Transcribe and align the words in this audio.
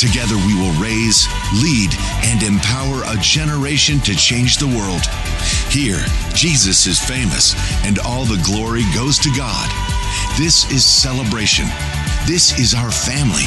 Together 0.00 0.36
we 0.46 0.54
will 0.54 0.72
raise, 0.80 1.28
lead, 1.60 1.90
and 2.24 2.42
empower 2.42 3.02
a 3.04 3.20
generation 3.20 4.00
to 4.00 4.16
change 4.16 4.56
the 4.56 4.66
world. 4.66 5.02
Here, 5.68 6.02
Jesus 6.32 6.86
is 6.86 6.98
famous, 6.98 7.54
and 7.84 7.98
all 7.98 8.24
the 8.24 8.42
glory 8.42 8.84
goes 8.94 9.18
to 9.18 9.30
God. 9.36 9.68
This 10.38 10.72
is 10.72 10.86
celebration. 10.86 11.66
This 12.26 12.58
is 12.58 12.72
our 12.72 12.90
family. 12.90 13.44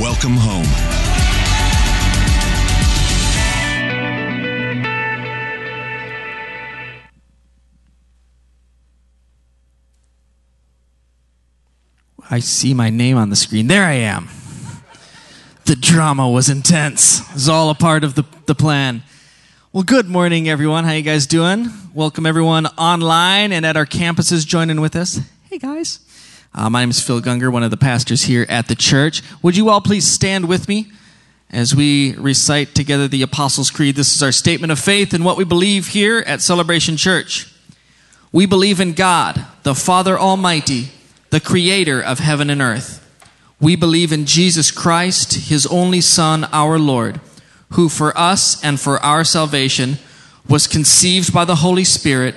Welcome 0.00 0.38
home. 0.38 0.64
I 12.30 12.38
see 12.38 12.72
my 12.72 12.88
name 12.88 13.18
on 13.18 13.28
the 13.28 13.36
screen. 13.36 13.66
There 13.66 13.84
I 13.84 13.96
am. 13.96 14.30
The 15.66 15.76
drama 15.76 16.28
was 16.28 16.50
intense. 16.50 17.20
It 17.20 17.34
was 17.34 17.48
all 17.48 17.70
a 17.70 17.74
part 17.74 18.04
of 18.04 18.14
the, 18.14 18.24
the 18.44 18.54
plan. 18.54 19.02
Well, 19.72 19.82
good 19.82 20.06
morning, 20.06 20.46
everyone. 20.46 20.84
How 20.84 20.92
you 20.92 21.00
guys 21.00 21.26
doing? 21.26 21.70
Welcome, 21.94 22.26
everyone 22.26 22.66
online 22.76 23.50
and 23.50 23.64
at 23.64 23.74
our 23.74 23.86
campuses 23.86 24.46
joining 24.46 24.82
with 24.82 24.94
us. 24.94 25.20
Hey, 25.48 25.56
guys. 25.56 26.00
Uh, 26.54 26.68
my 26.68 26.80
name 26.80 26.90
is 26.90 27.00
Phil 27.00 27.22
Gungor, 27.22 27.50
one 27.50 27.62
of 27.62 27.70
the 27.70 27.78
pastors 27.78 28.24
here 28.24 28.44
at 28.50 28.68
the 28.68 28.74
church. 28.74 29.22
Would 29.40 29.56
you 29.56 29.70
all 29.70 29.80
please 29.80 30.06
stand 30.06 30.48
with 30.48 30.68
me 30.68 30.92
as 31.50 31.74
we 31.74 32.14
recite 32.16 32.74
together 32.74 33.08
the 33.08 33.22
Apostles' 33.22 33.70
Creed? 33.70 33.96
This 33.96 34.14
is 34.14 34.22
our 34.22 34.32
statement 34.32 34.70
of 34.70 34.78
faith 34.78 35.14
and 35.14 35.24
what 35.24 35.38
we 35.38 35.44
believe 35.44 35.88
here 35.88 36.18
at 36.26 36.42
Celebration 36.42 36.98
Church. 36.98 37.50
We 38.32 38.44
believe 38.44 38.80
in 38.80 38.92
God, 38.92 39.46
the 39.62 39.74
Father 39.74 40.18
Almighty, 40.18 40.90
the 41.30 41.40
creator 41.40 42.02
of 42.02 42.18
heaven 42.18 42.50
and 42.50 42.60
earth. 42.60 43.00
We 43.64 43.76
believe 43.76 44.12
in 44.12 44.26
Jesus 44.26 44.70
Christ, 44.70 45.48
his 45.48 45.64
only 45.64 46.02
Son, 46.02 46.44
our 46.52 46.78
Lord, 46.78 47.18
who 47.70 47.88
for 47.88 48.14
us 48.14 48.62
and 48.62 48.78
for 48.78 48.98
our 48.98 49.24
salvation 49.24 49.96
was 50.46 50.66
conceived 50.66 51.32
by 51.32 51.46
the 51.46 51.54
Holy 51.54 51.84
Spirit, 51.84 52.34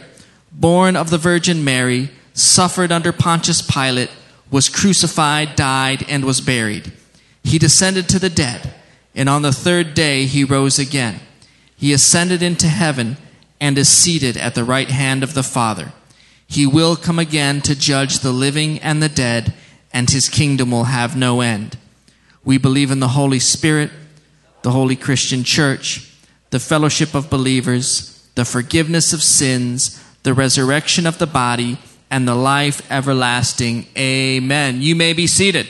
born 0.54 0.96
of 0.96 1.10
the 1.10 1.18
Virgin 1.18 1.66
Mary, 1.66 2.12
suffered 2.34 2.94
under 2.94 3.12
Pontius 3.12 3.62
Pilate, 3.62 4.10
was 4.50 4.70
crucified, 4.70 5.58
died, 5.58 6.06
and 6.08 6.24
was 6.24 6.40
buried. 6.40 6.94
He 7.44 7.60
descended 7.60 8.08
to 8.08 8.20
the 8.20 8.30
dead, 8.30 8.74
and 9.14 9.28
on 9.28 9.42
the 9.42 9.52
third 9.52 9.94
day 9.94 10.28
he 10.28 10.46
rose 10.46 10.80
again. 10.80 11.20
He 11.76 11.92
ascended 11.92 12.42
into 12.42 12.68
heaven 12.68 13.18
and 13.60 13.78
is 13.78 13.90
seated 13.90 14.38
at 14.38 14.56
the 14.56 14.64
right 14.64 14.90
hand 14.90 15.24
of 15.24 15.34
the 15.34 15.44
Father. 15.44 15.92
He 16.48 16.66
will 16.66 16.96
come 16.96 17.20
again 17.20 17.60
to 17.64 17.78
judge 17.78 18.20
the 18.20 18.32
living 18.32 18.80
and 18.80 19.04
the 19.04 19.10
dead, 19.10 19.54
and 19.98 20.12
his 20.12 20.30
kingdom 20.30 20.70
will 20.70 20.84
have 20.84 21.18
no 21.18 21.42
end. 21.42 21.76
We 22.46 22.60
believe 22.60 22.92
in 22.92 23.00
the 23.00 23.08
Holy 23.08 23.40
Spirit, 23.40 23.90
the 24.62 24.70
Holy 24.70 24.96
Christian 24.96 25.44
Church, 25.44 26.14
the 26.52 26.60
fellowship 26.60 27.16
of 27.16 27.32
believers, 27.32 28.30
the 28.36 28.46
forgiveness 28.46 29.12
of 29.12 29.24
sins, 29.24 30.00
the 30.22 30.36
resurrection 30.36 31.08
of 31.08 31.18
the 31.18 31.26
body, 31.26 31.80
and 32.12 32.28
the 32.28 32.36
life 32.36 32.80
everlasting. 32.92 33.88
Amen. 33.98 34.84
You 34.84 34.96
may 34.96 35.14
be 35.14 35.26
seated. 35.26 35.66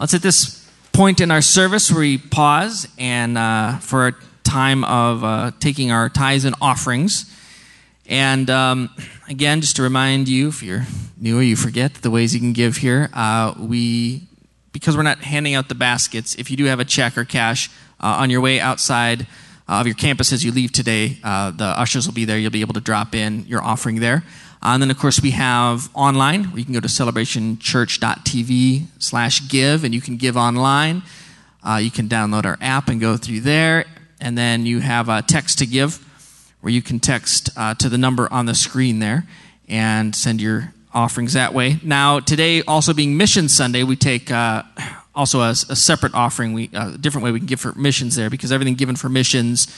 Let's 0.00 0.14
at 0.14 0.22
this 0.22 0.66
point 0.90 1.20
in 1.20 1.30
our 1.30 1.42
service 1.42 1.90
where 1.90 2.00
we 2.00 2.16
pause 2.16 2.88
and 2.96 3.36
uh, 3.36 3.76
for 3.76 4.06
a 4.06 4.14
time 4.42 4.84
of 4.84 5.22
uh, 5.22 5.50
taking 5.60 5.92
our 5.92 6.08
tithes 6.08 6.46
and 6.46 6.56
offerings. 6.62 7.30
And 8.06 8.48
um, 8.48 8.88
again, 9.28 9.60
just 9.60 9.76
to 9.76 9.82
remind 9.82 10.30
you, 10.30 10.48
if 10.48 10.62
you're 10.62 10.86
new 11.24 11.38
or 11.38 11.42
you 11.42 11.56
forget 11.56 11.94
the 11.94 12.10
ways 12.10 12.34
you 12.34 12.40
can 12.40 12.52
give 12.52 12.76
here, 12.76 13.08
uh, 13.14 13.54
we 13.58 14.28
because 14.72 14.96
we're 14.96 15.02
not 15.02 15.18
handing 15.20 15.54
out 15.54 15.68
the 15.68 15.74
baskets. 15.74 16.34
If 16.34 16.50
you 16.50 16.56
do 16.56 16.64
have 16.66 16.80
a 16.80 16.84
check 16.84 17.16
or 17.16 17.24
cash 17.24 17.70
uh, 18.00 18.18
on 18.18 18.28
your 18.28 18.40
way 18.40 18.60
outside 18.60 19.22
uh, 19.68 19.80
of 19.80 19.86
your 19.86 19.94
campus 19.94 20.32
as 20.32 20.44
you 20.44 20.52
leave 20.52 20.72
today, 20.72 21.16
uh, 21.24 21.52
the 21.52 21.64
ushers 21.64 22.06
will 22.06 22.12
be 22.12 22.24
there. 22.24 22.36
You'll 22.38 22.50
be 22.50 22.60
able 22.60 22.74
to 22.74 22.80
drop 22.80 23.14
in 23.14 23.46
your 23.46 23.62
offering 23.62 24.00
there. 24.00 24.24
Uh, 24.62 24.74
and 24.74 24.82
then, 24.82 24.90
of 24.90 24.98
course, 24.98 25.22
we 25.22 25.30
have 25.30 25.88
online 25.94 26.44
where 26.44 26.58
you 26.58 26.64
can 26.64 26.74
go 26.74 26.80
to 26.80 26.88
celebrationchurch.tv 26.88 28.86
slash 28.98 29.48
give, 29.48 29.84
and 29.84 29.94
you 29.94 30.00
can 30.00 30.16
give 30.16 30.36
online. 30.36 31.02
You 31.78 31.90
can 31.90 32.08
download 32.08 32.44
our 32.44 32.58
app 32.60 32.88
and 32.88 33.00
go 33.00 33.16
through 33.16 33.40
there. 33.40 33.86
And 34.20 34.36
then 34.36 34.66
you 34.66 34.80
have 34.80 35.08
a 35.08 35.22
text 35.22 35.58
to 35.60 35.66
give 35.66 35.98
where 36.60 36.72
you 36.72 36.82
can 36.82 36.98
text 36.98 37.50
uh, 37.56 37.74
to 37.74 37.88
the 37.88 37.96
number 37.96 38.30
on 38.32 38.46
the 38.46 38.54
screen 38.54 38.98
there 38.98 39.24
and 39.68 40.14
send 40.14 40.40
your 40.42 40.73
offerings 40.94 41.32
that 41.32 41.52
way. 41.52 41.78
Now, 41.82 42.20
today, 42.20 42.62
also 42.62 42.94
being 42.94 43.16
Mission 43.16 43.48
Sunday, 43.48 43.82
we 43.82 43.96
take 43.96 44.30
uh, 44.30 44.62
also 45.14 45.40
a, 45.40 45.50
a, 45.50 45.76
separate 45.76 46.14
offering, 46.14 46.52
we, 46.52 46.70
uh, 46.72 46.94
a 46.94 46.98
different 46.98 47.24
way 47.24 47.32
we 47.32 47.40
can 47.40 47.46
give 47.46 47.60
for 47.60 47.72
missions 47.74 48.16
there 48.16 48.30
because 48.30 48.52
everything 48.52 48.74
given 48.74 48.96
for 48.96 49.08
missions 49.08 49.68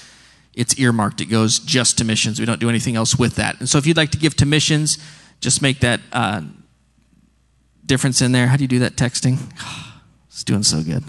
it's 0.56 0.78
earmarked. 0.78 1.21
It 1.21 1.27
goes 1.27 1.59
just 1.59 1.99
to 1.99 2.04
missions. 2.04 2.41
We 2.41 2.47
don't 2.47 2.60
do 2.60 2.71
anything 2.71 2.97
else 2.97 3.16
with 3.16 3.37
that. 3.37 3.60
And 3.60 3.69
so 3.69 3.77
if 3.77 3.87
you'd 3.87 3.99
like 3.99 4.10
to 4.12 4.19
give 4.19 4.34
to 4.37 4.47
missions, 4.47 4.99
just 5.41 5.60
make 5.60 5.81
that 5.81 6.00
uh, 6.12 6.41
difference 7.84 8.22
in 8.22 8.33
there. 8.33 8.47
How 8.47 8.56
do 8.56 8.65
you 8.65 8.69
do 8.69 8.81
that 8.81 8.97
texting? 8.97 9.38
It's 10.28 10.44
doing 10.44 10.65
so 10.65 10.83
good. 10.83 11.03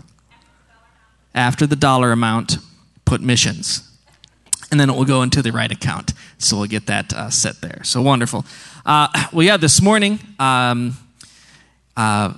After 1.35 1.67
the 1.67 1.75
dollar 1.75 2.13
amount, 2.13 2.59
put 3.03 3.19
missions. 3.19 3.86
And 4.69 4.79
then 4.79 4.89
it 4.89 4.95
will 4.95 5.05
go 5.05 5.21
into 5.21 5.41
the 5.41 5.51
right 5.51 5.71
account. 5.71 6.13
So 6.37 6.57
we'll 6.57 6.67
get 6.67 6.87
that 6.87 7.13
uh, 7.13 7.29
set 7.29 7.61
there. 7.61 7.81
So 7.83 8.01
wonderful. 8.01 8.45
Uh, 8.85 9.07
well, 9.31 9.43
yeah, 9.45 9.57
this 9.57 9.81
morning, 9.81 10.19
um, 10.39 10.97
uh, 11.95 12.33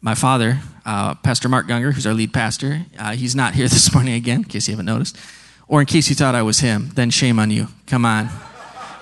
my 0.00 0.14
father, 0.14 0.60
uh, 0.84 1.16
Pastor 1.16 1.48
Mark 1.48 1.66
Gungor, 1.66 1.92
who's 1.92 2.06
our 2.06 2.14
lead 2.14 2.32
pastor, 2.32 2.86
uh, 2.98 3.12
he's 3.12 3.34
not 3.34 3.54
here 3.54 3.68
this 3.68 3.92
morning 3.92 4.14
again, 4.14 4.38
in 4.38 4.44
case 4.44 4.68
you 4.68 4.72
haven't 4.72 4.86
noticed. 4.86 5.18
Or 5.68 5.80
in 5.80 5.86
case 5.86 6.08
you 6.08 6.14
thought 6.14 6.36
I 6.36 6.42
was 6.42 6.60
him, 6.60 6.90
then 6.94 7.10
shame 7.10 7.40
on 7.40 7.50
you. 7.50 7.66
Come 7.88 8.04
on. 8.04 8.30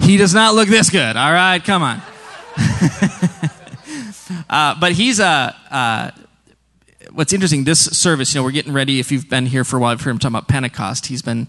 He 0.00 0.16
does 0.16 0.32
not 0.32 0.54
look 0.54 0.68
this 0.68 0.88
good. 0.88 1.16
All 1.16 1.32
right, 1.32 1.62
come 1.62 1.82
on. 1.82 2.00
uh, 4.50 4.74
but 4.80 4.92
he's 4.92 5.20
a. 5.20 6.14
What's 7.12 7.32
interesting, 7.32 7.62
this 7.64 7.84
service, 7.84 8.34
you 8.34 8.40
know, 8.40 8.44
we're 8.44 8.50
getting 8.50 8.72
ready. 8.72 8.98
If 8.98 9.12
you've 9.12 9.28
been 9.28 9.46
here 9.46 9.62
for 9.62 9.76
a 9.76 9.80
while, 9.80 9.92
I've 9.92 10.00
heard 10.00 10.10
him 10.10 10.18
talking 10.18 10.34
about 10.34 10.48
Pentecost. 10.48 11.06
He's 11.06 11.22
been 11.22 11.46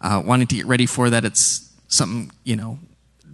uh, 0.00 0.22
wanting 0.24 0.46
to 0.48 0.56
get 0.56 0.66
ready 0.66 0.86
for 0.86 1.10
that. 1.10 1.24
It's 1.24 1.72
something, 1.88 2.30
you 2.44 2.56
know, 2.56 2.78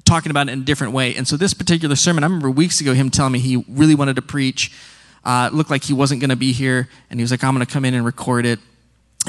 talking 0.05 0.31
about 0.31 0.49
it 0.49 0.53
in 0.53 0.61
a 0.61 0.65
different 0.65 0.93
way. 0.93 1.15
And 1.15 1.27
so 1.27 1.37
this 1.37 1.55
particular 1.55 1.97
sermon, 1.97 2.25
I 2.25 2.27
remember 2.27 2.51
weeks 2.51 2.81
ago 2.81 2.95
him 2.95 3.11
telling 3.11 3.33
me 3.33 3.39
he 3.39 3.65
really 3.69 3.95
wanted 3.95 4.17
to 4.17 4.23
preach. 4.23 4.73
Uh, 5.25 5.51
looked 5.53 5.71
like 5.71 5.85
he 5.85 5.93
wasn't 5.93 6.21
going 6.21 6.31
to 6.31 6.37
be 6.37 6.53
here, 6.53 6.89
and 7.11 7.21
he 7.21 7.23
was 7.23 7.31
like, 7.31 7.45
I'm 7.45 7.55
going 7.55 7.67
to 7.67 7.71
come 7.71 7.85
in 7.85 7.93
and 7.93 8.05
record 8.05 8.47
it. 8.47 8.59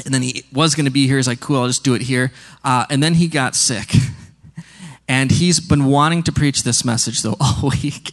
And 0.06 0.14
then 0.14 0.22
he 0.22 0.44
was 0.52 0.74
going 0.74 0.86
to 0.86 0.90
be 0.90 1.06
here. 1.06 1.18
He's 1.18 1.28
like, 1.28 1.40
cool, 1.40 1.60
I'll 1.60 1.66
just 1.66 1.84
do 1.84 1.94
it 1.94 2.00
here. 2.00 2.32
Uh, 2.64 2.86
and 2.88 3.02
then 3.02 3.14
he 3.14 3.28
got 3.28 3.54
sick. 3.54 3.92
And 5.08 5.30
he's 5.30 5.60
been 5.60 5.86
wanting 5.86 6.22
to 6.22 6.32
preach 6.32 6.62
this 6.62 6.84
message, 6.84 7.22
though, 7.22 7.36
all 7.40 7.70
week. 7.82 8.12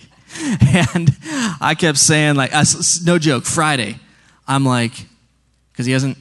And 0.74 1.16
I 1.62 1.76
kept 1.78 1.98
saying, 1.98 2.36
like, 2.36 2.54
uh, 2.54 2.66
no 3.06 3.18
joke, 3.18 3.46
Friday, 3.46 4.00
I'm 4.48 4.66
like, 4.66 4.92
because 5.72 5.86
he 5.86 5.94
hasn't 5.94 6.18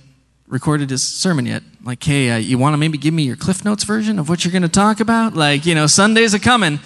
recorded 0.48 0.90
his 0.90 1.06
sermon 1.06 1.46
yet. 1.46 1.62
Like, 1.84 2.02
hey, 2.02 2.30
uh, 2.30 2.36
you 2.36 2.58
want 2.58 2.74
to 2.74 2.78
maybe 2.78 2.98
give 2.98 3.14
me 3.14 3.22
your 3.22 3.36
Cliff 3.36 3.64
Notes 3.64 3.84
version 3.84 4.18
of 4.18 4.28
what 4.28 4.44
you're 4.44 4.52
going 4.52 4.62
to 4.62 4.68
talk 4.68 5.00
about? 5.00 5.34
Like, 5.34 5.66
you 5.66 5.74
know, 5.74 5.86
Sundays 5.86 6.34
are 6.34 6.38
coming. 6.38 6.80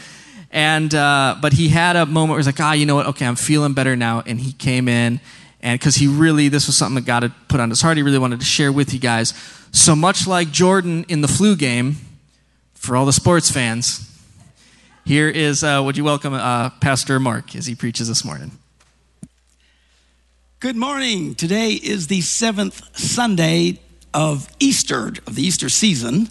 And, 0.51 0.95
uh, 0.95 1.37
but 1.41 1.55
he 1.55 1.69
had 1.69 1.97
a 1.97 2.05
moment 2.05 2.31
where 2.31 2.39
he's 2.39 2.47
like, 2.47 2.61
ah, 2.61 2.73
you 2.73 2.85
know 2.85 2.97
what? 2.97 3.07
Okay, 3.07 3.25
I'm 3.25 3.37
feeling 3.37 3.73
better 3.73 3.97
now. 3.97 4.23
And 4.27 4.39
he 4.39 4.53
came 4.53 4.89
in 4.89 5.21
and 5.63 5.79
because 5.79 5.95
he 5.95 6.09
really, 6.09 6.49
this 6.49 6.67
was 6.67 6.77
something 6.77 6.97
that 6.97 7.07
God 7.07 7.23
had 7.23 7.33
put 7.49 7.61
on 7.61 7.71
his 7.71 7.81
heart, 7.81 7.97
he 7.97 8.03
really 8.03 8.19
wanted 8.19 8.41
to 8.41 8.47
share 8.47 8.73
with 8.73 8.93
you 8.93 8.99
guys. 8.99 9.33
So 9.71 9.95
much 9.95 10.27
like 10.27 10.51
Jordan 10.51 11.05
in 11.09 11.21
the 11.21 11.29
flu 11.29 11.57
game, 11.57 11.97
for 12.75 12.97
all 12.97 13.07
the 13.07 13.13
sports 13.13 13.49
fans, 13.49 14.09
here 15.05 15.29
is, 15.29 15.63
uh, 15.63 15.81
would 15.85 15.97
you 15.97 16.03
welcome 16.03 16.35
uh, 16.35 16.71
Pastor 16.81 17.21
Mark 17.21 17.55
as 17.55 17.67
he 17.67 17.77
preaches 17.77 18.09
this 18.09 18.25
morning? 18.25 18.51
Good 20.63 20.77
morning. 20.77 21.35
Today 21.35 21.73
is 21.73 22.07
the 22.07 22.21
seventh 22.21 22.97
Sunday 22.97 23.81
of 24.15 24.49
Easter, 24.61 25.09
of 25.27 25.35
the 25.35 25.43
Easter 25.43 25.69
season. 25.69 26.29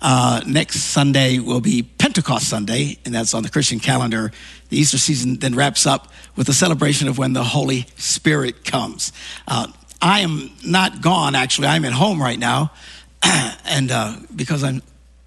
Uh, 0.00 0.40
next 0.46 0.80
Sunday 0.80 1.40
will 1.40 1.60
be 1.60 1.82
Pentecost 1.82 2.48
Sunday, 2.48 2.96
and 3.04 3.14
that's 3.14 3.34
on 3.34 3.42
the 3.42 3.50
Christian 3.50 3.78
calendar. 3.78 4.32
The 4.70 4.78
Easter 4.78 4.96
season 4.96 5.40
then 5.40 5.54
wraps 5.54 5.84
up 5.84 6.10
with 6.36 6.46
the 6.46 6.54
celebration 6.54 7.06
of 7.06 7.18
when 7.18 7.34
the 7.34 7.44
Holy 7.44 7.86
Spirit 7.96 8.64
comes. 8.64 9.12
Uh, 9.46 9.66
I 10.00 10.20
am 10.20 10.52
not 10.64 11.02
gone, 11.02 11.34
actually. 11.34 11.66
I'm 11.66 11.84
at 11.84 11.92
home 11.92 12.18
right 12.18 12.38
now, 12.38 12.72
and 13.66 13.90
uh, 13.92 14.16
because 14.34 14.64
I'm 14.64 14.80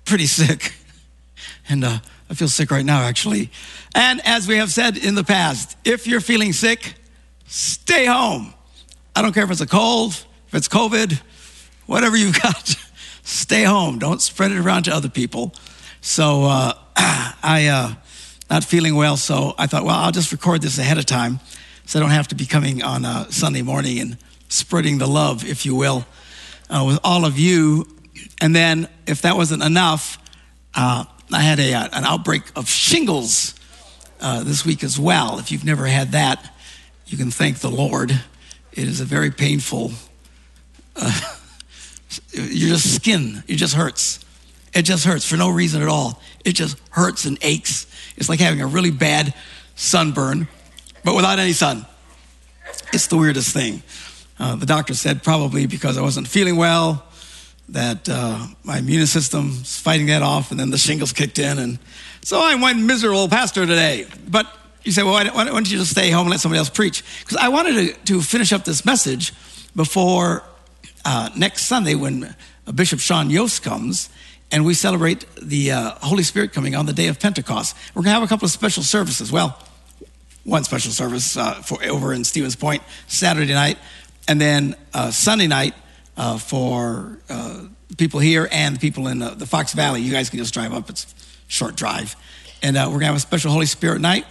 pretty 0.05 0.25
sick, 0.25 0.73
and 1.69 1.83
uh, 1.83 1.99
I 2.31 2.33
feel 2.33 2.49
sick 2.49 2.71
right 2.71 2.83
now, 2.83 3.03
actually. 3.03 3.51
And 3.93 4.19
as 4.25 4.47
we 4.47 4.57
have 4.57 4.71
said 4.71 4.97
in 4.97 5.13
the 5.13 5.23
past, 5.23 5.77
if 5.85 6.07
you're 6.07 6.19
feeling 6.19 6.51
sick, 6.51 6.95
stay 7.49 8.05
home. 8.05 8.53
I 9.15 9.21
don't 9.21 9.33
care 9.33 9.43
if 9.43 9.51
it's 9.51 9.59
a 9.59 9.67
cold, 9.67 10.11
if 10.47 10.55
it's 10.55 10.67
COVID, 10.67 11.19
whatever 11.87 12.15
you've 12.15 12.39
got, 12.41 12.75
stay 13.23 13.63
home. 13.63 13.99
Don't 13.99 14.21
spread 14.21 14.51
it 14.51 14.59
around 14.59 14.83
to 14.83 14.95
other 14.95 15.09
people. 15.09 15.53
So 15.99 16.45
uh, 16.45 16.73
I, 16.95 17.67
uh, 17.67 17.93
not 18.49 18.63
feeling 18.63 18.95
well, 18.95 19.17
so 19.17 19.53
I 19.57 19.67
thought, 19.67 19.83
well, 19.83 19.95
I'll 19.95 20.11
just 20.11 20.31
record 20.31 20.61
this 20.61 20.77
ahead 20.77 20.97
of 20.97 21.05
time 21.05 21.39
so 21.85 21.99
I 21.99 22.01
don't 22.01 22.11
have 22.11 22.27
to 22.29 22.35
be 22.35 22.45
coming 22.45 22.83
on 22.83 23.03
a 23.03 23.27
Sunday 23.31 23.63
morning 23.63 23.99
and 23.99 24.17
spreading 24.47 24.99
the 24.99 25.07
love, 25.07 25.43
if 25.43 25.65
you 25.65 25.75
will, 25.75 26.05
uh, 26.69 26.83
with 26.85 26.99
all 27.03 27.25
of 27.25 27.37
you. 27.39 27.87
And 28.39 28.55
then, 28.55 28.87
if 29.07 29.23
that 29.23 29.35
wasn't 29.35 29.63
enough, 29.63 30.17
uh, 30.75 31.05
I 31.31 31.41
had 31.41 31.59
a, 31.59 31.73
uh, 31.73 31.89
an 31.93 32.05
outbreak 32.05 32.43
of 32.55 32.69
shingles 32.69 33.55
uh, 34.21 34.43
this 34.43 34.65
week 34.65 34.83
as 34.83 34.99
well. 34.99 35.39
If 35.39 35.51
you've 35.51 35.65
never 35.65 35.85
had 35.85 36.11
that, 36.11 36.53
you 37.09 37.17
can 37.17 37.31
thank 37.31 37.59
the 37.59 37.69
Lord. 37.69 38.11
It 38.71 38.87
is 38.87 39.01
a 39.01 39.05
very 39.05 39.31
painful, 39.31 39.91
uh, 40.95 41.21
your 42.31 42.69
just 42.69 42.95
skin, 42.95 43.43
it 43.47 43.55
just 43.55 43.73
hurts. 43.73 44.23
It 44.73 44.83
just 44.83 45.05
hurts 45.05 45.25
for 45.25 45.35
no 45.35 45.49
reason 45.49 45.81
at 45.81 45.87
all. 45.87 46.21
It 46.45 46.53
just 46.53 46.77
hurts 46.91 47.25
and 47.25 47.37
aches. 47.41 47.87
It's 48.15 48.29
like 48.29 48.39
having 48.39 48.61
a 48.61 48.67
really 48.67 48.91
bad 48.91 49.33
sunburn, 49.75 50.47
but 51.03 51.15
without 51.15 51.39
any 51.39 51.53
sun. 51.53 51.85
It's 52.93 53.07
the 53.07 53.17
weirdest 53.17 53.53
thing. 53.53 53.81
Uh, 54.39 54.55
the 54.55 54.65
doctor 54.65 54.93
said 54.93 55.23
probably 55.23 55.65
because 55.65 55.97
I 55.97 56.01
wasn't 56.01 56.27
feeling 56.27 56.55
well, 56.55 57.03
that 57.69 58.07
uh, 58.09 58.47
my 58.63 58.77
immune 58.79 59.05
system's 59.07 59.79
fighting 59.79 60.07
that 60.07 60.21
off, 60.21 60.51
and 60.51 60.59
then 60.59 60.69
the 60.69 60.77
shingles 60.77 61.13
kicked 61.13 61.39
in. 61.39 61.57
And 61.59 61.79
so 62.21 62.39
I 62.39 62.55
went 62.55 62.79
miserable 62.79 63.27
pastor 63.27 63.65
today. 63.65 64.05
But 64.27 64.47
you 64.89 64.93
say, 64.93 65.03
well, 65.03 65.13
why, 65.13 65.43
don't 65.43 65.69
you 65.69 65.77
just 65.77 65.91
stay 65.91 66.09
home 66.09 66.21
and 66.21 66.31
let 66.31 66.39
somebody 66.39 66.57
else 66.57 66.69
preach? 66.69 67.03
Because 67.19 67.37
I 67.37 67.49
wanted 67.49 67.73
to, 67.73 68.05
to, 68.05 68.21
finish 68.21 68.51
up 68.51 68.65
this 68.65 68.83
message 68.85 69.33
before 69.75 70.43
uh, 71.05 71.29
next 71.37 71.65
Sunday 71.65 71.93
when 71.93 72.35
Bishop 72.73 72.99
Sean 72.99 73.29
Yost 73.29 73.61
comes 73.61 74.09
and 74.51 74.65
we 74.65 74.73
celebrate 74.73 75.25
the 75.39 75.71
uh, 75.71 75.91
Holy 76.01 76.23
Spirit 76.23 76.53
coming 76.53 76.75
on 76.75 76.87
the 76.87 76.93
day 76.93 77.07
of 77.07 77.19
Pentecost. 77.19 77.75
We're 77.93 78.01
going 78.01 78.15
to 78.15 78.19
have 78.19 78.23
a 78.23 78.27
couple 78.27 78.45
of 78.45 78.51
special 78.51 78.81
services. 78.81 79.31
Well, 79.31 79.57
one 80.43 80.63
special 80.63 80.91
service 80.91 81.37
uh, 81.37 81.53
for, 81.61 81.83
over 81.83 82.13
in 82.13 82.23
Stevens 82.23 82.55
Point 82.55 82.81
Saturday 83.07 83.53
night, 83.53 83.77
and 84.27 84.41
then 84.41 84.75
uh, 84.93 85.11
Sunday 85.11 85.45
night 85.45 85.75
uh, 86.17 86.39
for 86.39 87.19
uh, 87.29 87.65
people 87.97 88.19
here 88.19 88.49
and 88.51 88.79
people 88.79 89.07
in 89.07 89.19
the, 89.19 89.29
the, 89.29 89.45
Fox 89.45 89.73
Valley. 89.73 90.01
You 90.01 90.11
guys 90.11 90.31
can 90.31 90.39
just 90.39 90.53
drive 90.53 90.73
up; 90.73 90.89
it's 90.89 91.05
a 91.05 91.51
short 91.51 91.75
drive. 91.75 92.15
And 92.63 92.75
uh, 92.75 92.85
we're 92.87 92.93
going 92.93 93.01
to 93.01 93.05
have 93.07 93.15
a 93.15 93.19
special 93.19 93.51
Holy 93.51 93.67
Spirit 93.67 94.01
night 94.01 94.25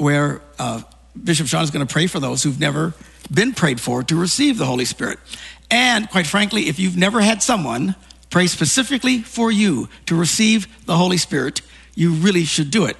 where 0.00 0.40
uh, 0.58 0.82
Bishop 1.22 1.46
Sean 1.46 1.62
is 1.62 1.70
going 1.70 1.86
to 1.86 1.92
pray 1.92 2.06
for 2.06 2.20
those 2.20 2.42
who've 2.42 2.58
never 2.58 2.94
been 3.32 3.52
prayed 3.52 3.80
for 3.80 4.02
to 4.04 4.16
receive 4.16 4.58
the 4.58 4.66
Holy 4.66 4.84
Spirit. 4.84 5.18
And 5.70 6.10
quite 6.10 6.26
frankly, 6.26 6.68
if 6.68 6.78
you've 6.78 6.96
never 6.96 7.20
had 7.20 7.42
someone 7.42 7.94
pray 8.30 8.46
specifically 8.46 9.18
for 9.18 9.50
you 9.50 9.88
to 10.06 10.14
receive 10.14 10.66
the 10.86 10.96
Holy 10.96 11.16
Spirit, 11.16 11.62
you 11.94 12.12
really 12.12 12.44
should 12.44 12.70
do 12.70 12.86
it. 12.86 12.96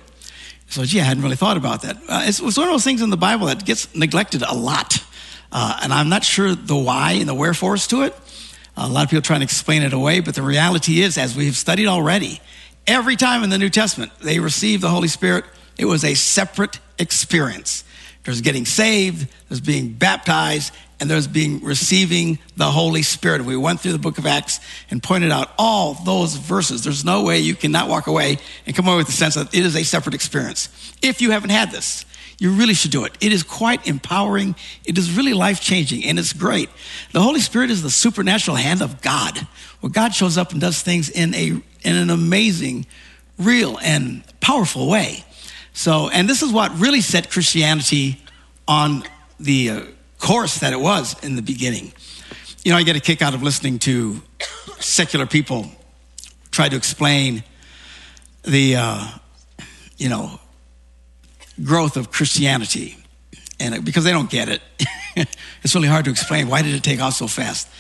So, 0.69 0.85
gee, 0.85 1.01
I 1.01 1.05
hadn't 1.05 1.23
really 1.23 1.37
thought 1.37 1.57
about 1.57 1.83
that. 1.83 1.97
Uh, 2.09 2.23
it's, 2.27 2.41
it's, 2.41 2.57
one 2.57 2.69
of 2.69 2.75
those 2.75 2.85
things 2.85 3.03
in 3.03 3.11
the 3.11 3.17
Bible 3.17 3.47
that 3.47 3.65
gets 3.65 3.93
neglected 3.95 4.43
a 4.43 4.55
lot. 4.55 5.03
Uh, 5.51 5.81
and 5.83 5.93
I'm 5.93 6.09
not 6.09 6.25
sure 6.25 6.55
the 6.55 6.77
why 6.77 7.13
and 7.13 7.29
the 7.29 7.35
wherefores 7.35 7.89
to 7.89 8.03
it. 8.03 8.15
A 8.77 8.89
lot 8.89 9.05
of 9.05 9.11
people 9.11 9.23
try 9.23 9.39
to 9.39 9.43
explain 9.43 9.83
it 9.83 9.93
away, 9.93 10.21
but 10.21 10.35
the 10.35 10.43
reality 10.43 11.03
is, 11.03 11.19
as 11.19 11.37
we've 11.37 11.57
studied 11.57 11.89
already, 11.89 12.41
every 12.87 13.17
time 13.17 13.43
in 13.43 13.51
the 13.51 13.59
New 13.59 13.69
Testament 13.69 14.13
they 14.21 14.39
receive 14.39 14.81
the 14.81 14.89
Holy 14.89 15.09
Spirit, 15.09 15.45
it 15.81 15.87
was 15.87 16.05
a 16.05 16.13
separate 16.13 16.79
experience. 16.99 17.85
There's 18.25 18.43
getting 18.43 18.67
saved, 18.67 19.27
there's 19.49 19.63
being 19.63 19.95
baptized, 19.95 20.75
and 21.01 21.11
there's 21.11 21.27
being 21.27 21.65
receiving 21.65 22.39
the 22.57 22.67
Holy 22.67 23.01
Spirit. 23.01 23.47
We 23.47 23.57
went 23.57 23.81
through 23.81 23.93
the 23.93 23.99
book 23.99 24.19
of 24.19 24.27
Acts 24.27 24.61
and 24.91 25.03
pointed 25.03 25.31
out 25.31 25.51
all 25.59 25.95
those 25.95 26.37
verses. 26.37 26.85
There's 26.85 27.03
no 27.03 27.25
way 27.25 27.39
you 27.39 27.55
cannot 27.55 27.89
walk 27.89 28.07
away 28.09 28.37
and 28.67 28.77
come 28.77 28.87
away 28.87 28.99
with 28.99 29.07
the 29.07 29.15
sense 29.15 29.37
that 29.37 29.55
it 29.55 29.65
is 29.65 29.75
a 29.75 29.83
separate 29.83 30.15
experience. 30.15 30.69
If 31.01 31.23
you 31.23 31.31
haven't 31.31 31.49
had 31.49 31.71
this, 31.71 32.05
you 32.39 32.53
really 32.53 32.75
should 32.75 32.91
do 32.91 33.05
it. 33.07 33.17
It 33.23 33.33
is 33.33 33.43
quite 33.43 33.87
empowering. 33.87 34.57
It 34.85 34.99
is 34.99 35.17
really 35.17 35.33
life 35.33 35.63
changing 35.63 36.05
and 36.05 36.19
it's 36.19 36.35
great. 36.35 36.69
The 37.13 37.23
Holy 37.23 37.41
Spirit 37.41 37.71
is 37.71 37.83
the 37.83 37.91
supernatural 37.91 38.59
hand 38.59 38.83
of 38.83 39.01
God, 39.01 39.39
where 39.81 39.91
God 39.91 40.15
shows 40.15 40.37
up 40.37 40.53
and 40.53 40.61
does 40.61 40.83
things 40.83 41.09
in 41.09 41.35
a 41.35 41.63
in 41.83 41.97
an 41.97 42.11
amazing, 42.11 42.85
real, 43.39 43.79
and 43.79 44.23
powerful 44.41 44.87
way. 44.87 45.25
So, 45.81 46.11
and 46.11 46.29
this 46.29 46.43
is 46.43 46.53
what 46.53 46.79
really 46.79 47.01
set 47.01 47.31
Christianity 47.31 48.21
on 48.69 49.03
the 49.39 49.71
uh, 49.71 49.83
course 50.19 50.59
that 50.59 50.75
it 50.75 50.79
was 50.79 51.19
in 51.25 51.37
the 51.37 51.43
beginning. 51.43 51.95
You 52.63 52.73
know, 52.73 52.77
I 52.77 52.83
get 52.83 52.97
a 52.97 53.01
kick 53.01 53.23
out 53.23 53.33
of 53.33 53.43
listening 53.43 53.79
to 53.79 54.21
secular 54.79 55.25
people 55.25 55.71
try 56.51 56.69
to 56.69 56.77
explain 56.77 57.45
the, 58.43 58.77
uh, 58.77 59.09
you 59.97 60.11
know, 60.11 60.39
growth 61.65 61.97
of 61.97 62.13
Christianity. 62.13 62.99
And 63.59 63.83
because 63.83 64.05
they 64.05 64.13
don't 64.13 64.29
get 64.29 64.51
it, 64.51 64.61
it's 65.63 65.75
really 65.75 65.89
hard 65.89 66.05
to 66.05 66.11
explain 66.11 66.49
why 66.49 66.61
did 66.61 66.75
it 66.75 66.85
take 66.85 67.01
off 67.01 67.15
so 67.15 67.27
fast. 67.27 67.71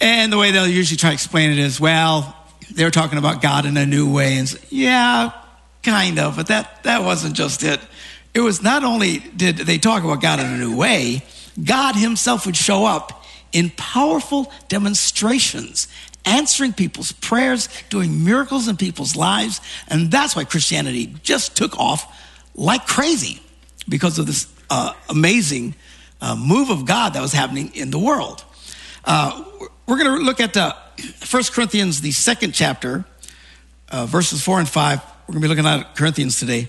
And 0.00 0.32
the 0.32 0.38
way 0.38 0.52
they'll 0.52 0.66
usually 0.66 0.96
try 0.96 1.10
to 1.10 1.14
explain 1.14 1.50
it 1.50 1.58
is, 1.58 1.78
well, 1.78 2.34
they're 2.72 2.90
talking 2.90 3.18
about 3.18 3.42
God 3.42 3.66
in 3.66 3.76
a 3.76 3.84
new 3.84 4.10
way. 4.10 4.38
And 4.38 4.58
yeah, 4.70 5.32
kind 5.86 6.18
of, 6.18 6.36
but 6.36 6.48
that, 6.48 6.82
that 6.82 7.02
wasn't 7.02 7.34
just 7.34 7.62
it. 7.62 7.80
It 8.34 8.40
was 8.40 8.62
not 8.62 8.84
only 8.84 9.18
did 9.18 9.56
they 9.58 9.78
talk 9.78 10.04
about 10.04 10.20
God 10.20 10.40
in 10.40 10.46
a 10.46 10.58
new 10.58 10.76
way, 10.76 11.22
God 11.62 11.94
Himself 11.94 12.44
would 12.44 12.56
show 12.56 12.84
up 12.84 13.24
in 13.52 13.70
powerful 13.70 14.52
demonstrations, 14.68 15.88
answering 16.24 16.72
people's 16.72 17.12
prayers, 17.12 17.68
doing 17.88 18.24
miracles 18.24 18.68
in 18.68 18.76
people's 18.76 19.16
lives. 19.16 19.60
And 19.88 20.10
that's 20.10 20.36
why 20.36 20.44
Christianity 20.44 21.14
just 21.22 21.56
took 21.56 21.78
off 21.78 22.14
like 22.54 22.86
crazy 22.86 23.40
because 23.88 24.18
of 24.18 24.26
this 24.26 24.52
uh, 24.68 24.92
amazing 25.08 25.74
uh, 26.20 26.34
move 26.36 26.68
of 26.68 26.84
God 26.84 27.14
that 27.14 27.22
was 27.22 27.32
happening 27.32 27.70
in 27.74 27.90
the 27.90 27.98
world. 27.98 28.44
Uh, 29.04 29.44
we're 29.86 29.98
going 29.98 30.18
to 30.18 30.24
look 30.24 30.40
at 30.40 30.56
uh, 30.56 30.74
1 31.30 31.42
Corinthians, 31.52 32.00
the 32.00 32.10
second 32.10 32.52
chapter, 32.52 33.04
uh, 33.88 34.04
verses 34.04 34.42
4 34.42 34.58
and 34.58 34.68
5. 34.68 35.00
We're 35.28 35.32
going 35.32 35.42
to 35.42 35.48
be 35.48 35.48
looking 35.48 35.66
at 35.66 35.96
Corinthians 35.96 36.38
today. 36.38 36.68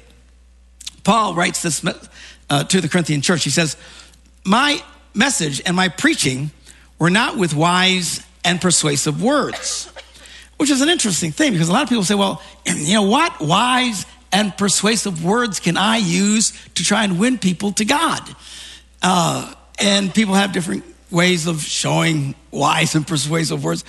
Paul 1.03 1.35
writes 1.35 1.61
this 1.61 1.85
uh, 2.49 2.63
to 2.63 2.81
the 2.81 2.89
Corinthian 2.89 3.21
church. 3.21 3.43
He 3.43 3.51
says, 3.51 3.77
my 4.43 4.81
message 5.13 5.61
and 5.63 5.75
my 5.75 5.89
preaching 5.89 6.49
were 6.97 7.11
not 7.11 7.37
with 7.37 7.53
wise 7.53 8.25
and 8.43 8.59
persuasive 8.59 9.21
words, 9.21 9.91
which 10.57 10.71
is 10.71 10.81
an 10.81 10.89
interesting 10.89 11.31
thing 11.31 11.51
because 11.51 11.69
a 11.69 11.71
lot 11.71 11.83
of 11.83 11.89
people 11.89 12.03
say, 12.03 12.15
well, 12.15 12.41
you 12.65 12.95
know, 12.95 13.03
what 13.03 13.39
wise 13.39 14.07
and 14.31 14.57
persuasive 14.57 15.23
words 15.23 15.59
can 15.59 15.77
I 15.77 15.97
use 15.97 16.51
to 16.73 16.83
try 16.83 17.03
and 17.03 17.19
win 17.19 17.37
people 17.37 17.73
to 17.73 17.85
God? 17.85 18.21
Uh, 19.03 19.53
and 19.79 20.11
people 20.11 20.33
have 20.33 20.51
different 20.51 20.83
ways 21.11 21.45
of 21.45 21.61
showing 21.61 22.33
wise 22.49 22.95
and 22.95 23.05
persuasive 23.05 23.63
words. 23.63 23.85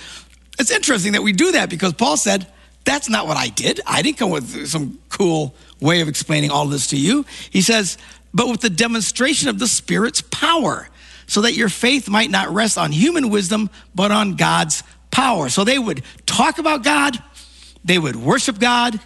It's 0.59 0.69
interesting 0.69 1.13
that 1.13 1.23
we 1.23 1.33
do 1.33 1.53
that 1.53 1.71
because 1.71 1.93
Paul 1.93 2.17
said, 2.17 2.45
that's 2.89 3.09
not 3.09 3.27
what 3.27 3.37
I 3.37 3.47
did. 3.49 3.79
I 3.85 4.01
didn't 4.01 4.17
come 4.17 4.31
with 4.31 4.67
some 4.67 4.99
cool 5.09 5.53
way 5.79 6.01
of 6.01 6.07
explaining 6.07 6.49
all 6.49 6.65
this 6.65 6.87
to 6.87 6.97
you. 6.97 7.25
He 7.51 7.61
says, 7.61 7.97
but 8.33 8.47
with 8.47 8.61
the 8.61 8.69
demonstration 8.69 9.49
of 9.49 9.59
the 9.59 9.67
Spirit's 9.67 10.21
power, 10.21 10.89
so 11.27 11.41
that 11.41 11.53
your 11.53 11.69
faith 11.69 12.09
might 12.09 12.31
not 12.31 12.49
rest 12.49 12.77
on 12.77 12.91
human 12.91 13.29
wisdom, 13.29 13.69
but 13.93 14.11
on 14.11 14.35
God's 14.35 14.81
power. 15.11 15.49
So 15.49 15.63
they 15.63 15.77
would 15.77 16.03
talk 16.25 16.57
about 16.57 16.83
God, 16.83 17.21
they 17.85 17.99
would 17.99 18.15
worship 18.15 18.59
God, 18.59 18.99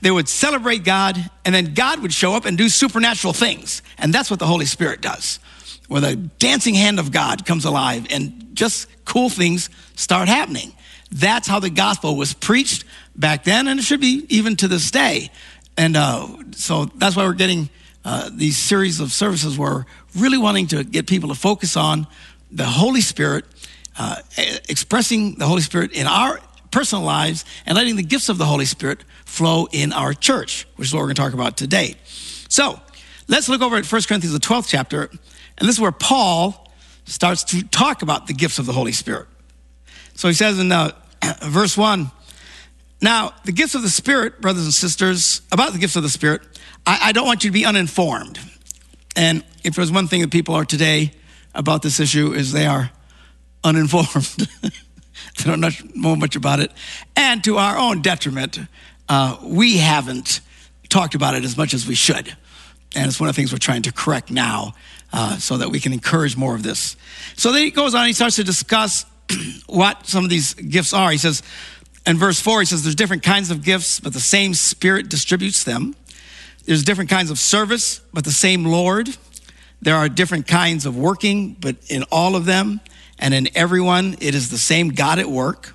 they 0.00 0.10
would 0.10 0.28
celebrate 0.28 0.84
God, 0.84 1.16
and 1.44 1.54
then 1.54 1.74
God 1.74 2.00
would 2.00 2.12
show 2.12 2.34
up 2.34 2.44
and 2.44 2.58
do 2.58 2.68
supernatural 2.68 3.32
things. 3.32 3.82
And 3.96 4.12
that's 4.12 4.30
what 4.30 4.40
the 4.40 4.46
Holy 4.46 4.66
Spirit 4.66 5.00
does, 5.00 5.38
where 5.86 6.00
the 6.00 6.16
dancing 6.16 6.74
hand 6.74 6.98
of 6.98 7.12
God 7.12 7.46
comes 7.46 7.64
alive 7.64 8.06
and 8.10 8.48
just 8.54 8.88
cool 9.04 9.28
things 9.28 9.70
start 9.94 10.28
happening. 10.28 10.72
That's 11.10 11.48
how 11.48 11.60
the 11.60 11.70
gospel 11.70 12.16
was 12.16 12.34
preached 12.34 12.84
back 13.18 13.44
then, 13.44 13.68
and 13.68 13.80
it 13.80 13.82
should 13.82 14.00
be 14.00 14.24
even 14.28 14.56
to 14.56 14.68
this 14.68 14.90
day. 14.90 15.30
And 15.76 15.96
uh, 15.96 16.28
so 16.52 16.86
that's 16.86 17.16
why 17.16 17.24
we're 17.24 17.34
getting 17.34 17.68
uh, 18.04 18.30
these 18.32 18.56
series 18.56 19.00
of 19.00 19.12
services 19.12 19.58
We're 19.58 19.84
really 20.16 20.38
wanting 20.38 20.68
to 20.68 20.84
get 20.84 21.06
people 21.06 21.28
to 21.28 21.34
focus 21.34 21.76
on 21.76 22.06
the 22.50 22.64
Holy 22.64 23.00
Spirit, 23.00 23.44
uh, 23.98 24.16
expressing 24.68 25.34
the 25.34 25.46
Holy 25.46 25.60
Spirit 25.60 25.92
in 25.92 26.06
our 26.06 26.40
personal 26.70 27.04
lives 27.04 27.44
and 27.66 27.76
letting 27.76 27.96
the 27.96 28.02
gifts 28.02 28.28
of 28.28 28.38
the 28.38 28.44
Holy 28.44 28.64
Spirit 28.64 29.04
flow 29.24 29.68
in 29.72 29.92
our 29.92 30.14
church, 30.14 30.66
which 30.76 30.88
is 30.88 30.94
what 30.94 31.00
we're 31.00 31.06
going 31.06 31.16
to 31.16 31.22
talk 31.22 31.34
about 31.34 31.56
today. 31.56 31.96
So 32.48 32.80
let's 33.26 33.48
look 33.48 33.60
over 33.60 33.76
at 33.76 33.90
1 33.90 34.02
Corinthians, 34.02 34.32
the 34.32 34.40
12th 34.40 34.68
chapter, 34.68 35.10
and 35.58 35.68
this 35.68 35.76
is 35.76 35.80
where 35.80 35.92
Paul 35.92 36.70
starts 37.04 37.44
to 37.44 37.62
talk 37.62 38.02
about 38.02 38.26
the 38.26 38.34
gifts 38.34 38.58
of 38.58 38.66
the 38.66 38.72
Holy 38.72 38.92
Spirit. 38.92 39.26
So 40.14 40.28
he 40.28 40.34
says 40.34 40.58
in 40.58 40.70
uh, 40.72 40.92
verse 41.42 41.76
1 41.76 42.10
Now, 43.00 43.32
the 43.44 43.52
gifts 43.52 43.74
of 43.74 43.82
the 43.82 43.90
Spirit, 43.90 44.40
brothers 44.40 44.64
and 44.64 44.74
sisters, 44.74 45.42
about 45.52 45.72
the 45.72 45.78
gifts 45.78 45.96
of 45.96 46.02
the 46.02 46.08
Spirit, 46.08 46.42
I, 46.86 46.98
I 47.04 47.12
don't 47.12 47.26
want 47.26 47.44
you 47.44 47.50
to 47.50 47.54
be 47.54 47.64
uninformed. 47.64 48.38
And 49.14 49.44
if 49.64 49.74
there's 49.74 49.92
one 49.92 50.08
thing 50.08 50.20
that 50.22 50.30
people 50.30 50.54
are 50.54 50.64
today 50.64 51.12
about 51.54 51.82
this 51.82 52.00
issue 52.00 52.32
is 52.32 52.52
they 52.52 52.66
are 52.66 52.90
uninformed. 53.64 54.48
they 54.62 55.44
don't 55.44 55.60
know 55.94 56.16
much 56.16 56.36
about 56.36 56.60
it. 56.60 56.72
And 57.16 57.42
to 57.44 57.58
our 57.58 57.78
own 57.78 58.02
detriment, 58.02 58.58
uh, 59.08 59.38
we 59.42 59.78
haven't 59.78 60.40
talked 60.88 61.14
about 61.14 61.34
it 61.34 61.44
as 61.44 61.56
much 61.56 61.74
as 61.74 61.86
we 61.86 61.94
should. 61.94 62.34
And 62.96 63.06
it's 63.06 63.20
one 63.20 63.28
of 63.28 63.34
the 63.34 63.40
things 63.40 63.52
we're 63.52 63.58
trying 63.58 63.82
to 63.82 63.92
correct 63.92 64.30
now 64.30 64.74
uh, 65.12 65.36
so 65.38 65.58
that 65.58 65.70
we 65.70 65.80
can 65.80 65.92
encourage 65.92 66.36
more 66.36 66.54
of 66.54 66.62
this. 66.62 66.96
So 67.36 67.52
then 67.52 67.62
he 67.62 67.70
goes 67.70 67.94
on, 67.94 68.06
he 68.06 68.12
starts 68.12 68.36
to 68.36 68.44
discuss 68.44 69.04
what 69.66 70.06
some 70.06 70.24
of 70.24 70.30
these 70.30 70.54
gifts 70.54 70.92
are. 70.92 71.10
He 71.10 71.18
says, 71.18 71.42
in 72.08 72.18
verse 72.18 72.40
4, 72.40 72.60
he 72.60 72.66
says, 72.66 72.82
There's 72.82 72.94
different 72.94 73.22
kinds 73.22 73.50
of 73.50 73.62
gifts, 73.62 74.00
but 74.00 74.12
the 74.12 74.20
same 74.20 74.54
Spirit 74.54 75.08
distributes 75.08 75.64
them. 75.64 75.94
There's 76.64 76.82
different 76.82 77.10
kinds 77.10 77.30
of 77.30 77.38
service, 77.38 78.00
but 78.12 78.24
the 78.24 78.32
same 78.32 78.64
Lord. 78.64 79.16
There 79.80 79.94
are 79.94 80.08
different 80.08 80.46
kinds 80.46 80.86
of 80.86 80.96
working, 80.96 81.54
but 81.60 81.76
in 81.88 82.02
all 82.04 82.34
of 82.34 82.46
them 82.46 82.80
and 83.18 83.34
in 83.34 83.48
everyone, 83.54 84.16
it 84.20 84.34
is 84.34 84.50
the 84.50 84.58
same 84.58 84.88
God 84.90 85.18
at 85.18 85.28
work. 85.28 85.74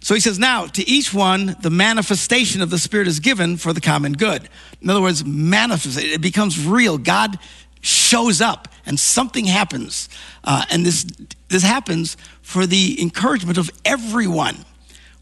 So 0.00 0.14
he 0.14 0.20
says, 0.20 0.38
now 0.38 0.66
to 0.66 0.88
each 0.88 1.12
one, 1.12 1.56
the 1.60 1.70
manifestation 1.70 2.62
of 2.62 2.70
the 2.70 2.78
Spirit 2.78 3.08
is 3.08 3.20
given 3.20 3.56
for 3.56 3.72
the 3.72 3.80
common 3.80 4.12
good. 4.12 4.48
In 4.80 4.88
other 4.88 5.02
words, 5.02 5.24
manifest, 5.24 5.98
it 5.98 6.20
becomes 6.20 6.64
real. 6.64 6.98
God 6.98 7.38
shows 7.80 8.40
up 8.40 8.68
and 8.86 8.98
something 8.98 9.44
happens. 9.44 10.08
Uh, 10.44 10.64
and 10.70 10.86
this, 10.86 11.04
this 11.48 11.62
happens 11.62 12.16
for 12.42 12.66
the 12.66 13.00
encouragement 13.02 13.58
of 13.58 13.70
everyone. 13.84 14.64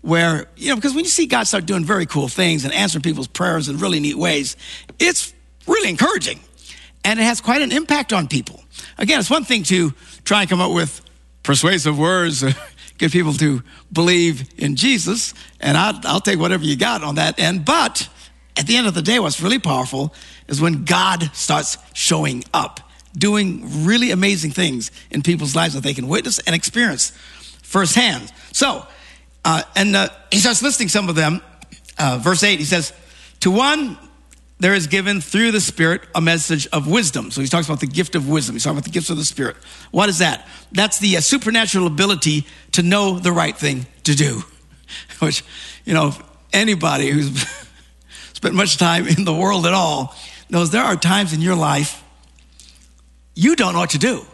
Where, 0.07 0.47
you 0.57 0.69
know, 0.69 0.77
because 0.77 0.95
when 0.95 1.03
you 1.03 1.11
see 1.11 1.27
God 1.27 1.49
start 1.49 1.67
doing 1.67 1.85
very 1.85 2.07
cool 2.07 2.29
things 2.29 2.65
and 2.65 2.73
answering 2.73 3.03
people's 3.03 3.27
prayers 3.27 3.69
in 3.69 3.79
really 3.79 3.99
neat 3.99 4.17
ways, 4.17 4.57
it's 5.01 5.35
really 5.67 5.91
encouraging. 5.91 6.39
And 7.05 7.19
it 7.19 7.25
has 7.25 7.41
quite 7.41 7.61
an 7.61 7.73
impact 7.73 8.13
on 8.13 8.29
people. 8.29 8.63
Again, 8.99 9.19
it's 9.19 9.29
one 9.31 9.43
thing 9.43 9.65
to 9.65 9.93
try 10.25 10.43
and 10.43 10.49
come 10.49 10.61
up 10.61 10.73
with 10.73 11.01
persuasive 11.43 11.99
words 11.99 12.45
get 12.99 13.11
people 13.11 13.33
to 13.35 13.65
believe 13.93 14.49
in 14.59 14.77
Jesus, 14.77 15.35
and 15.61 15.77
I'll, 15.77 16.01
I'll 16.05 16.21
take 16.21 16.39
whatever 16.39 16.65
you 16.65 16.77
got 16.77 17.03
on 17.03 17.17
that 17.17 17.41
end. 17.41 17.65
But 17.65 18.09
at 18.57 18.69
the 18.69 18.77
end 18.77 18.87
of 18.87 18.95
the 18.95 19.03
day, 19.03 19.19
what's 19.19 19.41
really 19.41 19.59
powerful 19.59 20.15
is 20.47 20.61
when 20.61 20.85
God 20.85 21.31
starts 21.35 21.79
showing 21.95 22.45
up, 22.55 22.81
doing 23.17 23.85
really 23.85 24.13
amazing 24.13 24.53
things 24.53 24.93
in 25.11 25.23
people's 25.23 25.57
lives 25.57 25.75
that 25.75 25.83
they 25.83 25.95
can 25.95 26.09
witness 26.09 26.39
and 26.41 26.55
experience 26.55 27.11
firsthand. 27.63 28.33
So, 28.53 28.87
uh, 29.47 29.63
and 29.77 29.95
uh, 29.95 30.09
he 30.33 30.39
starts 30.39 30.61
listing 30.61 30.89
some 30.89 31.09
of 31.09 31.15
them. 31.15 31.41
Uh, 31.97 32.19
verse 32.21 32.43
8, 32.43 32.59
he 32.59 32.65
says, 32.65 32.93
To 33.41 33.51
one, 33.51 33.97
there 34.59 34.75
is 34.75 34.89
given 34.89 35.21
through 35.21 35.53
the 35.53 35.61
Spirit 35.61 36.03
a 36.17 36.21
message 36.21 36.67
of 36.73 36.89
wisdom. 36.89 37.31
So 37.31 37.41
he 37.41 37.47
talks 37.47 37.67
about 37.69 37.79
the 37.79 37.87
gift 37.87 38.17
of 38.17 38.29
wisdom. 38.29 38.57
He's 38.57 38.65
talking 38.65 38.77
about 38.77 38.85
the 38.85 38.91
gifts 38.91 39.09
of 39.09 39.17
the 39.17 39.25
Spirit. 39.25 39.57
What 39.93 40.09
is 40.09 40.19
that? 40.19 40.49
That's 40.73 40.99
the 40.99 41.17
uh, 41.17 41.21
supernatural 41.21 41.87
ability 41.87 42.45
to 42.73 42.83
know 42.83 43.21
the 43.21 43.31
right 43.31 43.57
thing 43.57 43.87
to 44.03 44.17
do. 44.17 44.43
Which, 45.21 45.45
you 45.85 45.95
know, 45.95 46.13
anybody 46.53 47.11
who's 47.11 47.47
spent 48.33 48.55
much 48.55 48.79
time 48.79 49.07
in 49.07 49.25
the 49.25 49.35
world 49.35 49.65
at 49.65 49.75
all 49.75 50.15
knows 50.51 50.73
there 50.73 50.83
are 50.83 50.97
times 50.97 51.33
in 51.33 51.41
your 51.41 51.57
life 51.57 52.03
you 53.37 53.55
don't 53.55 53.75
know 53.75 53.81
what 53.81 53.91
to 53.91 53.99
do. 53.99 54.25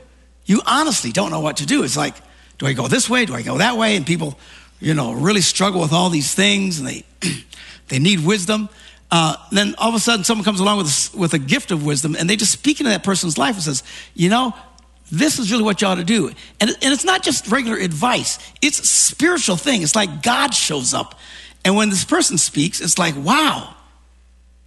You 0.46 0.62
honestly 0.64 1.12
don't 1.12 1.30
know 1.30 1.40
what 1.40 1.58
to 1.58 1.66
do. 1.66 1.82
It's 1.82 1.96
like, 1.96 2.14
do 2.58 2.66
I 2.66 2.72
go 2.72 2.86
this 2.86 3.10
way? 3.10 3.26
Do 3.26 3.34
I 3.34 3.42
go 3.42 3.58
that 3.58 3.76
way? 3.76 3.96
And 3.96 4.06
people, 4.06 4.38
you 4.82 4.94
know, 4.94 5.12
really 5.12 5.40
struggle 5.40 5.80
with 5.80 5.92
all 5.92 6.10
these 6.10 6.34
things 6.34 6.80
and 6.80 6.88
they, 6.88 7.04
they 7.88 8.00
need 8.00 8.26
wisdom. 8.26 8.68
Uh, 9.12 9.36
then 9.52 9.74
all 9.78 9.88
of 9.88 9.94
a 9.94 10.00
sudden 10.00 10.24
someone 10.24 10.44
comes 10.44 10.58
along 10.58 10.78
with 10.78 11.12
a, 11.14 11.16
with 11.16 11.34
a 11.34 11.38
gift 11.38 11.70
of 11.70 11.86
wisdom 11.86 12.16
and 12.18 12.28
they 12.28 12.34
just 12.34 12.50
speak 12.50 12.80
into 12.80 12.90
that 12.90 13.04
person's 13.04 13.38
life 13.38 13.54
and 13.54 13.62
says, 13.62 13.84
you 14.14 14.28
know, 14.28 14.52
this 15.12 15.38
is 15.38 15.52
really 15.52 15.62
what 15.62 15.80
you 15.80 15.86
ought 15.86 15.96
to 15.96 16.04
do. 16.04 16.28
And, 16.58 16.70
and 16.70 16.92
it's 16.92 17.04
not 17.04 17.22
just 17.22 17.48
regular 17.48 17.78
advice, 17.78 18.38
it's 18.60 18.80
a 18.80 18.86
spiritual 18.86 19.56
thing. 19.56 19.82
It's 19.82 19.94
like 19.94 20.22
God 20.22 20.52
shows 20.52 20.94
up. 20.94 21.18
And 21.64 21.76
when 21.76 21.90
this 21.90 22.04
person 22.04 22.36
speaks, 22.36 22.80
it's 22.80 22.98
like, 22.98 23.14
wow, 23.16 23.76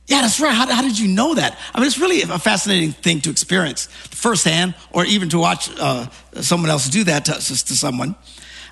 yeah, 0.07 0.21
that's 0.21 0.39
right. 0.39 0.53
How, 0.53 0.71
how, 0.71 0.81
did 0.81 0.97
you 0.97 1.09
know 1.09 1.33
that? 1.33 1.57
I 1.73 1.79
mean, 1.79 1.87
it's 1.87 1.99
really 1.99 2.21
a 2.21 2.39
fascinating 2.39 2.91
thing 2.91 3.19
to 3.21 3.31
experience 3.31 3.87
firsthand 3.87 4.75
or 4.93 5.03
even 5.03 5.27
to 5.29 5.39
watch 5.39 5.69
uh, 5.77 6.07
someone 6.39 6.69
else 6.69 6.87
do 6.87 7.03
that 7.05 7.25
to, 7.25 7.33
to 7.33 7.75
someone. 7.75 8.15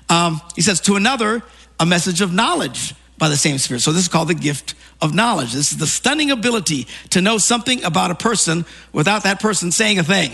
Um, 0.08 0.40
he 0.54 0.62
says, 0.62 0.80
to 0.82 0.96
another, 0.96 1.42
a 1.80 1.86
message 1.86 2.20
of 2.20 2.32
knowledge 2.32 2.94
by 3.18 3.28
the 3.28 3.36
same 3.36 3.58
Spirit. 3.58 3.80
So 3.80 3.92
this 3.92 4.02
is 4.02 4.08
called 4.08 4.28
the 4.28 4.34
gift 4.34 4.74
of 5.00 5.14
knowledge. 5.14 5.52
This 5.52 5.72
is 5.72 5.78
the 5.78 5.86
stunning 5.86 6.30
ability 6.30 6.86
to 7.10 7.20
know 7.20 7.38
something 7.38 7.84
about 7.84 8.10
a 8.10 8.14
person 8.14 8.64
without 8.92 9.22
that 9.24 9.40
person 9.40 9.70
saying 9.70 9.98
a 9.98 10.04
thing. 10.04 10.32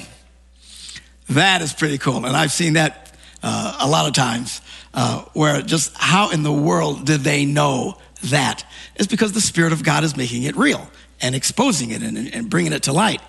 That 1.31 1.62
is 1.62 1.73
pretty 1.73 1.99
cool. 1.99 2.25
And 2.25 2.37
I've 2.37 2.53
seen 2.53 2.75
that 2.75 3.15
uh, 3.43 3.79
a 3.81 3.89
lot 3.89 4.07
of 4.07 4.15
times 4.15 4.61
uh, 4.93 5.23
where 5.33 5.62
just 5.62 5.93
how 5.97 6.31
in 6.31 6.43
the 6.43 6.53
world 6.53 7.07
did 7.07 7.21
they 7.21 7.45
know 7.45 7.99
that? 8.25 8.65
It's 8.97 9.07
because 9.07 9.33
the 9.33 9.41
Spirit 9.41 9.73
of 9.73 9.85
God 9.85 10.05
is 10.05 10.17
making 10.17 10.43
it 10.43 10.57
real 10.57 10.91
and 11.21 11.35
exposing 11.35 11.91
it 11.91 12.03
and, 12.03 12.35
and 12.35 12.50
bringing 12.50 12.73
it 12.73 12.85
to 12.85 12.93
light. 12.93 13.21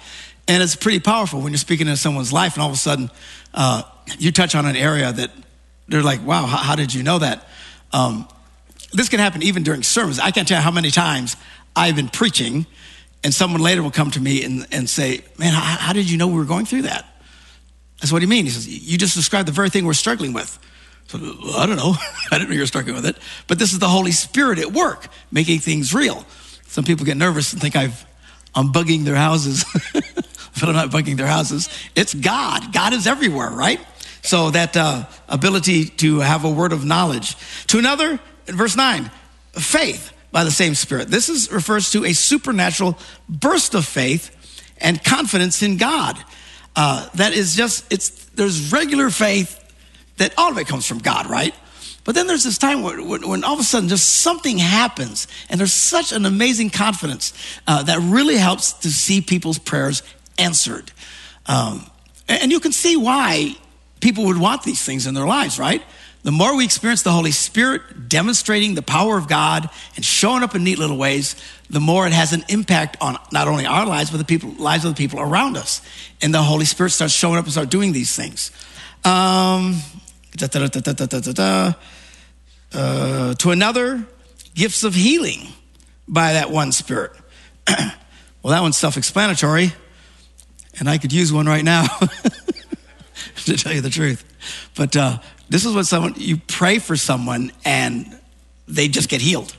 And 0.48 0.63
it's 0.63 0.75
pretty 0.75 1.00
powerful 1.00 1.41
when 1.41 1.51
you're 1.51 1.60
speaking 1.60 1.88
into 1.88 2.00
someone's 2.00 2.33
life 2.33 2.55
and 2.55 2.63
all 2.63 2.69
of 2.69 2.75
a 2.75 2.79
sudden 2.79 3.12
uh, 3.53 3.83
you 4.17 4.31
touch 4.31 4.55
on 4.55 4.65
an 4.65 4.75
area 4.75 5.12
that 5.12 5.31
they're 5.91 6.03
like, 6.03 6.25
wow, 6.25 6.45
how, 6.45 6.57
how 6.57 6.75
did 6.75 6.93
you 6.93 7.03
know 7.03 7.19
that? 7.19 7.48
Um, 7.93 8.27
this 8.93 9.10
can 9.10 9.19
happen 9.19 9.43
even 9.43 9.63
during 9.63 9.83
sermons. 9.83 10.19
I 10.19 10.31
can't 10.31 10.48
tell 10.48 10.57
you 10.57 10.63
how 10.63 10.71
many 10.71 10.91
times 10.91 11.36
I've 11.75 11.95
been 11.95 12.10
preaching 12.10 12.65
and 13.24 13.33
someone 13.33 13.62
later 13.62 13.83
will 13.83 13.91
come 13.91 14.12
to 14.12 14.19
me 14.19 14.43
and, 14.43 14.67
and 14.71 14.89
say, 14.89 15.21
Man, 15.38 15.53
how, 15.53 15.62
how 15.62 15.93
did 15.93 16.10
you 16.10 16.17
know 16.17 16.27
we 16.27 16.36
were 16.36 16.45
going 16.45 16.65
through 16.65 16.83
that? 16.83 17.05
I 18.01 18.05
said, 18.05 18.13
what 18.13 18.19
do 18.19 18.25
you 18.25 18.29
mean? 18.29 18.45
He 18.45 18.51
says, 18.51 18.67
You 18.67 18.98
just 18.98 19.15
described 19.15 19.48
the 19.48 19.51
very 19.51 19.69
thing 19.69 19.86
we're 19.86 19.93
struggling 19.93 20.33
with. 20.33 20.57
So, 21.07 21.19
well, 21.19 21.57
I 21.57 21.65
don't 21.65 21.75
know. 21.75 21.95
I 22.31 22.38
didn't 22.38 22.50
know 22.50 22.55
you 22.55 22.62
were 22.62 22.67
struggling 22.67 22.95
with 22.95 23.05
it. 23.05 23.17
But 23.48 23.60
this 23.60 23.74
is 23.74 23.79
the 23.79 23.89
Holy 23.89 24.12
Spirit 24.12 24.60
at 24.60 24.71
work, 24.71 25.07
making 25.31 25.60
things 25.60 25.93
real. 25.93 26.25
Some 26.67 26.83
people 26.83 27.05
get 27.05 27.17
nervous 27.17 27.53
and 27.53 27.62
think 27.62 27.75
I've, 27.75 28.05
I'm 28.55 28.71
bugging 28.71 29.03
their 29.03 29.15
houses. 29.15 29.65
but 29.93 30.63
I'm 30.63 30.74
not 30.74 30.89
bugging 30.89 31.17
their 31.17 31.27
houses. 31.27 31.69
It's 31.95 32.13
God. 32.13 32.74
God 32.74 32.93
is 32.93 33.07
everywhere, 33.07 33.50
right? 33.50 33.79
So 34.21 34.51
that 34.51 34.77
uh, 34.77 35.05
ability 35.27 35.85
to 35.85 36.19
have 36.19 36.45
a 36.45 36.49
word 36.49 36.73
of 36.73 36.85
knowledge. 36.85 37.35
To 37.67 37.79
another, 37.79 38.19
verse 38.45 38.75
9, 38.75 39.09
faith 39.53 40.13
by 40.31 40.43
the 40.43 40.51
same 40.51 40.75
Spirit. 40.75 41.09
This 41.09 41.29
is, 41.29 41.51
refers 41.51 41.91
to 41.91 42.05
a 42.05 42.13
supernatural 42.13 42.97
burst 43.27 43.73
of 43.73 43.85
faith 43.85 44.35
and 44.77 45.03
confidence 45.03 45.61
in 45.61 45.77
God. 45.77 46.17
Uh, 46.75 47.09
that 47.15 47.33
is 47.33 47.55
just, 47.55 47.91
it's, 47.91 48.25
there's 48.29 48.71
regular 48.71 49.09
faith 49.09 49.57
that 50.17 50.33
all 50.37 50.51
of 50.51 50.57
it 50.57 50.67
comes 50.67 50.85
from 50.85 50.99
God, 50.99 51.29
right? 51.29 51.53
But 52.03 52.15
then 52.15 52.27
there's 52.27 52.43
this 52.43 52.57
time 52.57 52.81
when, 52.81 53.07
when, 53.07 53.43
all 53.43 53.53
of 53.53 53.59
a 53.59 53.63
sudden 53.63 53.89
just 53.89 54.07
something 54.07 54.57
happens, 54.57 55.27
and 55.49 55.59
there's 55.59 55.73
such 55.73 56.11
an 56.11 56.25
amazing 56.25 56.69
confidence 56.69 57.33
uh, 57.67 57.83
that 57.83 57.99
really 57.99 58.37
helps 58.37 58.73
to 58.73 58.89
see 58.89 59.21
people's 59.21 59.59
prayers 59.59 60.01
answered. 60.37 60.91
Um, 61.45 61.85
and 62.27 62.51
you 62.51 62.59
can 62.59 62.71
see 62.71 62.95
why 62.95 63.55
people 64.01 64.25
would 64.25 64.38
want 64.38 64.63
these 64.63 64.84
things 64.84 65.08
in 65.08 65.13
their 65.13 65.27
lives, 65.27 65.58
right? 65.58 65.81
the 66.24 66.31
more 66.31 66.55
we 66.55 66.63
experience 66.63 67.01
the 67.01 67.12
Holy 67.12 67.31
Spirit 67.31 68.08
demonstrating 68.08 68.75
the 68.75 68.84
power 68.84 69.17
of 69.17 69.27
God 69.27 69.70
and 69.96 70.05
showing 70.05 70.43
up 70.43 70.53
in 70.53 70.63
neat 70.63 70.77
little 70.77 70.98
ways, 70.98 71.36
the 71.70 71.79
more 71.79 72.05
it 72.05 72.13
has 72.13 72.31
an 72.31 72.43
impact 72.48 72.98
on 73.01 73.17
not 73.31 73.48
only 73.48 73.65
our 73.65 73.86
lives, 73.88 74.12
but 74.12 74.17
the 74.17 74.25
people, 74.25 74.51
lives 74.51 74.86
of 74.86 74.96
the 74.96 74.98
people 74.98 75.20
around 75.20 75.58
us. 75.58 75.81
And 76.22 76.34
the 76.34 76.43
Holy 76.43 76.65
Spirit 76.65 76.91
starts 76.91 77.13
showing 77.13 77.38
up 77.38 77.46
and 77.46 77.51
start 77.51 77.70
doing 77.70 77.91
these 77.91 78.15
things. 78.15 78.51
Um, 79.03 79.77
uh, 82.74 83.34
to 83.34 83.50
another, 83.50 84.05
gifts 84.53 84.84
of 84.84 84.93
healing 84.93 85.48
by 86.08 86.34
that 86.34 86.51
one 86.51 86.72
Spirit. 86.72 87.13
well, 87.67 88.51
that 88.51 88.62
one's 88.62 88.77
self 88.77 88.96
explanatory, 88.96 89.74
and 90.77 90.88
I 90.88 91.00
could 91.00 91.12
use 91.12 91.34
one 91.34 91.48
right 91.48 91.63
now, 91.63 91.88
to 93.46 93.58
tell 93.58 93.74
you 93.74 93.82
the 93.82 93.89
truth. 93.89 94.24
But 94.75 94.96
uh, 94.96 95.20
this 95.50 95.65
is 95.65 95.74
what 95.74 95.86
someone, 95.86 96.13
you 96.18 96.38
pray 96.38 96.80
for 96.80 96.96
someone 96.96 97.51
and 97.65 98.20
they 98.68 98.88
just 98.88 99.10
get 99.10 99.22
healed. 99.22 99.56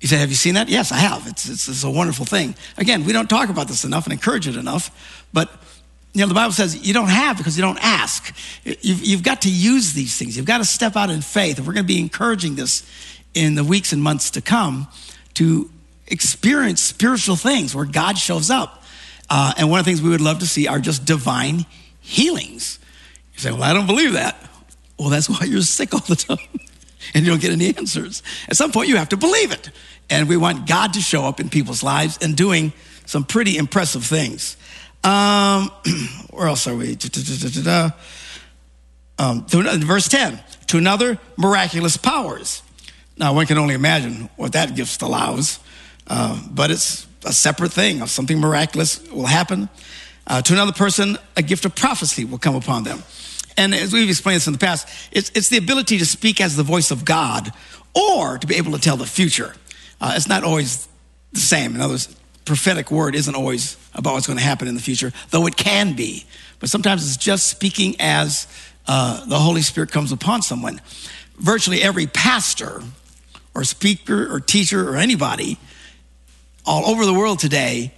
You 0.00 0.08
say, 0.08 0.16
Have 0.16 0.30
you 0.30 0.34
seen 0.34 0.54
that? 0.54 0.68
Yes, 0.68 0.92
I 0.92 0.96
have. 0.96 1.26
It's, 1.26 1.48
it's, 1.48 1.68
it's, 1.68 1.84
a 1.84 1.90
wonderful 1.90 2.24
thing. 2.24 2.54
Again, 2.78 3.04
we 3.04 3.12
don't 3.12 3.28
talk 3.28 3.48
about 3.48 3.68
this 3.68 3.84
enough 3.84 4.04
and 4.04 4.12
encourage 4.12 4.48
it 4.48 4.56
enough, 4.56 5.26
but 5.32 5.50
you 6.12 6.22
know, 6.22 6.26
the 6.26 6.34
Bible 6.34 6.52
says 6.52 6.86
you 6.86 6.92
don't 6.92 7.08
have 7.08 7.36
because 7.36 7.56
you 7.56 7.62
don't 7.62 7.78
ask. 7.80 8.34
You've, 8.64 9.04
you've 9.04 9.22
got 9.22 9.42
to 9.42 9.50
use 9.50 9.92
these 9.92 10.18
things. 10.18 10.36
You've 10.36 10.46
got 10.46 10.58
to 10.58 10.64
step 10.64 10.96
out 10.96 11.08
in 11.08 11.20
faith. 11.20 11.58
And 11.58 11.66
we're 11.66 11.72
going 11.72 11.86
to 11.86 11.92
be 11.92 12.00
encouraging 12.00 12.56
this 12.56 12.88
in 13.32 13.54
the 13.54 13.62
weeks 13.62 13.92
and 13.92 14.02
months 14.02 14.32
to 14.32 14.40
come 14.40 14.88
to 15.34 15.70
experience 16.08 16.82
spiritual 16.82 17.36
things 17.36 17.76
where 17.76 17.84
God 17.84 18.18
shows 18.18 18.50
up. 18.50 18.82
Uh, 19.28 19.54
and 19.56 19.70
one 19.70 19.78
of 19.78 19.84
the 19.84 19.90
things 19.92 20.02
we 20.02 20.10
would 20.10 20.20
love 20.20 20.40
to 20.40 20.46
see 20.46 20.66
are 20.66 20.80
just 20.80 21.04
divine 21.04 21.64
healings. 22.10 22.78
You 23.34 23.40
say, 23.40 23.52
Well, 23.52 23.62
I 23.62 23.72
don't 23.72 23.86
believe 23.86 24.14
that. 24.14 24.36
Well, 24.98 25.08
that's 25.08 25.28
why 25.30 25.46
you're 25.46 25.62
sick 25.62 25.94
all 25.94 26.00
the 26.00 26.16
time. 26.16 26.38
and 27.14 27.24
you 27.24 27.30
don't 27.30 27.40
get 27.40 27.52
any 27.52 27.74
answers. 27.76 28.22
At 28.48 28.56
some 28.56 28.72
point, 28.72 28.88
you 28.88 28.96
have 28.96 29.08
to 29.10 29.16
believe 29.16 29.52
it. 29.52 29.70
And 30.10 30.28
we 30.28 30.36
want 30.36 30.68
God 30.68 30.92
to 30.94 31.00
show 31.00 31.24
up 31.24 31.40
in 31.40 31.48
people's 31.48 31.82
lives 31.82 32.18
and 32.20 32.36
doing 32.36 32.72
some 33.06 33.24
pretty 33.24 33.56
impressive 33.56 34.04
things. 34.04 34.56
Um, 35.04 35.70
where 36.30 36.48
else 36.48 36.66
are 36.66 36.74
we? 36.74 36.98
Um, 39.18 39.46
verse 39.46 40.08
10 40.08 40.40
to 40.66 40.78
another, 40.78 41.18
miraculous 41.36 41.96
powers. 41.96 42.62
Now, 43.16 43.34
one 43.34 43.46
can 43.46 43.58
only 43.58 43.74
imagine 43.74 44.30
what 44.36 44.52
that 44.52 44.74
gift 44.74 45.02
allows, 45.02 45.58
uh, 46.06 46.40
but 46.50 46.70
it's 46.70 47.06
a 47.24 47.32
separate 47.32 47.72
thing. 47.72 48.02
of 48.02 48.10
Something 48.10 48.40
miraculous 48.40 49.00
will 49.10 49.26
happen. 49.26 49.68
Uh, 50.26 50.42
to 50.42 50.52
another 50.52 50.72
person, 50.72 51.18
a 51.36 51.42
gift 51.42 51.64
of 51.64 51.74
prophecy 51.74 52.24
will 52.24 52.38
come 52.38 52.54
upon 52.54 52.84
them. 52.84 53.02
And 53.56 53.74
as 53.74 53.92
we've 53.92 54.08
explained 54.08 54.36
this 54.36 54.46
in 54.46 54.52
the 54.52 54.58
past, 54.58 54.88
it's, 55.12 55.30
it's 55.34 55.48
the 55.48 55.56
ability 55.56 55.98
to 55.98 56.06
speak 56.06 56.40
as 56.40 56.56
the 56.56 56.62
voice 56.62 56.90
of 56.90 57.04
God 57.04 57.52
or 57.94 58.38
to 58.38 58.46
be 58.46 58.56
able 58.56 58.72
to 58.72 58.78
tell 58.78 58.96
the 58.96 59.06
future. 59.06 59.54
Uh, 60.00 60.14
it's 60.16 60.28
not 60.28 60.44
always 60.44 60.88
the 61.32 61.40
same. 61.40 61.74
In 61.74 61.80
other 61.80 61.94
words, 61.94 62.14
prophetic 62.44 62.90
word 62.90 63.14
isn't 63.14 63.34
always 63.34 63.76
about 63.94 64.14
what's 64.14 64.26
going 64.26 64.38
to 64.38 64.44
happen 64.44 64.68
in 64.68 64.74
the 64.74 64.80
future, 64.80 65.12
though 65.30 65.46
it 65.46 65.56
can 65.56 65.94
be. 65.94 66.24
But 66.58 66.68
sometimes 66.68 67.06
it's 67.06 67.16
just 67.16 67.46
speaking 67.46 67.96
as 67.98 68.46
uh, 68.86 69.24
the 69.26 69.38
Holy 69.38 69.62
Spirit 69.62 69.90
comes 69.90 70.12
upon 70.12 70.42
someone. 70.42 70.80
Virtually 71.38 71.82
every 71.82 72.06
pastor 72.06 72.82
or 73.54 73.64
speaker 73.64 74.32
or 74.32 74.40
teacher 74.40 74.88
or 74.88 74.96
anybody 74.96 75.58
all 76.64 76.86
over 76.86 77.04
the 77.04 77.14
world 77.14 77.38
today, 77.38 77.92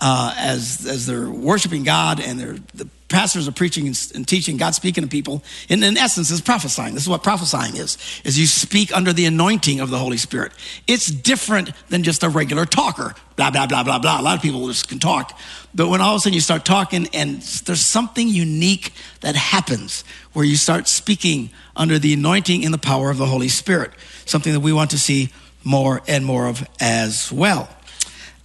uh, 0.00 0.34
as, 0.36 0.86
as 0.86 1.06
they're 1.06 1.28
worshiping 1.28 1.84
God 1.84 2.20
and 2.20 2.38
they're, 2.38 2.56
the 2.74 2.88
pastors 3.08 3.48
are 3.48 3.52
preaching 3.52 3.86
and, 3.86 4.12
and 4.14 4.28
teaching, 4.28 4.56
God 4.56 4.74
speaking 4.74 5.02
to 5.02 5.08
people, 5.08 5.42
in, 5.68 5.82
in 5.82 5.96
essence, 5.96 6.30
is 6.30 6.40
prophesying. 6.40 6.94
This 6.94 7.04
is 7.04 7.08
what 7.08 7.22
prophesying 7.22 7.76
is, 7.76 7.96
is 8.24 8.38
you 8.38 8.46
speak 8.46 8.94
under 8.94 9.12
the 9.12 9.26
anointing 9.26 9.80
of 9.80 9.90
the 9.90 9.98
Holy 9.98 10.18
Spirit. 10.18 10.52
It's 10.86 11.06
different 11.06 11.72
than 11.88 12.02
just 12.02 12.22
a 12.22 12.28
regular 12.28 12.66
talker, 12.66 13.14
blah, 13.36 13.50
blah, 13.50 13.66
blah, 13.66 13.82
blah, 13.82 13.98
blah. 13.98 14.20
A 14.20 14.22
lot 14.22 14.36
of 14.36 14.42
people 14.42 14.66
just 14.68 14.88
can 14.88 14.98
talk. 14.98 15.38
But 15.74 15.88
when 15.88 16.00
all 16.00 16.14
of 16.14 16.18
a 16.18 16.20
sudden 16.20 16.34
you 16.34 16.40
start 16.40 16.64
talking 16.64 17.08
and 17.12 17.40
there's 17.40 17.80
something 17.80 18.28
unique 18.28 18.92
that 19.20 19.36
happens 19.36 20.04
where 20.32 20.44
you 20.44 20.56
start 20.56 20.86
speaking 20.86 21.50
under 21.76 21.98
the 21.98 22.12
anointing 22.12 22.64
and 22.64 22.74
the 22.74 22.78
power 22.78 23.10
of 23.10 23.16
the 23.16 23.26
Holy 23.26 23.48
Spirit, 23.48 23.92
something 24.26 24.52
that 24.52 24.60
we 24.60 24.72
want 24.72 24.90
to 24.90 24.98
see 24.98 25.30
more 25.64 26.02
and 26.06 26.24
more 26.24 26.46
of 26.46 26.66
as 26.80 27.32
well. 27.32 27.68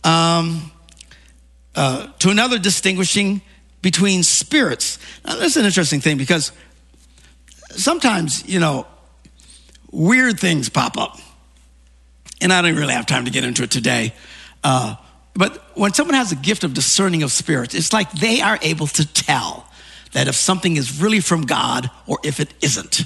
Um, 0.04 0.72
uh, 1.76 2.08
to 2.20 2.30
another 2.30 2.60
distinguishing 2.60 3.42
between 3.82 4.24
spirits. 4.24 5.00
Now, 5.26 5.36
this 5.36 5.52
is 5.52 5.58
an 5.58 5.66
interesting 5.66 6.02
thing 6.02 6.18
because 6.18 6.52
sometimes, 7.72 8.48
you 8.48 8.60
know, 8.60 8.88
weird 9.92 10.40
things 10.40 10.70
pop 10.70 10.98
up. 10.98 11.20
And 12.42 12.52
I 12.52 12.62
don't 12.62 12.76
really 12.76 12.94
have 12.94 13.06
time 13.06 13.26
to 13.26 13.32
get 13.32 13.44
into 13.44 13.64
it 13.64 13.72
today. 13.72 14.14
Uh, 14.64 14.96
but 15.34 15.64
when 15.76 15.94
someone 15.94 16.16
has 16.16 16.32
a 16.32 16.36
gift 16.36 16.64
of 16.64 16.74
discerning 16.74 17.24
of 17.24 17.32
spirits, 17.32 17.74
it's 17.74 17.94
like 17.94 18.12
they 18.12 18.42
are 18.42 18.60
able 18.62 18.88
to 18.88 19.14
tell 19.14 19.68
that 20.12 20.28
if 20.28 20.36
something 20.36 20.78
is 20.78 21.02
really 21.02 21.20
from 21.20 21.44
God 21.44 21.90
or 22.06 22.20
if 22.24 22.40
it 22.40 22.54
isn't. 22.62 23.06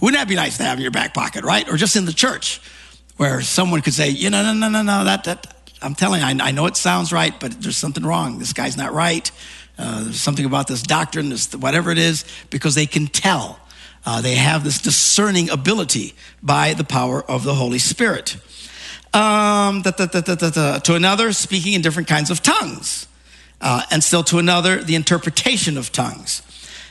Wouldn't 0.00 0.18
that 0.18 0.28
be 0.28 0.36
nice 0.36 0.56
to 0.58 0.64
have 0.64 0.78
in 0.78 0.82
your 0.82 0.90
back 0.90 1.12
pocket, 1.12 1.44
right? 1.44 1.68
Or 1.68 1.76
just 1.76 1.96
in 1.96 2.04
the 2.04 2.12
church 2.12 2.60
where 3.16 3.40
someone 3.42 3.82
could 3.82 3.92
say, 3.92 4.08
you 4.08 4.30
know, 4.30 4.42
no, 4.42 4.52
no, 4.52 4.68
no, 4.68 4.82
no, 4.82 5.04
that, 5.04 5.24
that, 5.24 5.57
I'm 5.80 5.94
telling 5.94 6.20
you, 6.20 6.26
I, 6.26 6.48
I 6.48 6.50
know 6.50 6.66
it 6.66 6.76
sounds 6.76 7.12
right, 7.12 7.38
but 7.38 7.62
there's 7.62 7.76
something 7.76 8.04
wrong. 8.04 8.38
This 8.38 8.52
guy's 8.52 8.76
not 8.76 8.92
right. 8.92 9.30
Uh, 9.78 10.04
there's 10.04 10.20
something 10.20 10.44
about 10.44 10.66
this 10.66 10.82
doctrine, 10.82 11.28
this, 11.28 11.54
whatever 11.54 11.90
it 11.90 11.98
is, 11.98 12.24
because 12.50 12.74
they 12.74 12.86
can 12.86 13.06
tell. 13.06 13.60
Uh, 14.04 14.20
they 14.20 14.34
have 14.34 14.64
this 14.64 14.80
discerning 14.80 15.50
ability 15.50 16.14
by 16.42 16.74
the 16.74 16.84
power 16.84 17.22
of 17.22 17.44
the 17.44 17.54
Holy 17.54 17.78
Spirit. 17.78 18.36
Um, 19.14 19.82
da, 19.82 19.90
da, 19.90 20.06
da, 20.06 20.78
to 20.78 20.94
another, 20.94 21.32
speaking 21.32 21.74
in 21.74 21.82
different 21.82 22.08
kinds 22.08 22.30
of 22.30 22.42
tongues. 22.42 23.06
Uh, 23.60 23.82
and 23.90 24.02
still 24.04 24.22
to 24.22 24.38
another, 24.38 24.82
the 24.82 24.94
interpretation 24.94 25.76
of 25.76 25.90
tongues. 25.90 26.42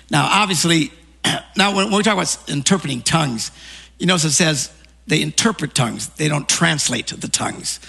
Now, 0.09 0.27
obviously, 0.29 0.91
now 1.55 1.75
when, 1.75 1.87
when 1.87 1.97
we 1.97 2.03
talk 2.03 2.13
about 2.13 2.49
interpreting 2.49 3.01
tongues, 3.01 3.51
you 3.99 4.05
notice 4.05 4.25
it 4.25 4.31
says 4.31 4.71
they 5.07 5.21
interpret 5.21 5.73
tongues, 5.73 6.09
they 6.09 6.27
don't 6.27 6.47
translate 6.47 7.07
the 7.07 7.27
tongues. 7.27 7.79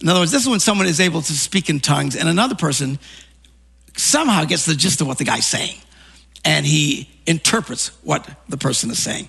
In 0.00 0.08
other 0.08 0.20
words, 0.20 0.30
this 0.30 0.42
is 0.42 0.48
when 0.48 0.60
someone 0.60 0.86
is 0.86 1.00
able 1.00 1.22
to 1.22 1.32
speak 1.32 1.70
in 1.70 1.80
tongues 1.80 2.16
and 2.16 2.28
another 2.28 2.54
person 2.54 2.98
somehow 3.96 4.44
gets 4.44 4.66
the 4.66 4.74
gist 4.74 5.00
of 5.00 5.06
what 5.06 5.18
the 5.18 5.24
guy's 5.24 5.46
saying 5.46 5.76
and 6.46 6.64
he 6.64 7.08
interprets 7.26 7.88
what 8.02 8.28
the 8.48 8.56
person 8.56 8.90
is 8.90 8.98
saying. 8.98 9.28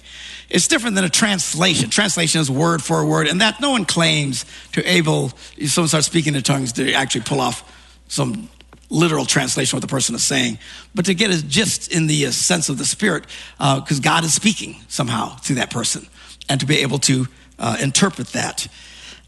It's 0.49 0.67
different 0.67 0.95
than 0.95 1.03
a 1.03 1.09
translation. 1.09 1.89
Translation 1.89 2.39
is 2.39 2.49
word 2.49 2.81
for 2.81 3.03
word, 3.05 3.27
and 3.27 3.41
that 3.41 3.59
no 3.59 3.71
one 3.71 3.85
claims 3.85 4.45
to 4.73 4.89
able, 4.89 5.33
if 5.57 5.71
someone 5.71 5.89
starts 5.89 6.05
speaking 6.05 6.35
in 6.35 6.43
tongues, 6.43 6.73
to 6.73 6.93
actually 6.93 7.21
pull 7.21 7.41
off 7.41 7.73
some 8.07 8.49
literal 8.89 9.25
translation 9.25 9.75
of 9.75 9.81
what 9.81 9.89
the 9.89 9.93
person 9.93 10.15
is 10.15 10.23
saying, 10.23 10.59
but 10.95 11.05
to 11.05 11.13
get 11.13 11.31
a 11.31 11.45
gist 11.45 11.91
in 11.91 12.07
the 12.07 12.27
uh, 12.27 12.31
sense 12.31 12.69
of 12.69 12.77
the 12.77 12.85
spirit, 12.85 13.25
because 13.57 13.99
uh, 13.99 14.03
God 14.03 14.23
is 14.23 14.33
speaking 14.33 14.77
somehow 14.87 15.35
through 15.37 15.57
that 15.57 15.71
person, 15.71 16.07
and 16.49 16.59
to 16.59 16.65
be 16.65 16.77
able 16.79 16.99
to 16.99 17.27
uh, 17.59 17.77
interpret 17.81 18.27
that. 18.29 18.67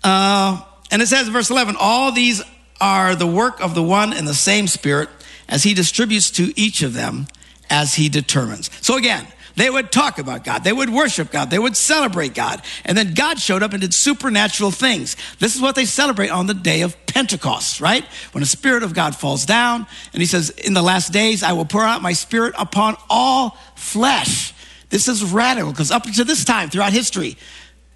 Uh, 0.03 0.61
and 0.91 1.01
it 1.01 1.07
says 1.07 1.27
in 1.27 1.33
verse 1.33 1.49
11, 1.49 1.75
all 1.79 2.11
these 2.11 2.41
are 2.81 3.15
the 3.15 3.27
work 3.27 3.61
of 3.61 3.75
the 3.75 3.83
one 3.83 4.13
and 4.13 4.27
the 4.27 4.33
same 4.33 4.67
spirit 4.67 5.09
as 5.47 5.63
he 5.63 5.73
distributes 5.73 6.31
to 6.31 6.53
each 6.59 6.81
of 6.81 6.93
them 6.93 7.27
as 7.69 7.95
he 7.95 8.09
determines. 8.09 8.69
So 8.81 8.97
again, 8.97 9.27
they 9.55 9.69
would 9.69 9.91
talk 9.91 10.19
about 10.19 10.45
God. 10.45 10.63
They 10.63 10.71
would 10.71 10.89
worship 10.89 11.31
God. 11.31 11.49
They 11.49 11.59
would 11.59 11.75
celebrate 11.75 12.33
God. 12.33 12.61
And 12.85 12.97
then 12.97 13.13
God 13.13 13.39
showed 13.39 13.61
up 13.61 13.73
and 13.73 13.81
did 13.81 13.93
supernatural 13.93 14.71
things. 14.71 15.17
This 15.39 15.53
is 15.53 15.61
what 15.61 15.75
they 15.75 15.83
celebrate 15.83 16.29
on 16.29 16.47
the 16.47 16.53
day 16.53 16.81
of 16.81 16.95
Pentecost, 17.07 17.81
right? 17.81 18.05
When 18.31 18.41
the 18.41 18.47
Spirit 18.47 18.83
of 18.83 18.93
God 18.93 19.17
falls 19.17 19.45
down 19.45 19.85
and 20.13 20.21
He 20.21 20.25
says, 20.25 20.49
In 20.49 20.73
the 20.73 20.81
last 20.81 21.11
days, 21.11 21.43
I 21.43 21.51
will 21.51 21.65
pour 21.65 21.83
out 21.83 22.01
my 22.01 22.13
Spirit 22.13 22.53
upon 22.57 22.95
all 23.09 23.57
flesh. 23.75 24.53
This 24.89 25.07
is 25.07 25.23
radical 25.23 25.71
because 25.71 25.91
up 25.91 26.03
to 26.03 26.23
this 26.23 26.43
time 26.43 26.69
throughout 26.69 26.93
history, 26.93 27.37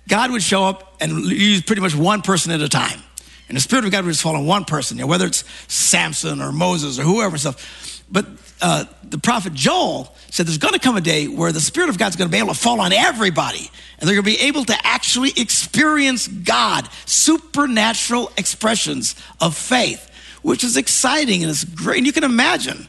God 0.07 0.31
would 0.31 0.43
show 0.43 0.65
up 0.65 0.97
and 1.01 1.25
use 1.25 1.61
pretty 1.61 1.81
much 1.81 1.95
one 1.95 2.21
person 2.21 2.51
at 2.51 2.61
a 2.61 2.69
time. 2.69 2.99
And 3.47 3.57
the 3.57 3.61
Spirit 3.61 3.85
of 3.85 3.91
God 3.91 4.05
would 4.05 4.11
just 4.11 4.23
fall 4.23 4.35
on 4.35 4.45
one 4.45 4.65
person, 4.65 4.97
you 4.97 5.03
know, 5.03 5.07
whether 5.07 5.25
it's 5.25 5.43
Samson 5.71 6.41
or 6.41 6.51
Moses 6.51 6.97
or 6.99 7.03
whoever 7.03 7.31
and 7.31 7.39
stuff. 7.39 8.03
But 8.09 8.25
uh, 8.61 8.85
the 9.03 9.17
prophet 9.17 9.53
Joel 9.53 10.13
said 10.29 10.45
there's 10.47 10.57
going 10.57 10.73
to 10.73 10.79
come 10.79 10.95
a 10.95 11.01
day 11.01 11.27
where 11.27 11.51
the 11.51 11.59
Spirit 11.59 11.89
of 11.89 11.97
God's 11.97 12.15
going 12.15 12.29
to 12.29 12.31
be 12.31 12.37
able 12.37 12.53
to 12.53 12.59
fall 12.59 12.79
on 12.79 12.93
everybody. 12.93 13.69
And 13.99 14.07
they're 14.07 14.15
going 14.15 14.25
to 14.25 14.39
be 14.39 14.47
able 14.47 14.65
to 14.65 14.75
actually 14.83 15.31
experience 15.37 16.27
God, 16.27 16.87
supernatural 17.05 18.31
expressions 18.37 19.15
of 19.41 19.55
faith, 19.57 20.09
which 20.41 20.63
is 20.63 20.77
exciting 20.77 21.43
and 21.43 21.49
it's 21.49 21.63
great. 21.63 21.97
And 21.97 22.05
you 22.05 22.13
can 22.13 22.23
imagine. 22.23 22.87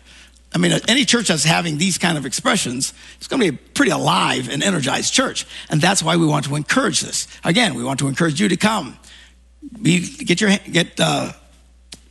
I 0.54 0.58
mean, 0.58 0.72
any 0.86 1.04
church 1.04 1.28
that's 1.28 1.44
having 1.44 1.78
these 1.78 1.98
kind 1.98 2.16
of 2.16 2.24
expressions, 2.24 2.94
it's 3.16 3.26
going 3.26 3.40
to 3.42 3.50
be 3.50 3.56
a 3.56 3.58
pretty 3.74 3.90
alive 3.90 4.48
and 4.48 4.62
energized 4.62 5.12
church. 5.12 5.46
And 5.68 5.80
that's 5.80 6.02
why 6.02 6.16
we 6.16 6.26
want 6.26 6.44
to 6.44 6.54
encourage 6.54 7.00
this. 7.00 7.26
Again, 7.42 7.74
we 7.74 7.82
want 7.82 7.98
to 7.98 8.08
encourage 8.08 8.40
you 8.40 8.48
to 8.48 8.56
come 8.56 8.96
be, 9.80 10.00
get 10.24 10.40
your, 10.40 10.56
get, 10.70 10.98
uh, 11.00 11.32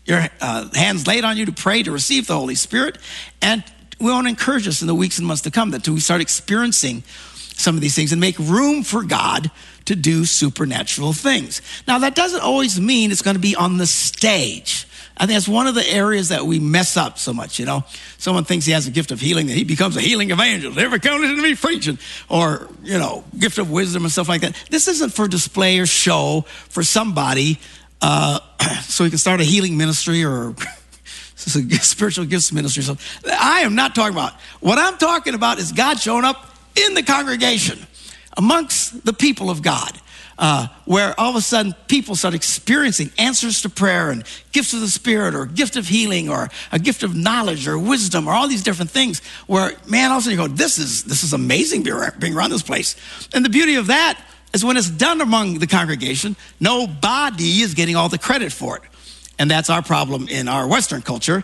your 0.05 0.27
uh, 0.41 0.69
hands 0.73 1.07
laid 1.07 1.23
on 1.23 1.37
you 1.37 1.45
to 1.45 1.51
pray 1.51 1.83
to 1.83 1.91
receive 1.91 2.27
the 2.27 2.35
Holy 2.35 2.55
Spirit. 2.55 2.97
And 3.41 3.63
we 3.99 4.11
want 4.11 4.25
to 4.25 4.29
encourage 4.29 4.67
us 4.67 4.81
in 4.81 4.87
the 4.87 4.95
weeks 4.95 5.17
and 5.17 5.27
months 5.27 5.43
to 5.43 5.51
come 5.51 5.71
that 5.71 5.87
we 5.87 5.99
start 5.99 6.21
experiencing 6.21 7.03
some 7.55 7.75
of 7.75 7.81
these 7.81 7.95
things 7.95 8.11
and 8.11 8.19
make 8.19 8.37
room 8.39 8.83
for 8.83 9.03
God 9.03 9.51
to 9.85 9.95
do 9.95 10.25
supernatural 10.25 11.13
things. 11.13 11.61
Now, 11.87 11.99
that 11.99 12.15
doesn't 12.15 12.41
always 12.41 12.79
mean 12.79 13.11
it's 13.11 13.21
going 13.21 13.35
to 13.35 13.41
be 13.41 13.55
on 13.55 13.77
the 13.77 13.87
stage. 13.87 14.87
I 15.15 15.27
think 15.27 15.35
that's 15.35 15.47
one 15.47 15.67
of 15.67 15.75
the 15.75 15.87
areas 15.87 16.29
that 16.29 16.45
we 16.45 16.59
mess 16.59 16.97
up 16.97 17.19
so 17.19 17.33
much. 17.33 17.59
You 17.59 17.65
know, 17.65 17.83
someone 18.17 18.45
thinks 18.45 18.65
he 18.65 18.71
has 18.71 18.87
a 18.87 18.91
gift 18.91 19.11
of 19.11 19.19
healing, 19.19 19.47
that 19.47 19.53
he 19.53 19.63
becomes 19.63 19.95
a 19.95 20.01
healing 20.01 20.31
evangelist. 20.31 20.77
Never 20.77 20.97
comes 20.97 21.27
to 21.27 21.41
me 21.41 21.55
preaching, 21.55 21.99
or 22.29 22.67
you 22.83 22.97
know, 22.97 23.23
gift 23.37 23.59
of 23.59 23.69
wisdom 23.69 24.03
and 24.03 24.11
stuff 24.11 24.27
like 24.27 24.41
that. 24.41 24.55
This 24.69 24.87
isn't 24.87 25.13
for 25.13 25.27
display 25.27 25.77
or 25.79 25.85
show 25.85 26.45
for 26.69 26.83
somebody, 26.83 27.59
uh, 28.01 28.39
so 28.81 29.03
he 29.03 29.11
can 29.11 29.19
start 29.19 29.39
a 29.39 29.43
healing 29.43 29.77
ministry 29.77 30.25
or 30.25 30.55
spiritual 31.35 32.25
gifts 32.25 32.51
ministry. 32.51 32.81
So 32.81 32.97
I 33.31 33.61
am 33.61 33.75
not 33.75 33.93
talking 33.93 34.15
about. 34.15 34.33
What 34.61 34.79
I'm 34.79 34.97
talking 34.97 35.35
about 35.35 35.59
is 35.59 35.71
God 35.71 35.99
showing 35.99 36.25
up 36.25 36.43
in 36.75 36.95
the 36.95 37.03
congregation 37.03 37.79
amongst 38.35 39.05
the 39.05 39.13
people 39.13 39.51
of 39.51 39.61
God 39.61 39.99
uh, 40.37 40.67
where 40.85 41.19
all 41.19 41.29
of 41.29 41.35
a 41.35 41.41
sudden 41.41 41.73
people 41.87 42.15
start 42.15 42.33
experiencing 42.33 43.11
answers 43.17 43.61
to 43.61 43.69
prayer 43.69 44.09
and 44.09 44.23
gifts 44.51 44.73
of 44.73 44.81
the 44.81 44.87
Spirit 44.87 45.35
or 45.35 45.45
gift 45.45 45.75
of 45.75 45.87
healing 45.87 46.29
or 46.29 46.49
a 46.71 46.79
gift 46.79 47.03
of 47.03 47.15
knowledge 47.15 47.67
or 47.67 47.77
wisdom 47.77 48.27
or 48.27 48.33
all 48.33 48.47
these 48.47 48.63
different 48.63 48.91
things 48.91 49.21
where, 49.47 49.71
man, 49.87 50.11
all 50.11 50.17
of 50.17 50.21
a 50.21 50.23
sudden 50.23 50.39
you 50.39 50.47
go, 50.47 50.53
this 50.53 50.77
is, 50.77 51.03
this 51.03 51.23
is 51.23 51.33
amazing 51.33 51.83
being 51.83 52.35
around 52.35 52.49
this 52.49 52.63
place. 52.63 52.95
And 53.33 53.45
the 53.45 53.49
beauty 53.49 53.75
of 53.75 53.87
that 53.87 54.19
is 54.53 54.63
when 54.63 54.77
it's 54.77 54.89
done 54.89 55.21
among 55.21 55.59
the 55.59 55.67
congregation, 55.67 56.35
nobody 56.59 57.61
is 57.61 57.73
getting 57.73 57.95
all 57.95 58.09
the 58.09 58.17
credit 58.17 58.51
for 58.51 58.77
it. 58.77 58.83
And 59.39 59.49
that's 59.49 59.69
our 59.69 59.81
problem 59.81 60.27
in 60.27 60.47
our 60.47 60.67
Western 60.67 61.01
culture 61.01 61.43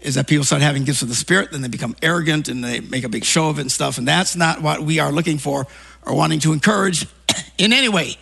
is 0.00 0.14
that 0.14 0.26
people 0.26 0.44
start 0.44 0.62
having 0.62 0.84
gifts 0.84 1.02
of 1.02 1.08
the 1.08 1.14
Spirit, 1.14 1.50
then 1.50 1.62
they 1.62 1.68
become 1.68 1.96
arrogant 2.02 2.48
and 2.48 2.62
they 2.62 2.80
make 2.80 3.04
a 3.04 3.08
big 3.08 3.24
show 3.24 3.48
of 3.48 3.58
it 3.58 3.62
and 3.62 3.72
stuff. 3.72 3.98
And 3.98 4.06
that's 4.06 4.36
not 4.36 4.62
what 4.62 4.80
we 4.82 4.98
are 4.98 5.10
looking 5.10 5.38
for 5.38 5.66
or 6.04 6.14
wanting 6.14 6.40
to 6.40 6.52
encourage 6.52 7.06
in 7.58 7.72
any 7.72 7.88
way, 7.88 8.16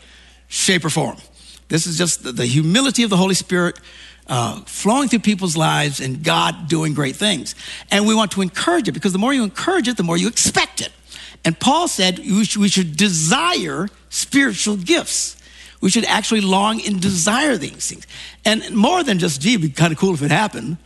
shape, 0.55 0.85
or 0.85 0.91
form. 0.91 1.17
This 1.69 1.87
is 1.87 1.99
just 1.99 2.37
the, 2.37 2.47
humility 2.47 3.03
of 3.03 3.11
the 3.11 3.17
Holy 3.17 3.35
Spirit 3.35 3.79
uh, 4.29 4.61
flowing 4.63 5.09
through 5.09 5.21
people's 5.21 5.57
lives 5.57 6.01
and 6.01 6.23
God 6.23 6.69
doing 6.69 6.95
great 6.95 7.17
things. 7.17 7.55
And 7.91 8.07
we 8.07 8.15
want 8.15 8.31
to 8.33 8.43
encourage 8.43 8.89
it 8.89 8.93
because 8.93 9.13
the 9.13 9.19
more 9.19 9.35
you 9.35 9.43
encourage 9.43 9.89
it, 9.89 9.97
the 9.97 10.03
more 10.03 10.17
you 10.17 10.29
expect 10.29 10.81
it. 10.81 10.91
And 11.45 11.59
Paul 11.59 11.89
said 11.89 12.19
we 12.19 12.45
should, 12.45 12.63
we 12.63 12.69
should 12.69 12.97
desire 12.97 13.89
spiritual 14.09 14.77
gifts. 14.77 15.37
We 15.81 15.91
should 15.91 16.07
actually 16.07 16.41
long 16.41 16.81
and 16.87 17.01
desire 17.01 17.57
these 17.57 17.89
things. 17.89 18.07
And 18.45 18.75
more 18.75 19.03
than 19.03 19.19
just, 19.19 19.43
gee, 19.43 19.55
it'd 19.55 19.63
be 19.63 19.69
kind 19.69 19.93
of 19.93 19.99
cool 19.99 20.15
if 20.15 20.23
it 20.23 20.31
happened. 20.31 20.79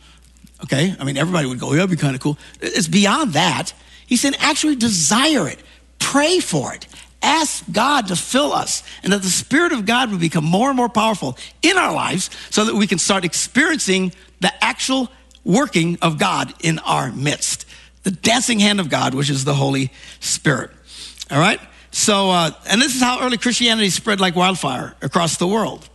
Okay? 0.63 0.95
I 0.99 1.03
mean, 1.05 1.15
everybody 1.15 1.47
would 1.47 1.59
go, 1.59 1.71
yeah, 1.71 1.83
it'd 1.83 1.91
be 1.91 1.95
kind 1.95 2.15
of 2.15 2.21
cool. 2.21 2.37
It's 2.59 2.87
beyond 2.87 3.33
that. 3.33 3.71
He 4.07 4.17
said, 4.17 4.35
actually 4.39 4.75
desire 4.75 5.47
it, 5.47 5.59
pray 5.99 6.39
for 6.39 6.73
it, 6.73 6.87
ask 7.21 7.63
God 7.71 8.07
to 8.07 8.15
fill 8.15 8.53
us, 8.53 8.83
and 9.03 9.13
that 9.13 9.21
the 9.21 9.29
Spirit 9.29 9.71
of 9.71 9.85
God 9.85 10.11
would 10.11 10.19
become 10.19 10.45
more 10.45 10.69
and 10.69 10.77
more 10.77 10.89
powerful 10.89 11.37
in 11.61 11.77
our 11.77 11.93
lives 11.93 12.29
so 12.49 12.65
that 12.65 12.75
we 12.75 12.87
can 12.87 12.97
start 12.97 13.25
experiencing 13.25 14.13
the 14.39 14.51
actual 14.63 15.09
working 15.43 15.97
of 16.01 16.17
God 16.17 16.53
in 16.61 16.79
our 16.79 17.11
midst. 17.11 17.65
The 18.03 18.11
dancing 18.11 18.59
hand 18.59 18.79
of 18.79 18.89
God, 18.89 19.13
which 19.13 19.29
is 19.29 19.43
the 19.43 19.53
Holy 19.53 19.91
Spirit. 20.19 20.71
All 21.29 21.39
right? 21.39 21.59
So, 21.91 22.29
uh, 22.29 22.51
and 22.67 22.81
this 22.81 22.95
is 22.95 23.01
how 23.01 23.21
early 23.21 23.37
Christianity 23.37 23.89
spread 23.89 24.21
like 24.21 24.35
wildfire 24.35 24.95
across 25.01 25.37
the 25.37 25.47
world. 25.47 25.89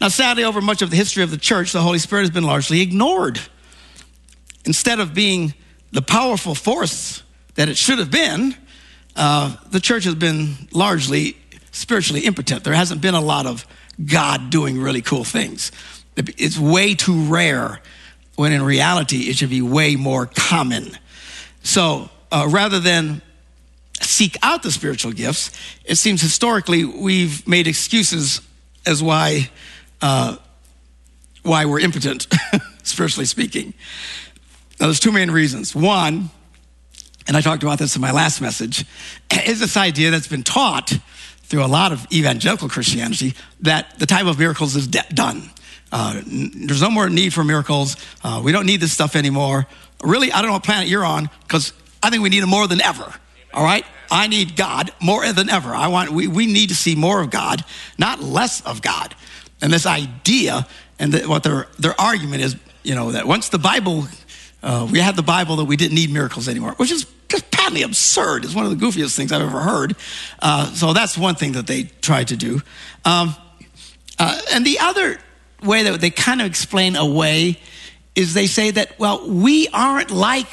Now, 0.00 0.08
sadly, 0.08 0.44
over 0.44 0.60
much 0.60 0.82
of 0.82 0.90
the 0.90 0.96
history 0.96 1.22
of 1.22 1.30
the 1.30 1.38
church, 1.38 1.72
the 1.72 1.80
Holy 1.80 1.98
Spirit 1.98 2.22
has 2.22 2.30
been 2.30 2.44
largely 2.44 2.80
ignored. 2.80 3.40
Instead 4.64 5.00
of 5.00 5.14
being 5.14 5.54
the 5.92 6.02
powerful 6.02 6.54
force 6.54 7.22
that 7.54 7.68
it 7.68 7.76
should 7.76 7.98
have 7.98 8.10
been, 8.10 8.54
uh, 9.18 9.56
the 9.70 9.80
church 9.80 10.04
has 10.04 10.14
been 10.14 10.54
largely 10.72 11.36
spiritually 11.72 12.24
impotent. 12.24 12.62
There 12.64 12.72
hasn't 12.72 13.02
been 13.02 13.14
a 13.14 13.20
lot 13.20 13.46
of 13.46 13.66
God 14.04 14.50
doing 14.50 14.80
really 14.80 15.02
cool 15.02 15.24
things. 15.24 15.72
It's 16.16 16.56
way 16.56 16.94
too 16.94 17.24
rare 17.24 17.80
when 18.36 18.52
in 18.52 18.62
reality 18.62 19.28
it 19.28 19.36
should 19.36 19.50
be 19.50 19.60
way 19.60 19.96
more 19.96 20.26
common. 20.26 20.96
So 21.64 22.08
uh, 22.30 22.46
rather 22.48 22.78
than 22.78 23.20
seek 24.00 24.36
out 24.42 24.62
the 24.62 24.70
spiritual 24.70 25.12
gifts, 25.12 25.50
it 25.84 25.96
seems 25.96 26.22
historically 26.22 26.84
we've 26.84 27.46
made 27.46 27.66
excuses 27.66 28.40
as 28.86 29.02
why 29.02 29.50
uh, 30.00 30.36
why 31.42 31.64
we're 31.64 31.80
impotent, 31.80 32.28
spiritually 32.84 33.26
speaking. 33.26 33.74
Now, 34.78 34.86
there's 34.86 35.00
two 35.00 35.12
main 35.12 35.30
reasons. 35.32 35.74
One, 35.74 36.30
and 37.28 37.36
I 37.36 37.42
talked 37.42 37.62
about 37.62 37.78
this 37.78 37.94
in 37.94 38.02
my 38.02 38.10
last 38.10 38.40
message, 38.40 38.86
is 39.46 39.60
this 39.60 39.76
idea 39.76 40.10
that's 40.10 40.26
been 40.26 40.42
taught 40.42 40.98
through 41.42 41.64
a 41.64 41.66
lot 41.68 41.92
of 41.92 42.06
evangelical 42.10 42.68
Christianity 42.68 43.34
that 43.60 43.98
the 43.98 44.06
time 44.06 44.26
of 44.26 44.38
miracles 44.38 44.74
is 44.74 44.88
de- 44.88 45.04
done. 45.12 45.50
Uh, 45.92 46.20
there's 46.26 46.82
no 46.82 46.90
more 46.90 47.08
need 47.08 47.32
for 47.32 47.44
miracles. 47.44 47.96
Uh, 48.24 48.40
we 48.44 48.50
don't 48.50 48.66
need 48.66 48.80
this 48.80 48.92
stuff 48.92 49.14
anymore. 49.14 49.66
Really, 50.02 50.32
I 50.32 50.38
don't 50.38 50.48
know 50.48 50.54
what 50.54 50.64
planet 50.64 50.88
you're 50.88 51.04
on 51.04 51.30
because 51.42 51.72
I 52.02 52.10
think 52.10 52.22
we 52.22 52.28
need 52.28 52.42
it 52.42 52.46
more 52.46 52.66
than 52.66 52.80
ever. 52.80 53.14
All 53.52 53.64
right? 53.64 53.84
I 54.10 54.26
need 54.26 54.56
God 54.56 54.90
more 55.00 55.30
than 55.32 55.50
ever. 55.50 55.74
I 55.74 55.88
want, 55.88 56.10
we, 56.10 56.28
we 56.28 56.46
need 56.46 56.70
to 56.70 56.74
see 56.74 56.94
more 56.94 57.20
of 57.20 57.30
God, 57.30 57.64
not 57.98 58.22
less 58.22 58.60
of 58.62 58.80
God. 58.80 59.14
And 59.60 59.72
this 59.72 59.86
idea, 59.86 60.66
and 60.98 61.12
the, 61.12 61.28
what 61.28 61.42
their, 61.42 61.66
their 61.78 61.98
argument 62.00 62.42
is, 62.42 62.56
you 62.82 62.94
know, 62.94 63.12
that 63.12 63.26
once 63.26 63.48
the 63.48 63.58
Bible, 63.58 64.06
uh, 64.62 64.88
we 64.90 64.98
had 64.98 65.16
the 65.16 65.22
Bible, 65.22 65.56
that 65.56 65.64
we 65.64 65.76
didn't 65.76 65.94
need 65.94 66.10
miracles 66.10 66.48
anymore, 66.48 66.72
which 66.76 66.90
is 66.90 67.06
just 67.28 67.50
patently 67.50 67.82
absurd. 67.82 68.44
It's 68.44 68.54
one 68.54 68.66
of 68.66 68.78
the 68.78 68.84
goofiest 68.84 69.16
things 69.16 69.32
I've 69.32 69.42
ever 69.42 69.60
heard. 69.60 69.96
Uh, 70.40 70.66
so 70.72 70.92
that's 70.92 71.16
one 71.16 71.34
thing 71.34 71.52
that 71.52 71.66
they 71.66 71.84
tried 71.84 72.28
to 72.28 72.36
do. 72.36 72.60
Um, 73.04 73.36
uh, 74.18 74.40
and 74.52 74.66
the 74.66 74.80
other 74.80 75.18
way 75.62 75.84
that 75.84 76.00
they 76.00 76.10
kind 76.10 76.40
of 76.40 76.46
explain 76.46 76.96
away 76.96 77.60
is 78.14 78.34
they 78.34 78.46
say 78.46 78.70
that, 78.72 78.98
well, 78.98 79.28
we 79.28 79.68
aren't 79.68 80.10
like 80.10 80.48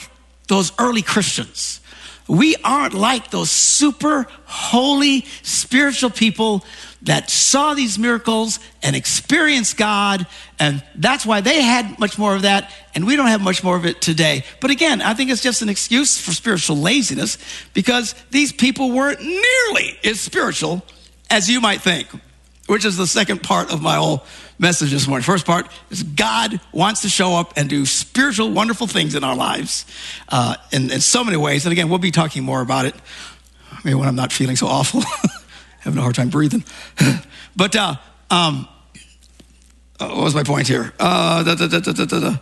those 0.48 0.72
early 0.78 1.02
Christians. 1.02 1.82
We 2.28 2.56
aren't 2.64 2.94
like 2.94 3.32
those 3.32 3.52
super 3.52 4.28
holy 4.46 5.26
spiritual 5.42 6.10
people 6.10 6.64
that 7.06 7.30
saw 7.30 7.74
these 7.74 7.98
miracles 7.98 8.60
and 8.84 8.96
experienced 8.96 9.78
God. 9.78 10.28
And 10.60 10.84
that's 10.96 11.26
why 11.26 11.42
they 11.42 11.62
had 11.62 12.00
much 12.00 12.18
more 12.18 12.36
of 12.36 12.42
that. 12.42 12.72
And 12.94 13.06
we 13.06 13.16
don't 13.16 13.28
have 13.28 13.42
much 13.42 13.64
more 13.64 13.78
of 13.78 13.86
it 13.86 14.02
today. 14.02 14.44
But 14.60 14.72
again, 14.72 15.02
I 15.02 15.14
think 15.14 15.30
it's 15.30 15.42
just 15.42 15.62
an 15.62 15.70
excuse 15.70 16.20
for 16.20 16.32
spiritual 16.32 16.78
laziness 16.78 17.38
because 17.74 18.16
these 18.32 18.52
people 18.52 18.92
weren't 18.92 19.22
nearly 19.22 19.98
as 20.04 20.20
spiritual 20.20 20.84
as 21.30 21.50
you 21.50 21.62
might 21.62 21.82
think, 21.82 22.08
which 22.68 22.86
is 22.86 22.98
the 22.98 23.08
second 23.08 23.44
part 23.44 23.72
of 23.72 23.82
my 23.82 23.96
whole 23.96 24.24
message 24.58 24.92
this 24.92 25.08
morning. 25.08 25.24
First 25.24 25.46
part 25.46 25.68
is 25.92 26.02
God 26.02 26.60
wants 26.72 27.02
to 27.02 27.10
show 27.10 27.36
up 27.36 27.54
and 27.56 27.70
do 27.70 27.86
spiritual, 27.86 28.52
wonderful 28.52 28.88
things 28.88 29.14
in 29.14 29.24
our 29.24 29.36
lives 29.36 29.86
uh, 30.30 30.56
in, 30.72 30.90
in 30.92 31.02
so 31.02 31.24
many 31.24 31.38
ways. 31.38 31.66
And 31.66 31.72
again, 31.72 31.90
we'll 31.90 32.00
be 32.00 32.12
talking 32.12 32.44
more 32.44 32.62
about 32.62 32.86
it 32.86 32.96
maybe 33.86 33.96
when 33.96 34.08
I'm 34.08 34.16
not 34.16 34.34
feeling 34.34 34.56
so 34.56 34.68
awful, 34.68 35.04
having 35.86 35.98
a 35.98 36.02
hard 36.02 36.16
time 36.16 36.30
breathing. 36.30 36.64
but 37.56 37.76
uh, 37.76 37.96
um, 38.30 38.68
uh, 40.00 40.10
what 40.10 40.24
was 40.26 40.36
my 40.36 40.44
point 40.44 40.68
here? 40.68 40.92
Uh, 41.00 41.44
da, 41.44 41.56
da, 41.56 41.68
da, 41.68 42.38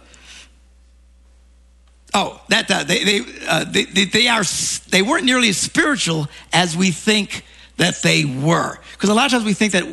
oh, 2.15 2.41
that, 2.49 2.67
that 2.69 2.87
they, 2.87 3.03
they, 3.03 3.21
uh, 3.47 3.65
they, 3.65 3.83
they, 3.83 4.05
they, 4.05 4.27
are, 4.27 4.43
they 4.89 5.03
weren't 5.03 5.25
nearly 5.25 5.49
as 5.49 5.57
spiritual 5.57 6.27
as 6.51 6.75
we 6.75 6.89
think 6.89 7.45
that 7.77 8.01
they 8.01 8.25
were. 8.25 8.79
Because 8.93 9.09
a 9.09 9.13
lot 9.13 9.25
of 9.25 9.31
times 9.31 9.45
we 9.45 9.53
think 9.53 9.73
that 9.73 9.85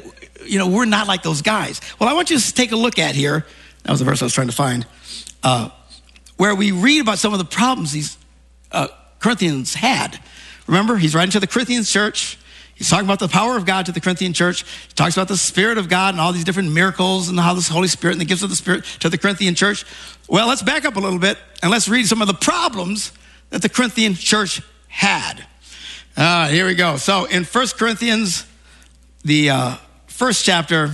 you 0.44 0.58
know, 0.58 0.68
we're 0.68 0.86
not 0.86 1.06
like 1.06 1.22
those 1.22 1.42
guys. 1.42 1.80
Well, 1.98 2.08
I 2.08 2.14
want 2.14 2.30
you 2.30 2.38
to 2.38 2.54
take 2.54 2.72
a 2.72 2.76
look 2.76 2.98
at 2.98 3.14
here. 3.14 3.46
That 3.82 3.90
was 3.90 4.00
the 4.00 4.04
verse 4.04 4.22
I 4.22 4.24
was 4.26 4.34
trying 4.34 4.48
to 4.48 4.54
find. 4.54 4.86
Uh, 5.42 5.70
where 6.36 6.54
we 6.54 6.72
read 6.72 7.00
about 7.00 7.18
some 7.18 7.32
of 7.32 7.38
the 7.38 7.44
problems 7.44 7.92
these 7.92 8.16
uh, 8.72 8.88
Corinthians 9.18 9.74
had. 9.74 10.18
Remember, 10.66 10.96
he's 10.96 11.14
writing 11.14 11.32
to 11.32 11.40
the 11.40 11.46
Corinthians 11.46 11.90
church. 11.90 12.38
He's 12.80 12.88
talking 12.88 13.04
about 13.04 13.18
the 13.18 13.28
power 13.28 13.58
of 13.58 13.66
God 13.66 13.84
to 13.86 13.92
the 13.92 14.00
Corinthian 14.00 14.32
church. 14.32 14.62
He 14.62 14.94
talks 14.94 15.14
about 15.14 15.28
the 15.28 15.36
Spirit 15.36 15.76
of 15.76 15.90
God 15.90 16.14
and 16.14 16.20
all 16.20 16.32
these 16.32 16.44
different 16.44 16.72
miracles 16.72 17.28
and 17.28 17.38
how 17.38 17.52
this 17.52 17.68
Holy 17.68 17.88
Spirit 17.88 18.12
and 18.12 18.20
the 18.22 18.24
gifts 18.24 18.42
of 18.42 18.48
the 18.48 18.56
Spirit 18.56 18.84
to 19.00 19.10
the 19.10 19.18
Corinthian 19.18 19.54
church. 19.54 19.84
Well, 20.30 20.48
let's 20.48 20.62
back 20.62 20.86
up 20.86 20.96
a 20.96 20.98
little 20.98 21.18
bit 21.18 21.36
and 21.62 21.70
let's 21.70 21.90
read 21.90 22.06
some 22.06 22.22
of 22.22 22.26
the 22.26 22.32
problems 22.32 23.12
that 23.50 23.60
the 23.60 23.68
Corinthian 23.68 24.14
church 24.14 24.62
had. 24.88 25.44
Uh, 26.16 26.48
here 26.48 26.64
we 26.64 26.74
go. 26.74 26.96
So 26.96 27.26
in 27.26 27.44
First 27.44 27.76
Corinthians, 27.76 28.46
the 29.26 29.50
uh, 29.50 29.74
first 30.06 30.46
chapter, 30.46 30.92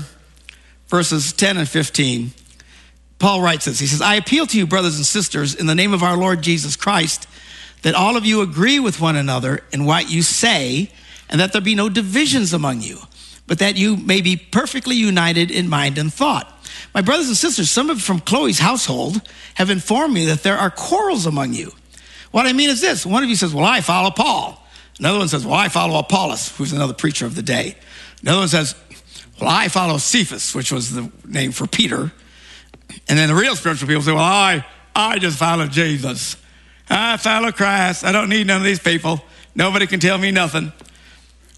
verses 0.88 1.32
10 1.34 1.56
and 1.56 1.68
15, 1.68 2.32
Paul 3.20 3.42
writes 3.42 3.66
this. 3.66 3.78
He 3.78 3.86
says, 3.86 4.02
I 4.02 4.16
appeal 4.16 4.44
to 4.48 4.58
you, 4.58 4.66
brothers 4.66 4.96
and 4.96 5.06
sisters, 5.06 5.54
in 5.54 5.66
the 5.66 5.74
name 5.76 5.94
of 5.94 6.02
our 6.02 6.16
Lord 6.16 6.42
Jesus 6.42 6.74
Christ, 6.74 7.28
that 7.82 7.94
all 7.94 8.16
of 8.16 8.26
you 8.26 8.40
agree 8.40 8.80
with 8.80 9.00
one 9.00 9.14
another 9.14 9.62
in 9.70 9.84
what 9.84 10.10
you 10.10 10.22
say, 10.22 10.90
and 11.28 11.40
that 11.40 11.52
there 11.52 11.60
be 11.60 11.74
no 11.74 11.88
divisions 11.88 12.52
among 12.52 12.80
you, 12.80 12.98
but 13.46 13.58
that 13.58 13.76
you 13.76 13.96
may 13.96 14.20
be 14.20 14.36
perfectly 14.36 14.96
united 14.96 15.50
in 15.50 15.68
mind 15.68 15.98
and 15.98 16.12
thought. 16.12 16.52
My 16.94 17.00
brothers 17.00 17.28
and 17.28 17.36
sisters, 17.36 17.70
some 17.70 17.90
of 17.90 18.02
from 18.02 18.20
Chloe's 18.20 18.58
household 18.58 19.20
have 19.54 19.70
informed 19.70 20.14
me 20.14 20.26
that 20.26 20.42
there 20.42 20.56
are 20.56 20.70
quarrels 20.70 21.26
among 21.26 21.52
you. 21.52 21.72
What 22.30 22.46
I 22.46 22.52
mean 22.52 22.70
is 22.70 22.80
this 22.80 23.06
one 23.06 23.22
of 23.22 23.28
you 23.28 23.36
says, 23.36 23.54
Well, 23.54 23.64
I 23.64 23.80
follow 23.80 24.10
Paul. 24.10 24.62
Another 24.98 25.18
one 25.18 25.28
says, 25.28 25.44
Well, 25.44 25.54
I 25.54 25.68
follow 25.68 25.98
Apollos, 25.98 26.56
who's 26.56 26.72
another 26.72 26.94
preacher 26.94 27.26
of 27.26 27.34
the 27.34 27.42
day. 27.42 27.76
Another 28.22 28.40
one 28.40 28.48
says, 28.48 28.74
well, 29.40 29.50
I 29.50 29.68
follow 29.68 29.98
Cephas, 29.98 30.54
which 30.54 30.72
was 30.72 30.92
the 30.92 31.10
name 31.26 31.52
for 31.52 31.66
Peter. 31.66 32.12
And 33.08 33.18
then 33.18 33.28
the 33.28 33.34
real 33.34 33.54
spiritual 33.56 33.88
people 33.88 34.02
say, 34.02 34.12
well, 34.12 34.24
I, 34.24 34.64
I 34.94 35.18
just 35.18 35.38
follow 35.38 35.66
Jesus. 35.66 36.36
I 36.88 37.16
follow 37.18 37.52
Christ. 37.52 38.04
I 38.04 38.12
don't 38.12 38.28
need 38.28 38.46
none 38.46 38.58
of 38.58 38.64
these 38.64 38.78
people. 38.78 39.22
Nobody 39.54 39.86
can 39.86 40.00
tell 40.00 40.16
me 40.16 40.30
nothing. 40.30 40.72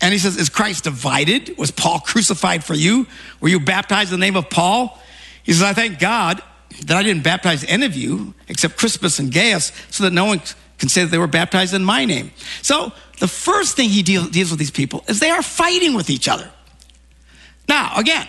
And 0.01 0.13
he 0.13 0.19
says, 0.19 0.37
Is 0.37 0.49
Christ 0.49 0.85
divided? 0.85 1.57
Was 1.59 1.71
Paul 1.71 2.01
crucified 2.01 2.65
for 2.65 2.75
you? 2.75 3.07
Were 3.41 3.49
you 3.49 3.61
baptized 3.61 4.13
in 4.13 4.21
the 4.21 4.25
name 4.25 4.37
of 4.37 4.49
Paul? 4.49 4.99
He 5.43 5.53
says, 5.53 5.63
I 5.63 5.73
thank 5.73 5.99
God 5.99 6.43
that 6.87 6.97
I 6.97 7.03
didn't 7.03 7.25
baptize 7.25 7.65
any 7.65 7.87
of 7.87 7.97
you 7.97 8.35
except 8.49 8.77
Crispus 8.77 9.19
and 9.19 9.33
Gaius 9.33 9.73
so 9.91 10.05
that 10.05 10.13
no 10.13 10.27
one 10.27 10.41
can 10.79 10.89
say 10.89 11.03
that 11.03 11.11
they 11.11 11.19
were 11.19 11.27
baptized 11.27 11.75
in 11.75 11.85
my 11.85 12.05
name. 12.05 12.31
So 12.63 12.93
the 13.19 13.29
first 13.29 13.77
thing 13.77 13.89
he 13.89 14.03
deal, 14.03 14.27
deals 14.27 14.51
with 14.51 14.59
these 14.59 14.71
people 14.71 15.05
is 15.09 15.19
they 15.19 15.31
are 15.31 15.43
fighting 15.43 15.95
with 15.95 16.11
each 16.11 16.29
other. 16.29 16.49
Now, 17.69 17.93
again, 17.97 18.27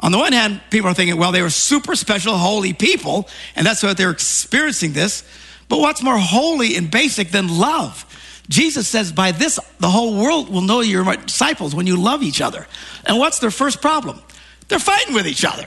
on 0.00 0.12
the 0.12 0.18
one 0.18 0.32
hand, 0.32 0.60
people 0.70 0.90
are 0.90 0.94
thinking, 0.94 1.16
well, 1.16 1.32
they 1.32 1.42
were 1.42 1.50
super 1.50 1.94
special, 1.94 2.36
holy 2.36 2.72
people, 2.72 3.28
and 3.56 3.66
that's 3.66 3.82
why 3.82 3.94
they're 3.94 4.10
experiencing 4.10 4.92
this. 4.92 5.22
But 5.68 5.78
what's 5.78 6.02
more 6.02 6.18
holy 6.18 6.76
and 6.76 6.90
basic 6.90 7.30
than 7.30 7.58
love? 7.58 8.04
Jesus 8.48 8.86
says, 8.86 9.10
by 9.12 9.32
this, 9.32 9.58
the 9.78 9.88
whole 9.88 10.20
world 10.20 10.50
will 10.50 10.60
know 10.60 10.80
you're 10.80 11.04
my 11.04 11.16
disciples 11.16 11.74
when 11.74 11.86
you 11.86 11.96
love 11.96 12.22
each 12.22 12.40
other. 12.40 12.66
And 13.06 13.18
what's 13.18 13.38
their 13.38 13.50
first 13.50 13.80
problem? 13.80 14.20
They're 14.68 14.78
fighting 14.78 15.14
with 15.14 15.26
each 15.26 15.44
other. 15.44 15.66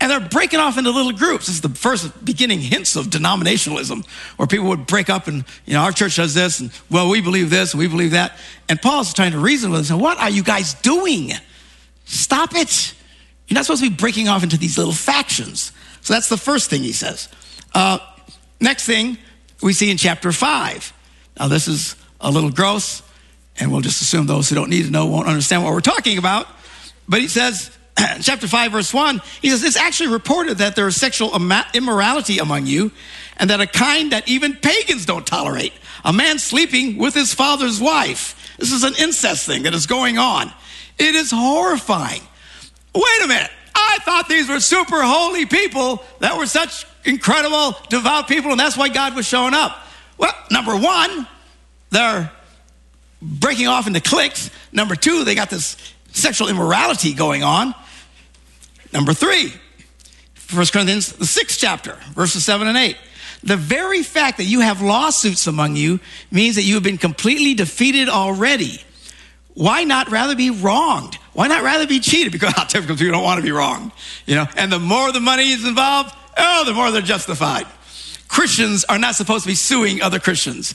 And 0.00 0.10
they're 0.10 0.20
breaking 0.20 0.58
off 0.58 0.76
into 0.76 0.90
little 0.90 1.12
groups. 1.12 1.46
This 1.46 1.54
is 1.56 1.60
the 1.60 1.68
first 1.68 2.24
beginning 2.24 2.58
hints 2.58 2.96
of 2.96 3.06
denominationalism, 3.06 4.04
where 4.36 4.48
people 4.48 4.66
would 4.66 4.84
break 4.84 5.08
up 5.08 5.28
and, 5.28 5.44
you 5.64 5.74
know, 5.74 5.80
our 5.80 5.92
church 5.92 6.16
does 6.16 6.34
this, 6.34 6.58
and, 6.58 6.72
well, 6.90 7.08
we 7.08 7.20
believe 7.20 7.50
this, 7.50 7.72
and 7.72 7.78
we 7.78 7.86
believe 7.86 8.10
that. 8.10 8.36
And 8.68 8.82
Paul's 8.82 9.14
trying 9.14 9.30
to 9.30 9.38
reason 9.38 9.70
with 9.70 9.86
them, 9.86 10.00
what 10.00 10.18
are 10.18 10.28
you 10.28 10.42
guys 10.42 10.74
doing? 10.74 11.30
Stop 12.04 12.56
it. 12.56 12.94
You're 13.46 13.54
not 13.54 13.64
supposed 13.64 13.84
to 13.84 13.90
be 13.90 13.96
breaking 13.96 14.28
off 14.28 14.42
into 14.42 14.56
these 14.56 14.76
little 14.76 14.92
factions. 14.92 15.70
So 16.00 16.14
that's 16.14 16.28
the 16.28 16.36
first 16.36 16.68
thing 16.68 16.82
he 16.82 16.92
says. 16.92 17.28
Uh, 17.72 17.98
next 18.60 18.84
thing 18.86 19.18
we 19.62 19.72
see 19.72 19.88
in 19.88 19.98
chapter 19.98 20.32
5. 20.32 20.92
Now, 21.38 21.46
this 21.46 21.68
is 21.68 21.94
a 22.22 22.30
little 22.30 22.50
gross, 22.50 23.02
and 23.58 23.70
we'll 23.70 23.80
just 23.80 24.00
assume 24.02 24.26
those 24.26 24.48
who 24.48 24.54
don't 24.54 24.70
need 24.70 24.84
to 24.84 24.90
know 24.90 25.06
won't 25.06 25.28
understand 25.28 25.62
what 25.64 25.72
we're 25.72 25.80
talking 25.80 26.18
about. 26.18 26.46
But 27.08 27.20
he 27.20 27.28
says, 27.28 27.70
chapter 28.20 28.48
5, 28.48 28.72
verse 28.72 28.94
1, 28.94 29.20
he 29.40 29.50
says, 29.50 29.64
It's 29.64 29.76
actually 29.76 30.10
reported 30.10 30.58
that 30.58 30.76
there 30.76 30.86
is 30.86 30.96
sexual 30.96 31.34
immorality 31.74 32.38
among 32.38 32.66
you, 32.66 32.92
and 33.36 33.50
that 33.50 33.60
a 33.60 33.66
kind 33.66 34.12
that 34.12 34.28
even 34.28 34.54
pagans 34.54 35.06
don't 35.06 35.26
tolerate. 35.26 35.72
A 36.04 36.12
man 36.12 36.38
sleeping 36.38 36.98
with 36.98 37.14
his 37.14 37.34
father's 37.34 37.80
wife. 37.80 38.56
This 38.58 38.72
is 38.72 38.84
an 38.84 38.94
incest 38.98 39.46
thing 39.46 39.64
that 39.64 39.74
is 39.74 39.86
going 39.86 40.18
on. 40.18 40.52
It 40.98 41.14
is 41.14 41.30
horrifying. 41.30 42.22
Wait 42.94 43.24
a 43.24 43.26
minute. 43.26 43.50
I 43.74 43.98
thought 44.02 44.28
these 44.28 44.48
were 44.48 44.60
super 44.60 45.02
holy 45.02 45.46
people 45.46 46.02
that 46.20 46.36
were 46.36 46.46
such 46.46 46.86
incredible, 47.04 47.76
devout 47.88 48.28
people, 48.28 48.50
and 48.50 48.60
that's 48.60 48.76
why 48.76 48.88
God 48.88 49.14
was 49.16 49.26
showing 49.26 49.54
up. 49.54 49.76
Well, 50.18 50.32
number 50.50 50.76
one, 50.76 51.26
they're 51.92 52.32
breaking 53.20 53.68
off 53.68 53.86
into 53.86 54.00
cliques. 54.00 54.50
Number 54.72 54.96
two, 54.96 55.24
they 55.24 55.34
got 55.34 55.50
this 55.50 55.76
sexual 56.12 56.48
immorality 56.48 57.14
going 57.14 57.44
on. 57.44 57.74
Number 58.92 59.14
three, 59.14 59.52
1 60.52 60.66
Corinthians, 60.66 61.12
the 61.12 61.26
sixth 61.26 61.58
chapter, 61.58 61.96
verses 62.14 62.44
seven 62.44 62.66
and 62.66 62.76
eight. 62.76 62.96
The 63.44 63.56
very 63.56 64.02
fact 64.02 64.38
that 64.38 64.44
you 64.44 64.60
have 64.60 64.82
lawsuits 64.82 65.46
among 65.46 65.76
you 65.76 66.00
means 66.30 66.56
that 66.56 66.62
you 66.62 66.74
have 66.74 66.82
been 66.82 66.98
completely 66.98 67.54
defeated 67.54 68.08
already. 68.08 68.80
Why 69.54 69.84
not 69.84 70.10
rather 70.10 70.36
be 70.36 70.50
wronged? 70.50 71.16
Why 71.32 71.48
not 71.48 71.62
rather 71.62 71.86
be 71.86 72.00
cheated? 72.00 72.32
Because 72.32 72.52
how 72.56 72.64
typical 72.64 72.96
people 72.96 73.12
don't 73.12 73.24
want 73.24 73.38
to 73.38 73.44
be 73.44 73.52
wronged, 73.52 73.92
you 74.26 74.34
know. 74.34 74.46
And 74.56 74.70
the 74.72 74.78
more 74.78 75.10
the 75.12 75.20
money 75.20 75.50
is 75.50 75.66
involved, 75.66 76.14
oh, 76.36 76.64
the 76.64 76.74
more 76.74 76.90
they're 76.90 77.02
justified. 77.02 77.66
Christians 78.28 78.84
are 78.84 78.98
not 78.98 79.14
supposed 79.14 79.44
to 79.44 79.48
be 79.48 79.54
suing 79.54 80.00
other 80.00 80.18
Christians. 80.18 80.74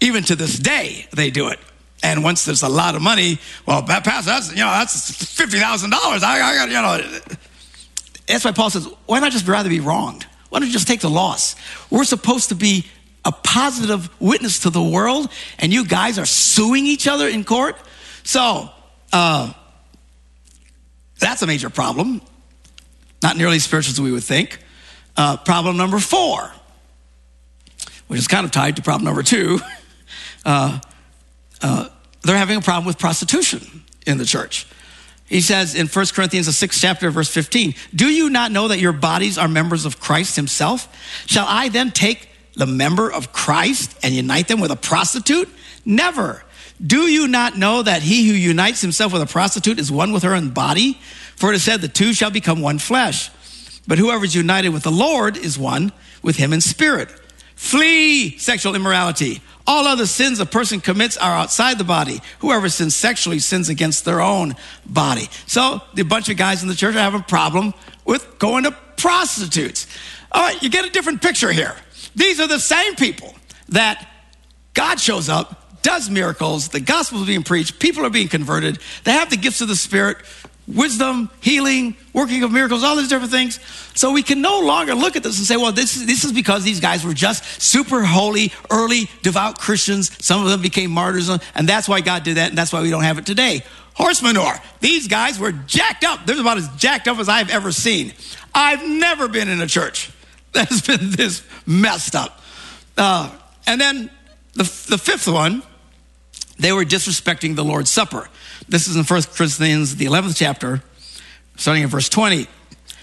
Even 0.00 0.22
to 0.24 0.36
this 0.36 0.58
day, 0.58 1.06
they 1.12 1.30
do 1.30 1.48
it. 1.48 1.58
And 2.02 2.22
once 2.22 2.44
there's 2.44 2.62
a 2.62 2.68
lot 2.68 2.94
of 2.94 3.02
money, 3.02 3.38
well, 3.64 3.82
that 3.82 4.04
Pastor, 4.04 4.30
that's 4.30 4.50
you 4.50 4.58
know 4.58 4.70
that's 4.70 5.34
fifty 5.34 5.58
thousand 5.58 5.90
dollars. 5.90 6.22
I, 6.22 6.40
I 6.40 6.54
got 6.54 6.68
you 6.68 6.74
know. 6.74 7.20
That's 8.26 8.44
why 8.44 8.52
Paul 8.52 8.70
says, 8.70 8.88
why 9.06 9.20
not 9.20 9.32
just 9.32 9.46
rather 9.46 9.68
be 9.68 9.80
wronged? 9.80 10.26
Why 10.48 10.58
don't 10.58 10.66
you 10.66 10.72
just 10.72 10.88
take 10.88 11.00
the 11.00 11.10
loss? 11.10 11.54
We're 11.90 12.04
supposed 12.04 12.48
to 12.48 12.54
be 12.54 12.86
a 13.24 13.32
positive 13.32 14.08
witness 14.20 14.60
to 14.60 14.70
the 14.70 14.82
world, 14.82 15.30
and 15.58 15.72
you 15.72 15.84
guys 15.84 16.18
are 16.18 16.26
suing 16.26 16.86
each 16.86 17.08
other 17.08 17.28
in 17.28 17.44
court. 17.44 17.76
So 18.24 18.68
uh, 19.12 19.52
that's 21.18 21.42
a 21.42 21.46
major 21.46 21.70
problem. 21.70 22.20
Not 23.22 23.36
nearly 23.36 23.56
as 23.56 23.64
spiritual 23.64 23.92
as 23.92 24.00
we 24.00 24.12
would 24.12 24.24
think. 24.24 24.58
Uh, 25.16 25.36
problem 25.38 25.76
number 25.76 25.98
four, 25.98 26.52
which 28.06 28.18
is 28.18 28.28
kind 28.28 28.44
of 28.44 28.52
tied 28.52 28.76
to 28.76 28.82
problem 28.82 29.04
number 29.04 29.22
two. 29.22 29.60
Uh, 30.46 30.78
uh, 31.60 31.88
they're 32.22 32.38
having 32.38 32.56
a 32.56 32.60
problem 32.60 32.86
with 32.86 32.98
prostitution 32.98 33.82
in 34.06 34.16
the 34.16 34.24
church. 34.24 34.66
He 35.26 35.40
says 35.40 35.74
in 35.74 35.88
1 35.88 36.06
Corinthians, 36.14 36.46
the 36.46 36.52
sixth 36.52 36.80
chapter, 36.80 37.10
verse 37.10 37.28
15, 37.28 37.74
Do 37.94 38.06
you 38.06 38.30
not 38.30 38.52
know 38.52 38.68
that 38.68 38.78
your 38.78 38.92
bodies 38.92 39.38
are 39.38 39.48
members 39.48 39.84
of 39.84 39.98
Christ 39.98 40.36
himself? 40.36 40.88
Shall 41.26 41.46
I 41.48 41.68
then 41.68 41.90
take 41.90 42.28
the 42.54 42.66
member 42.66 43.12
of 43.12 43.32
Christ 43.32 43.98
and 44.04 44.14
unite 44.14 44.46
them 44.46 44.60
with 44.60 44.70
a 44.70 44.76
prostitute? 44.76 45.48
Never. 45.84 46.44
Do 46.84 47.02
you 47.02 47.26
not 47.26 47.58
know 47.58 47.82
that 47.82 48.02
he 48.02 48.28
who 48.28 48.34
unites 48.34 48.80
himself 48.80 49.12
with 49.12 49.22
a 49.22 49.26
prostitute 49.26 49.80
is 49.80 49.90
one 49.90 50.12
with 50.12 50.22
her 50.22 50.34
in 50.34 50.50
body? 50.50 51.00
For 51.34 51.50
it 51.52 51.56
is 51.56 51.64
said, 51.64 51.80
The 51.80 51.88
two 51.88 52.12
shall 52.12 52.30
become 52.30 52.60
one 52.60 52.78
flesh. 52.78 53.30
But 53.88 53.98
whoever 53.98 54.24
is 54.24 54.34
united 54.34 54.68
with 54.70 54.84
the 54.84 54.92
Lord 54.92 55.36
is 55.36 55.58
one 55.58 55.92
with 56.22 56.36
him 56.36 56.52
in 56.52 56.60
spirit. 56.60 57.08
Flee 57.56 58.36
sexual 58.38 58.74
immorality. 58.74 59.40
All 59.66 59.86
other 59.86 60.06
sins 60.06 60.38
a 60.38 60.46
person 60.46 60.80
commits 60.80 61.16
are 61.16 61.32
outside 61.32 61.78
the 61.78 61.84
body. 61.84 62.20
Whoever 62.38 62.68
sins 62.68 62.94
sexually 62.94 63.40
sins 63.40 63.68
against 63.68 64.04
their 64.04 64.20
own 64.20 64.54
body. 64.84 65.28
So 65.46 65.80
the 65.94 66.02
bunch 66.02 66.28
of 66.28 66.36
guys 66.36 66.62
in 66.62 66.68
the 66.68 66.74
church 66.74 66.94
are 66.94 67.00
having 67.00 67.20
a 67.20 67.24
problem 67.24 67.74
with 68.04 68.38
going 68.38 68.64
to 68.64 68.76
prostitutes. 68.96 69.86
All 70.32 70.42
right, 70.42 70.62
you 70.62 70.68
get 70.68 70.84
a 70.84 70.90
different 70.90 71.22
picture 71.22 71.52
here. 71.52 71.74
These 72.14 72.40
are 72.40 72.46
the 72.46 72.60
same 72.60 72.94
people 72.94 73.34
that 73.68 74.06
God 74.74 75.00
shows 75.00 75.28
up, 75.28 75.82
does 75.82 76.10
miracles, 76.10 76.68
the 76.68 76.80
gospel 76.80 77.20
is 77.20 77.26
being 77.26 77.42
preached, 77.42 77.78
people 77.78 78.04
are 78.04 78.10
being 78.10 78.28
converted, 78.28 78.78
they 79.04 79.12
have 79.12 79.30
the 79.30 79.36
gifts 79.36 79.60
of 79.60 79.68
the 79.68 79.76
Spirit, 79.76 80.18
wisdom, 80.68 81.30
healing, 81.40 81.96
working 82.12 82.42
of 82.42 82.50
miracles, 82.50 82.82
all 82.82 82.96
these 82.96 83.08
different 83.08 83.30
things. 83.30 83.60
So 83.94 84.12
we 84.12 84.22
can 84.22 84.40
no 84.40 84.60
longer 84.60 84.94
look 84.94 85.16
at 85.16 85.22
this 85.22 85.38
and 85.38 85.46
say, 85.46 85.56
well, 85.56 85.72
this 85.72 85.96
is, 85.96 86.06
this 86.06 86.24
is 86.24 86.32
because 86.32 86.64
these 86.64 86.80
guys 86.80 87.04
were 87.04 87.14
just 87.14 87.44
super 87.62 88.02
holy, 88.02 88.52
early, 88.70 89.08
devout 89.22 89.58
Christians. 89.58 90.10
Some 90.24 90.42
of 90.42 90.50
them 90.50 90.62
became 90.62 90.90
martyrs, 90.90 91.28
and 91.28 91.68
that's 91.68 91.88
why 91.88 92.00
God 92.00 92.24
did 92.24 92.36
that, 92.36 92.48
and 92.48 92.58
that's 92.58 92.72
why 92.72 92.82
we 92.82 92.90
don't 92.90 93.04
have 93.04 93.18
it 93.18 93.26
today. 93.26 93.62
Horse 93.94 94.22
manure. 94.22 94.54
These 94.80 95.08
guys 95.08 95.38
were 95.38 95.52
jacked 95.52 96.04
up. 96.04 96.26
They're 96.26 96.38
about 96.38 96.58
as 96.58 96.68
jacked 96.76 97.08
up 97.08 97.18
as 97.18 97.28
I've 97.28 97.50
ever 97.50 97.72
seen. 97.72 98.12
I've 98.54 98.86
never 98.86 99.28
been 99.28 99.48
in 99.48 99.60
a 99.60 99.66
church 99.66 100.10
that's 100.52 100.82
been 100.82 101.10
this 101.12 101.42
messed 101.64 102.14
up. 102.14 102.40
Uh, 102.98 103.30
and 103.66 103.80
then 103.80 104.10
the, 104.54 104.64
the 104.88 104.98
fifth 104.98 105.28
one, 105.28 105.62
they 106.58 106.72
were 106.72 106.84
disrespecting 106.84 107.56
the 107.56 107.64
Lord's 107.64 107.90
Supper. 107.90 108.28
This 108.68 108.88
is 108.88 108.96
in 108.96 109.04
1 109.04 109.22
Corinthians, 109.34 109.96
the 109.96 110.06
11th 110.06 110.36
chapter, 110.36 110.82
starting 111.56 111.84
at 111.84 111.90
verse 111.90 112.08
20. 112.08 112.48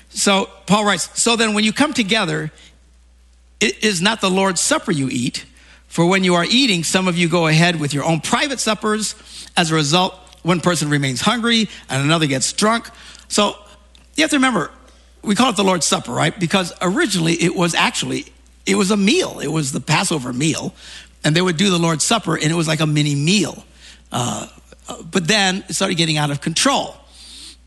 So 0.09 0.49
Paul 0.65 0.85
writes, 0.85 1.09
So 1.21 1.35
then 1.35 1.53
when 1.53 1.63
you 1.63 1.71
come 1.71 1.93
together, 1.93 2.51
it 3.59 3.83
is 3.83 4.01
not 4.01 4.19
the 4.19 4.29
Lord's 4.29 4.59
Supper 4.59 4.91
you 4.91 5.07
eat, 5.09 5.45
for 5.87 6.05
when 6.05 6.23
you 6.23 6.35
are 6.35 6.45
eating, 6.49 6.83
some 6.83 7.07
of 7.07 7.17
you 7.17 7.29
go 7.29 7.47
ahead 7.47 7.79
with 7.79 7.93
your 7.93 8.03
own 8.03 8.19
private 8.19 8.59
suppers. 8.59 9.15
As 9.55 9.71
a 9.71 9.75
result, 9.75 10.15
one 10.41 10.59
person 10.59 10.89
remains 10.89 11.21
hungry 11.21 11.69
and 11.89 12.03
another 12.03 12.27
gets 12.27 12.51
drunk. 12.51 12.89
So 13.29 13.55
you 14.15 14.23
have 14.23 14.31
to 14.31 14.37
remember, 14.37 14.69
we 15.21 15.35
call 15.35 15.51
it 15.51 15.55
the 15.55 15.63
Lord's 15.63 15.85
Supper, 15.85 16.11
right? 16.11 16.37
Because 16.37 16.73
originally 16.81 17.33
it 17.33 17.55
was 17.55 17.73
actually, 17.73 18.25
it 18.65 18.75
was 18.75 18.91
a 18.91 18.97
meal. 18.97 19.39
It 19.39 19.47
was 19.47 19.71
the 19.71 19.79
Passover 19.79 20.33
meal. 20.33 20.73
And 21.23 21.35
they 21.35 21.41
would 21.41 21.55
do 21.55 21.69
the 21.69 21.79
Lord's 21.79 22.03
Supper, 22.03 22.35
and 22.35 22.51
it 22.51 22.55
was 22.55 22.67
like 22.67 22.81
a 22.81 22.87
mini 22.87 23.15
meal. 23.15 23.63
Uh, 24.11 24.47
but 25.11 25.27
then 25.27 25.63
it 25.69 25.73
started 25.73 25.95
getting 25.95 26.17
out 26.17 26.31
of 26.31 26.41
control. 26.41 26.95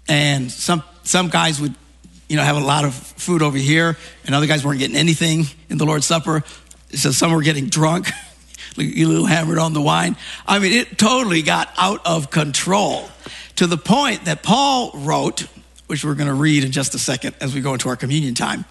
And 0.09 0.51
some, 0.51 0.83
some 1.03 1.29
guys 1.29 1.61
would, 1.61 1.75
you 2.29 2.37
know, 2.37 2.43
have 2.43 2.57
a 2.57 2.61
lot 2.61 2.85
of 2.85 2.95
food 2.95 3.43
over 3.43 3.59
here, 3.59 3.97
and 4.25 4.35
other 4.35 4.47
guys 4.47 4.65
weren't 4.65 4.79
getting 4.79 4.97
anything 4.97 5.47
in 5.69 5.79
the 5.79 5.87
Lord's 5.87 6.07
Supper. 6.07 6.43
So 6.91 7.11
some 7.11 7.33
were 7.33 7.43
getting 7.43 7.67
drunk, 7.67 8.09
a 8.79 8.83
little 8.83 9.27
hammered 9.27 9.59
on 9.59 9.73
the 9.73 9.83
wine. 9.83 10.17
I 10.47 10.59
mean, 10.59 10.73
it 10.73 10.99
totally 10.99 11.43
got 11.43 11.73
out 11.77 12.01
of 12.07 12.31
control 12.31 13.09
to 13.57 13.67
the 13.67 13.77
point 13.77 14.27
that 14.27 14.43
Paul 14.43 14.93
wrote, 14.95 15.47
which 15.87 16.05
we're 16.05 16.15
going 16.15 16.29
to 16.29 16.35
read 16.35 16.65
in 16.65 16.73
just 16.73 16.95
a 16.95 16.99
second 16.99 17.35
as 17.41 17.55
we 17.55 17.61
go 17.61 17.73
into 17.73 17.89
our 17.89 17.97
communion 17.97 18.35
time, 18.35 18.65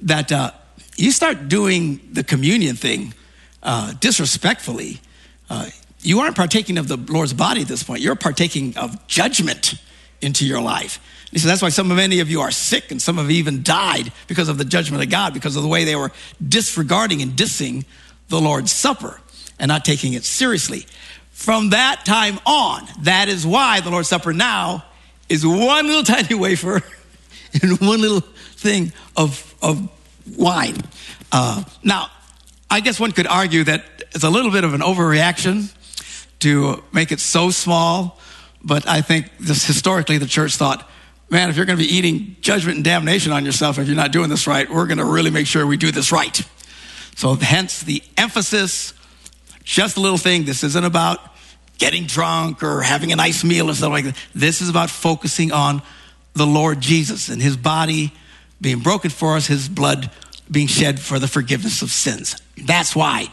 that 0.00 0.32
uh, 0.32 0.50
you 0.96 1.12
start 1.12 1.48
doing 1.48 2.00
the 2.12 2.24
communion 2.24 2.76
thing 2.76 3.14
uh, 3.62 3.92
disrespectfully. 4.00 5.00
Uh, 5.48 5.66
you 6.02 6.20
aren't 6.20 6.36
partaking 6.36 6.78
of 6.78 6.88
the 6.88 6.96
Lord's 6.96 7.32
body 7.32 7.62
at 7.62 7.68
this 7.68 7.82
point. 7.82 8.00
You're 8.00 8.16
partaking 8.16 8.76
of 8.76 9.06
judgment 9.06 9.74
into 10.20 10.46
your 10.46 10.60
life. 10.60 11.00
He 11.30 11.38
said 11.38 11.48
that's 11.48 11.62
why 11.62 11.70
so 11.70 11.82
many 11.82 12.20
of 12.20 12.30
you 12.30 12.40
are 12.42 12.50
sick 12.50 12.90
and 12.90 13.00
some 13.00 13.16
have 13.16 13.30
even 13.30 13.62
died 13.62 14.12
because 14.26 14.48
of 14.48 14.58
the 14.58 14.64
judgment 14.64 15.02
of 15.02 15.10
God, 15.10 15.32
because 15.32 15.56
of 15.56 15.62
the 15.62 15.68
way 15.68 15.84
they 15.84 15.96
were 15.96 16.12
disregarding 16.46 17.22
and 17.22 17.32
dissing 17.32 17.84
the 18.28 18.40
Lord's 18.40 18.70
Supper 18.72 19.20
and 19.58 19.68
not 19.68 19.84
taking 19.84 20.12
it 20.12 20.24
seriously. 20.24 20.86
From 21.30 21.70
that 21.70 22.04
time 22.04 22.38
on, 22.44 22.86
that 23.00 23.28
is 23.28 23.46
why 23.46 23.80
the 23.80 23.90
Lord's 23.90 24.08
Supper 24.08 24.32
now 24.32 24.84
is 25.28 25.46
one 25.46 25.86
little 25.86 26.02
tiny 26.02 26.34
wafer 26.34 26.82
and 27.62 27.80
one 27.80 28.00
little 28.00 28.20
thing 28.20 28.92
of, 29.16 29.54
of 29.62 29.88
wine. 30.36 30.76
Uh, 31.30 31.64
now, 31.82 32.08
I 32.70 32.80
guess 32.80 33.00
one 33.00 33.12
could 33.12 33.26
argue 33.26 33.64
that 33.64 33.84
it's 34.14 34.24
a 34.24 34.30
little 34.30 34.50
bit 34.50 34.64
of 34.64 34.74
an 34.74 34.82
overreaction 34.82 35.72
to 36.42 36.82
make 36.92 37.12
it 37.12 37.20
so 37.20 37.50
small. 37.50 38.18
But 38.62 38.86
I 38.86 39.00
think 39.00 39.30
this 39.38 39.64
historically, 39.64 40.18
the 40.18 40.26
church 40.26 40.56
thought, 40.56 40.88
man, 41.30 41.50
if 41.50 41.56
you're 41.56 41.66
going 41.66 41.78
to 41.78 41.84
be 41.84 41.90
eating 41.90 42.36
judgment 42.40 42.76
and 42.76 42.84
damnation 42.84 43.32
on 43.32 43.44
yourself 43.44 43.78
if 43.78 43.86
you're 43.86 43.96
not 43.96 44.12
doing 44.12 44.28
this 44.28 44.46
right, 44.46 44.68
we're 44.70 44.86
going 44.86 44.98
to 44.98 45.04
really 45.04 45.30
make 45.30 45.46
sure 45.46 45.66
we 45.66 45.76
do 45.76 45.90
this 45.90 46.12
right. 46.12 46.42
So, 47.16 47.34
hence 47.34 47.82
the 47.82 48.02
emphasis, 48.16 48.94
just 49.64 49.96
a 49.96 50.00
little 50.00 50.18
thing. 50.18 50.44
This 50.44 50.62
isn't 50.64 50.84
about 50.84 51.20
getting 51.78 52.04
drunk 52.04 52.62
or 52.62 52.82
having 52.82 53.12
a 53.12 53.16
nice 53.16 53.42
meal 53.44 53.68
or 53.68 53.74
something 53.74 53.92
like 53.92 54.14
that. 54.14 54.16
This 54.34 54.60
is 54.60 54.68
about 54.68 54.88
focusing 54.88 55.52
on 55.52 55.82
the 56.34 56.46
Lord 56.46 56.80
Jesus 56.80 57.28
and 57.28 57.42
his 57.42 57.56
body 57.56 58.12
being 58.60 58.78
broken 58.78 59.10
for 59.10 59.36
us, 59.36 59.46
his 59.46 59.68
blood 59.68 60.10
being 60.50 60.68
shed 60.68 61.00
for 61.00 61.18
the 61.18 61.28
forgiveness 61.28 61.82
of 61.82 61.90
sins. 61.90 62.36
That's 62.56 62.94
why, 62.94 63.26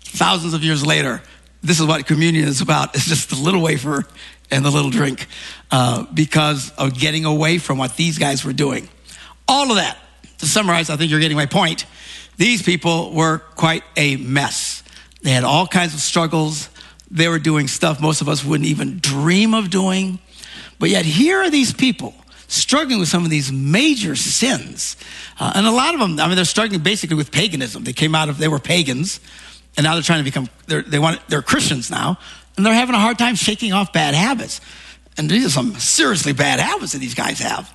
thousands 0.00 0.54
of 0.54 0.64
years 0.64 0.84
later, 0.84 1.22
this 1.64 1.80
is 1.80 1.86
what 1.86 2.06
communion 2.06 2.46
is 2.46 2.60
about. 2.60 2.94
It's 2.94 3.06
just 3.06 3.30
the 3.30 3.36
little 3.36 3.62
wafer 3.62 4.04
and 4.50 4.64
the 4.64 4.70
little 4.70 4.90
drink 4.90 5.26
uh, 5.70 6.04
because 6.12 6.70
of 6.72 6.98
getting 6.98 7.24
away 7.24 7.58
from 7.58 7.78
what 7.78 7.96
these 7.96 8.18
guys 8.18 8.44
were 8.44 8.52
doing. 8.52 8.88
All 9.48 9.70
of 9.70 9.76
that, 9.76 9.96
to 10.38 10.46
summarize, 10.46 10.90
I 10.90 10.96
think 10.96 11.10
you're 11.10 11.20
getting 11.20 11.36
my 11.36 11.46
point. 11.46 11.86
These 12.36 12.62
people 12.62 13.12
were 13.12 13.38
quite 13.38 13.82
a 13.96 14.16
mess. 14.16 14.82
They 15.22 15.30
had 15.30 15.44
all 15.44 15.66
kinds 15.66 15.94
of 15.94 16.00
struggles. 16.00 16.68
They 17.10 17.28
were 17.28 17.38
doing 17.38 17.68
stuff 17.68 18.00
most 18.00 18.20
of 18.20 18.28
us 18.28 18.44
wouldn't 18.44 18.68
even 18.68 18.98
dream 18.98 19.54
of 19.54 19.70
doing. 19.70 20.18
But 20.78 20.90
yet, 20.90 21.06
here 21.06 21.38
are 21.38 21.50
these 21.50 21.72
people 21.72 22.14
struggling 22.48 22.98
with 23.00 23.08
some 23.08 23.24
of 23.24 23.30
these 23.30 23.50
major 23.50 24.16
sins. 24.16 24.96
Uh, 25.40 25.52
and 25.54 25.66
a 25.66 25.70
lot 25.70 25.94
of 25.94 26.00
them, 26.00 26.20
I 26.20 26.26
mean, 26.26 26.36
they're 26.36 26.44
struggling 26.44 26.82
basically 26.82 27.16
with 27.16 27.30
paganism. 27.30 27.84
They 27.84 27.92
came 27.92 28.14
out 28.14 28.28
of, 28.28 28.38
they 28.38 28.48
were 28.48 28.58
pagans, 28.58 29.20
and 29.76 29.84
now 29.84 29.94
they're 29.94 30.02
trying 30.02 30.20
to 30.20 30.24
become, 30.24 30.48
they're, 30.66 30.82
they 30.82 30.98
want, 30.98 31.20
they're 31.28 31.42
Christians 31.42 31.90
now, 31.90 32.18
and 32.56 32.64
they're 32.64 32.74
having 32.74 32.94
a 32.94 32.98
hard 32.98 33.18
time 33.18 33.34
shaking 33.34 33.72
off 33.72 33.92
bad 33.92 34.14
habits. 34.14 34.60
And 35.16 35.28
these 35.28 35.46
are 35.46 35.50
some 35.50 35.74
seriously 35.74 36.32
bad 36.32 36.60
habits 36.60 36.92
that 36.92 36.98
these 36.98 37.14
guys 37.14 37.38
have. 37.40 37.72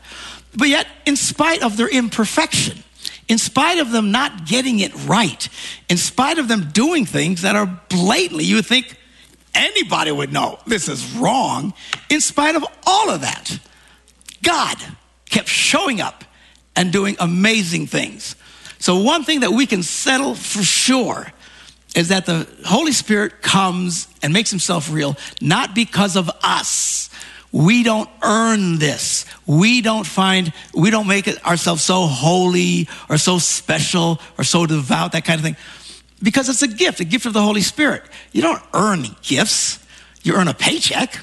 But 0.56 0.70
yet, 0.70 0.88
in 1.06 1.16
spite 1.16 1.64
of 1.64 1.78
their 1.78 1.88
imperfection, 1.88 2.84
in 3.28 3.38
spite 3.38 3.78
of 3.78 3.92
them 3.92 4.12
not 4.12 4.46
getting 4.46 4.80
it 4.80 4.94
right, 5.06 5.48
in 5.90 5.98
spite 5.98 6.40
of 6.40 6.48
them 6.48 6.70
doing 6.72 7.06
things 7.06 7.44
that 7.44 7.56
are 7.56 7.82
blatantly, 7.90 8.46
you 8.46 8.56
would 8.56 8.66
think 8.66 8.98
anybody 9.54 10.12
would 10.12 10.34
know 10.34 10.60
this 10.66 10.88
is 10.88 11.14
wrong, 11.14 11.74
in 12.10 12.22
spite 12.22 12.56
of 12.56 12.66
all 12.88 13.10
of 13.10 13.22
that, 13.22 13.60
God 14.42 14.78
kept 15.30 15.48
showing 15.48 16.02
up 16.02 16.24
and 16.76 16.92
doing 16.92 17.16
amazing 17.20 17.88
things. 17.88 18.36
So, 18.80 19.02
one 19.02 19.24
thing 19.24 19.42
that 19.42 19.52
we 19.52 19.66
can 19.66 19.84
settle 19.84 20.36
for 20.36 20.64
sure 20.64 21.32
is 21.96 22.10
that 22.10 22.26
the 22.26 22.48
Holy 22.66 22.92
Spirit 22.92 23.42
comes 23.42 24.08
and 24.22 24.32
makes 24.32 24.50
himself 24.50 24.92
real 24.92 25.16
not 25.42 25.74
because 25.74 26.16
of 26.16 26.30
us. 26.44 27.10
We 27.52 27.84
don't 27.84 28.10
earn 28.22 28.78
this. 28.78 29.26
We 29.48 29.82
don't 29.82 30.06
find, 30.06 30.54
we 30.74 30.92
don't 30.92 31.08
make 31.08 31.28
ourselves 31.46 31.82
so 31.84 32.06
holy 32.06 32.88
or 33.10 33.18
so 33.18 33.40
special 33.40 34.22
or 34.38 34.44
so 34.44 34.68
devout, 34.68 35.14
that 35.14 35.26
kind 35.26 35.40
of 35.40 35.44
thing. 35.44 35.58
Because 36.22 36.48
it's 36.48 36.62
a 36.62 36.68
gift, 36.68 37.00
a 37.00 37.06
gift 37.06 37.26
of 37.26 37.34
the 37.34 37.42
Holy 37.42 37.62
Spirit. 37.62 38.04
You 38.32 38.44
don't 38.44 38.62
earn 38.74 39.06
gifts, 39.24 39.84
you 40.22 40.36
earn 40.36 40.48
a 40.48 40.54
paycheck. 40.54 41.20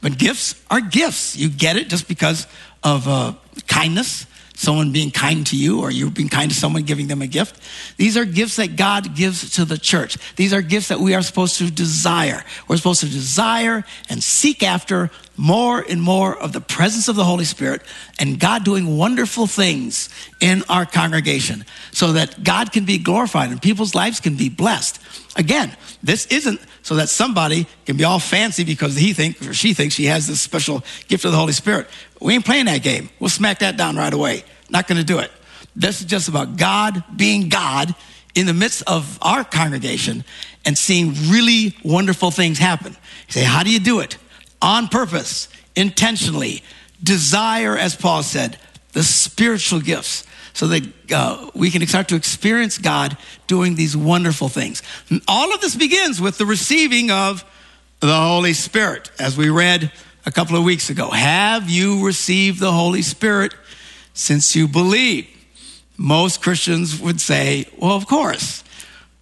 But 0.00 0.18
gifts 0.18 0.60
are 0.70 0.80
gifts. 0.80 1.36
You 1.36 1.48
get 1.48 1.76
it 1.76 1.88
just 1.88 2.08
because 2.08 2.46
of 2.82 3.06
uh, 3.06 3.34
kindness, 3.66 4.26
someone 4.60 4.92
being 4.92 5.10
kind 5.10 5.46
to 5.46 5.56
you, 5.56 5.80
or 5.80 5.90
you 5.90 6.10
being 6.10 6.28
kind 6.28 6.50
to 6.50 6.56
someone, 6.56 6.82
giving 6.82 7.06
them 7.06 7.22
a 7.22 7.26
gift. 7.26 7.58
These 7.96 8.18
are 8.18 8.26
gifts 8.26 8.56
that 8.56 8.76
God 8.76 9.16
gives 9.16 9.52
to 9.52 9.64
the 9.64 9.78
church. 9.78 10.18
These 10.36 10.52
are 10.52 10.60
gifts 10.60 10.88
that 10.88 11.00
we 11.00 11.14
are 11.14 11.22
supposed 11.22 11.56
to 11.58 11.70
desire. 11.70 12.44
We're 12.68 12.76
supposed 12.76 13.00
to 13.00 13.08
desire 13.08 13.84
and 14.10 14.22
seek 14.22 14.62
after 14.62 15.10
more 15.34 15.80
and 15.80 16.02
more 16.02 16.36
of 16.38 16.52
the 16.52 16.60
presence 16.60 17.08
of 17.08 17.16
the 17.16 17.24
Holy 17.24 17.46
Spirit 17.46 17.80
and 18.18 18.38
God 18.38 18.62
doing 18.62 18.98
wonderful 18.98 19.46
things 19.46 20.10
in 20.40 20.62
our 20.68 20.84
congregation 20.84 21.64
so 21.90 22.12
that 22.12 22.44
God 22.44 22.70
can 22.70 22.84
be 22.84 22.98
glorified 22.98 23.50
and 23.50 23.62
people's 23.62 23.94
lives 23.94 24.20
can 24.20 24.36
be 24.36 24.50
blessed. 24.50 25.00
Again, 25.40 25.74
this 26.02 26.26
isn't 26.26 26.60
so 26.82 26.96
that 26.96 27.08
somebody 27.08 27.66
can 27.86 27.96
be 27.96 28.04
all 28.04 28.18
fancy 28.18 28.62
because 28.62 28.94
he 28.94 29.14
thinks 29.14 29.46
or 29.46 29.54
she 29.54 29.72
thinks 29.72 29.94
she 29.94 30.04
has 30.04 30.26
this 30.26 30.38
special 30.38 30.84
gift 31.08 31.24
of 31.24 31.32
the 31.32 31.38
Holy 31.38 31.54
Spirit. 31.54 31.88
We 32.20 32.34
ain't 32.34 32.44
playing 32.44 32.66
that 32.66 32.82
game. 32.82 33.08
We'll 33.18 33.30
smack 33.30 33.60
that 33.60 33.78
down 33.78 33.96
right 33.96 34.12
away. 34.12 34.44
Not 34.68 34.86
going 34.86 34.98
to 34.98 35.04
do 35.04 35.18
it. 35.18 35.32
This 35.74 36.02
is 36.02 36.06
just 36.06 36.28
about 36.28 36.58
God 36.58 37.02
being 37.16 37.48
God 37.48 37.94
in 38.34 38.44
the 38.44 38.52
midst 38.52 38.82
of 38.86 39.18
our 39.22 39.42
congregation 39.42 40.24
and 40.66 40.76
seeing 40.76 41.14
really 41.30 41.74
wonderful 41.82 42.30
things 42.30 42.58
happen. 42.58 42.92
You 43.28 43.32
say, 43.32 43.44
how 43.44 43.62
do 43.62 43.70
you 43.70 43.80
do 43.80 44.00
it? 44.00 44.18
On 44.60 44.88
purpose, 44.88 45.48
intentionally, 45.74 46.62
desire, 47.02 47.78
as 47.78 47.96
Paul 47.96 48.22
said, 48.22 48.58
the 48.92 49.02
spiritual 49.02 49.80
gifts 49.80 50.26
so 50.52 50.68
that 50.68 50.82
uh, 51.12 51.50
we 51.54 51.70
can 51.70 51.86
start 51.86 52.08
to 52.08 52.16
experience 52.16 52.78
God 52.78 53.16
doing 53.46 53.74
these 53.74 53.96
wonderful 53.96 54.48
things. 54.48 54.82
And 55.08 55.22
all 55.26 55.54
of 55.54 55.60
this 55.60 55.76
begins 55.76 56.20
with 56.20 56.38
the 56.38 56.46
receiving 56.46 57.10
of 57.10 57.44
the 58.00 58.14
Holy 58.14 58.52
Spirit, 58.54 59.10
as 59.18 59.36
we 59.36 59.50
read 59.50 59.92
a 60.24 60.32
couple 60.32 60.56
of 60.56 60.64
weeks 60.64 60.90
ago. 60.90 61.10
Have 61.10 61.68
you 61.68 62.04
received 62.04 62.60
the 62.60 62.72
Holy 62.72 63.02
Spirit 63.02 63.54
since 64.14 64.56
you 64.56 64.66
believe? 64.66 65.28
Most 65.96 66.42
Christians 66.42 66.98
would 67.00 67.20
say, 67.20 67.66
well, 67.78 67.96
of 67.96 68.06
course. 68.06 68.64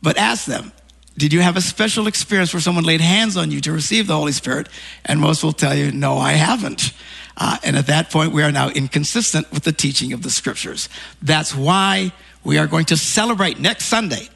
But 0.00 0.16
ask 0.16 0.44
them, 0.44 0.72
did 1.16 1.32
you 1.32 1.40
have 1.40 1.56
a 1.56 1.60
special 1.60 2.06
experience 2.06 2.54
where 2.54 2.60
someone 2.60 2.84
laid 2.84 3.00
hands 3.00 3.36
on 3.36 3.50
you 3.50 3.60
to 3.62 3.72
receive 3.72 4.06
the 4.06 4.14
Holy 4.14 4.30
Spirit? 4.30 4.68
And 5.04 5.20
most 5.20 5.42
will 5.42 5.52
tell 5.52 5.74
you, 5.74 5.90
no, 5.90 6.16
I 6.18 6.32
haven't. 6.32 6.92
Uh, 7.38 7.56
and 7.62 7.76
at 7.76 7.86
that 7.86 8.10
point, 8.10 8.32
we 8.32 8.42
are 8.42 8.50
now 8.50 8.68
inconsistent 8.68 9.50
with 9.52 9.62
the 9.62 9.72
teaching 9.72 10.12
of 10.12 10.22
the 10.22 10.30
scriptures. 10.30 10.88
That's 11.22 11.54
why 11.54 12.12
we 12.42 12.58
are 12.58 12.66
going 12.66 12.86
to 12.86 12.96
celebrate 12.96 13.60
next 13.60 13.84
Sunday 13.84 14.28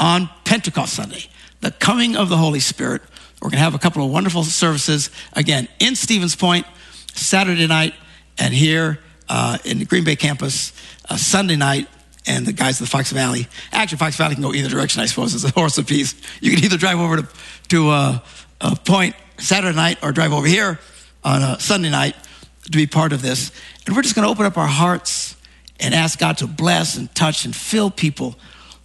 on 0.00 0.28
Pentecost 0.44 0.94
Sunday, 0.94 1.26
the 1.60 1.70
coming 1.70 2.16
of 2.16 2.28
the 2.28 2.36
Holy 2.36 2.58
Spirit. 2.58 3.02
We're 3.40 3.50
going 3.50 3.58
to 3.58 3.64
have 3.64 3.74
a 3.74 3.78
couple 3.78 4.04
of 4.04 4.10
wonderful 4.10 4.42
services 4.42 5.10
again 5.34 5.68
in 5.78 5.94
Stevens 5.94 6.34
Point, 6.34 6.66
Saturday 7.14 7.68
night, 7.68 7.94
and 8.36 8.52
here 8.52 8.98
uh, 9.28 9.58
in 9.64 9.78
the 9.78 9.84
Green 9.84 10.02
Bay 10.02 10.16
campus, 10.16 10.72
uh, 11.08 11.16
Sunday 11.16 11.56
night, 11.56 11.88
and 12.26 12.46
the 12.46 12.52
guys 12.52 12.80
of 12.80 12.86
the 12.86 12.90
Fox 12.90 13.12
Valley. 13.12 13.46
Actually, 13.70 13.98
Fox 13.98 14.16
Valley 14.16 14.34
can 14.34 14.42
go 14.42 14.52
either 14.52 14.68
direction, 14.68 15.02
I 15.02 15.06
suppose. 15.06 15.34
It's 15.34 15.44
a 15.44 15.50
horse 15.50 15.78
of 15.78 15.84
apiece. 15.84 16.14
You 16.40 16.52
can 16.52 16.64
either 16.64 16.78
drive 16.78 16.98
over 16.98 17.18
to, 17.18 17.28
to 17.68 17.90
uh, 17.90 18.18
a 18.60 18.76
Point 18.76 19.14
Saturday 19.38 19.76
night 19.76 19.98
or 20.02 20.10
drive 20.10 20.32
over 20.32 20.46
here 20.46 20.80
on 21.22 21.42
a 21.42 21.60
Sunday 21.60 21.90
night 21.90 22.16
to 22.64 22.78
be 22.78 22.86
part 22.86 23.12
of 23.12 23.22
this. 23.22 23.52
And 23.86 23.94
we're 23.94 24.02
just 24.02 24.14
going 24.14 24.26
to 24.26 24.30
open 24.30 24.46
up 24.46 24.58
our 24.58 24.66
hearts 24.66 25.36
and 25.80 25.94
ask 25.94 26.18
God 26.18 26.38
to 26.38 26.46
bless 26.46 26.96
and 26.96 27.12
touch 27.14 27.44
and 27.44 27.54
fill 27.54 27.90
people 27.90 28.36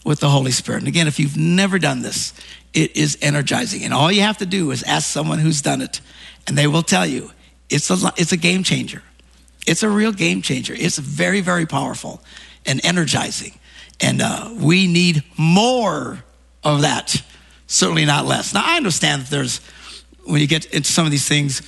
with 0.05 0.19
the 0.19 0.29
Holy 0.29 0.51
Spirit. 0.51 0.79
And 0.79 0.87
again, 0.87 1.07
if 1.07 1.19
you've 1.19 1.37
never 1.37 1.79
done 1.79 2.01
this, 2.01 2.33
it 2.73 2.95
is 2.95 3.17
energizing. 3.21 3.83
And 3.83 3.93
all 3.93 4.11
you 4.11 4.21
have 4.21 4.37
to 4.39 4.45
do 4.45 4.71
is 4.71 4.83
ask 4.83 5.07
someone 5.07 5.39
who's 5.39 5.61
done 5.61 5.81
it, 5.81 6.01
and 6.47 6.57
they 6.57 6.67
will 6.67 6.83
tell 6.83 7.05
you 7.05 7.31
it's 7.69 7.89
a, 7.89 8.13
it's 8.17 8.31
a 8.31 8.37
game 8.37 8.63
changer. 8.63 9.03
It's 9.67 9.83
a 9.83 9.89
real 9.89 10.11
game 10.11 10.41
changer. 10.41 10.73
It's 10.77 10.97
very, 10.97 11.41
very 11.41 11.65
powerful 11.65 12.21
and 12.65 12.83
energizing. 12.83 13.59
And 14.01 14.21
uh, 14.21 14.49
we 14.57 14.87
need 14.87 15.23
more 15.37 16.23
of 16.63 16.81
that, 16.81 17.21
certainly 17.67 18.05
not 18.05 18.25
less. 18.25 18.53
Now, 18.53 18.63
I 18.65 18.77
understand 18.77 19.23
that 19.23 19.29
there's, 19.29 19.59
when 20.23 20.41
you 20.41 20.47
get 20.47 20.65
into 20.67 20.89
some 20.89 21.05
of 21.05 21.11
these 21.11 21.27
things, 21.27 21.61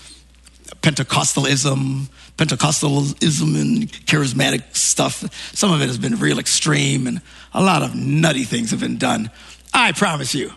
Pentecostalism, 0.82 2.10
Pentecostalism 2.38 3.62
and 3.62 3.92
charismatic 4.06 4.76
stuff. 4.76 5.24
Some 5.56 5.72
of 5.72 5.82
it 5.82 5.88
has 5.88 5.98
been 5.98 6.16
real 6.16 6.40
extreme 6.40 7.08
and 7.08 7.22
a 7.54 7.62
lot 7.62 7.84
of 7.84 7.96
nutty 7.96 8.44
things 8.44 8.72
have 8.72 8.80
been 8.80 8.98
done. 8.98 9.30
I 9.74 9.92
promise 9.92 10.34
you, 10.34 10.52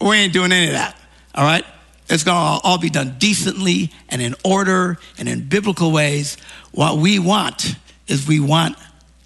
we 0.00 0.16
ain't 0.16 0.32
doing 0.32 0.52
any 0.52 0.66
of 0.66 0.72
that. 0.72 0.96
All 1.34 1.44
right? 1.44 1.64
It's 2.08 2.24
to 2.24 2.32
all 2.32 2.78
be 2.78 2.90
done 2.90 3.16
decently 3.18 3.90
and 4.08 4.20
in 4.20 4.34
order 4.44 4.98
and 5.18 5.28
in 5.28 5.48
biblical 5.48 5.90
ways. 5.90 6.36
What 6.72 6.98
we 6.98 7.18
want 7.18 7.76
is 8.06 8.28
we 8.28 8.40
want 8.40 8.76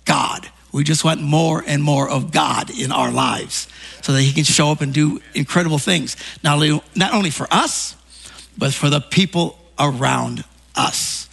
God. 0.05 0.49
We 0.73 0.85
just 0.85 1.05
want 1.05 1.21
more 1.21 1.65
and 1.67 1.83
more 1.83 2.09
of 2.09 2.31
God 2.31 2.71
in 2.71 2.93
our 2.93 3.11
lives 3.11 3.69
so 4.03 4.13
that 4.13 4.23
He 4.23 4.33
can 4.33 4.45
show 4.45 4.71
up 4.71 4.81
and 4.81 4.95
do 4.95 5.21
incredible 5.35 5.79
things, 5.79 6.17
not 6.45 6.55
only, 6.55 6.81
not 6.95 7.15
only 7.15 7.31
for 7.31 7.49
us, 7.51 7.97
but 8.57 8.73
for 8.73 8.89
the 8.89 9.01
people 9.01 9.59
around 9.79 10.45
us. 10.75 11.29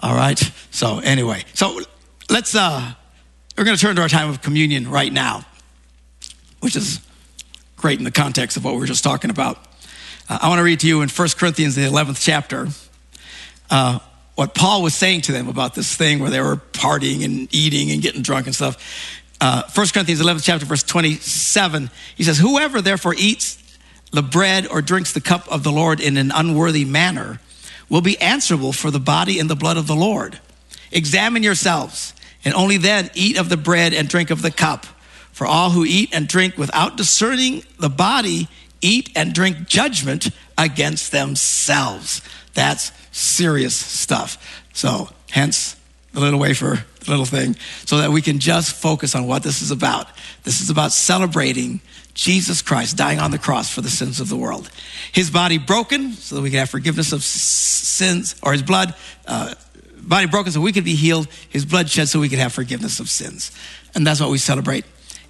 All 0.00 0.14
right? 0.14 0.38
So, 0.70 0.98
anyway, 0.98 1.44
so 1.54 1.80
let's, 2.30 2.54
uh, 2.54 2.92
we're 3.56 3.64
going 3.64 3.76
to 3.76 3.80
turn 3.80 3.96
to 3.96 4.02
our 4.02 4.08
time 4.08 4.28
of 4.28 4.42
communion 4.42 4.88
right 4.90 5.12
now, 5.12 5.44
which 6.60 6.76
is 6.76 7.00
great 7.76 7.98
in 7.98 8.04
the 8.04 8.10
context 8.10 8.56
of 8.56 8.64
what 8.64 8.74
we 8.74 8.80
were 8.80 8.86
just 8.86 9.04
talking 9.04 9.30
about. 9.30 9.56
Uh, 10.28 10.38
I 10.42 10.48
want 10.48 10.58
to 10.58 10.62
read 10.62 10.80
to 10.80 10.86
you 10.86 11.02
in 11.02 11.08
1 11.08 11.28
Corinthians, 11.36 11.74
the 11.74 11.82
11th 11.82 12.22
chapter, 12.22 12.68
uh, 13.70 13.98
what 14.34 14.54
Paul 14.54 14.82
was 14.82 14.94
saying 14.94 15.22
to 15.22 15.32
them 15.32 15.48
about 15.48 15.74
this 15.74 15.96
thing 15.96 16.20
where 16.20 16.30
they 16.30 16.40
were 16.40 16.56
partying 16.56 17.24
and 17.24 17.52
eating 17.52 17.90
and 17.90 18.00
getting 18.00 18.22
drunk 18.22 18.46
and 18.46 18.54
stuff. 18.54 19.20
Uh, 19.40 19.62
1 19.74 19.86
Corinthians 19.88 20.20
11th 20.20 20.44
chapter, 20.44 20.66
verse 20.66 20.82
27, 20.82 21.90
he 22.16 22.22
says, 22.22 22.38
Whoever 22.38 22.80
therefore 22.80 23.14
eats 23.16 23.62
the 24.12 24.22
bread 24.22 24.66
or 24.66 24.80
drinks 24.80 25.12
the 25.12 25.20
cup 25.20 25.50
of 25.50 25.64
the 25.64 25.72
Lord 25.72 26.00
in 26.00 26.16
an 26.16 26.30
unworthy 26.34 26.84
manner 26.84 27.40
will 27.88 28.00
be 28.00 28.20
answerable 28.20 28.72
for 28.72 28.90
the 28.90 29.00
body 29.00 29.38
and 29.38 29.48
the 29.48 29.56
blood 29.56 29.76
of 29.76 29.86
the 29.86 29.96
Lord. 29.96 30.38
Examine 30.92 31.42
yourselves, 31.42 32.14
and 32.44 32.54
only 32.54 32.76
then 32.76 33.10
eat 33.14 33.38
of 33.38 33.48
the 33.48 33.56
bread 33.56 33.92
and 33.92 34.08
drink 34.08 34.30
of 34.30 34.42
the 34.42 34.50
cup. 34.50 34.86
For 35.32 35.46
all 35.46 35.70
who 35.70 35.84
eat 35.84 36.10
and 36.12 36.26
drink 36.26 36.56
without 36.56 36.96
discerning 36.96 37.62
the 37.78 37.88
body 37.88 38.48
eat 38.80 39.10
and 39.16 39.34
drink 39.34 39.66
judgment 39.66 40.30
against 40.56 41.12
themselves. 41.12 42.22
That's 42.54 42.92
serious 43.12 43.76
stuff. 43.76 44.62
So, 44.72 45.10
hence 45.30 45.76
the 46.12 46.20
little 46.20 46.40
wafer, 46.40 46.84
little 47.08 47.24
thing 47.24 47.56
so 47.84 47.98
that 47.98 48.10
we 48.10 48.22
can 48.22 48.38
just 48.38 48.74
focus 48.74 49.14
on 49.14 49.26
what 49.26 49.42
this 49.42 49.62
is 49.62 49.70
about. 49.70 50.08
This 50.44 50.60
is 50.60 50.70
about 50.70 50.92
celebrating 50.92 51.80
Jesus 52.14 52.62
Christ 52.62 52.96
dying 52.96 53.20
on 53.20 53.30
the 53.30 53.38
cross 53.38 53.72
for 53.72 53.80
the 53.80 53.90
sins 53.90 54.20
of 54.20 54.28
the 54.28 54.36
world. 54.36 54.70
His 55.12 55.30
body 55.30 55.58
broken 55.58 56.12
so 56.12 56.34
that 56.34 56.42
we 56.42 56.50
can 56.50 56.58
have 56.58 56.70
forgiveness 56.70 57.12
of 57.12 57.22
sins, 57.22 58.34
or 58.42 58.52
his 58.52 58.62
blood, 58.62 58.94
uh, 59.26 59.54
body 60.00 60.26
broken 60.26 60.50
so 60.50 60.60
we 60.60 60.72
could 60.72 60.84
be 60.84 60.94
healed, 60.94 61.28
his 61.48 61.64
blood 61.64 61.88
shed 61.88 62.08
so 62.08 62.18
we 62.18 62.28
could 62.28 62.38
have 62.38 62.52
forgiveness 62.52 62.98
of 62.98 63.08
sins. 63.08 63.52
And 63.94 64.06
that's 64.06 64.20
what 64.20 64.30
we 64.30 64.38
celebrate 64.38 64.84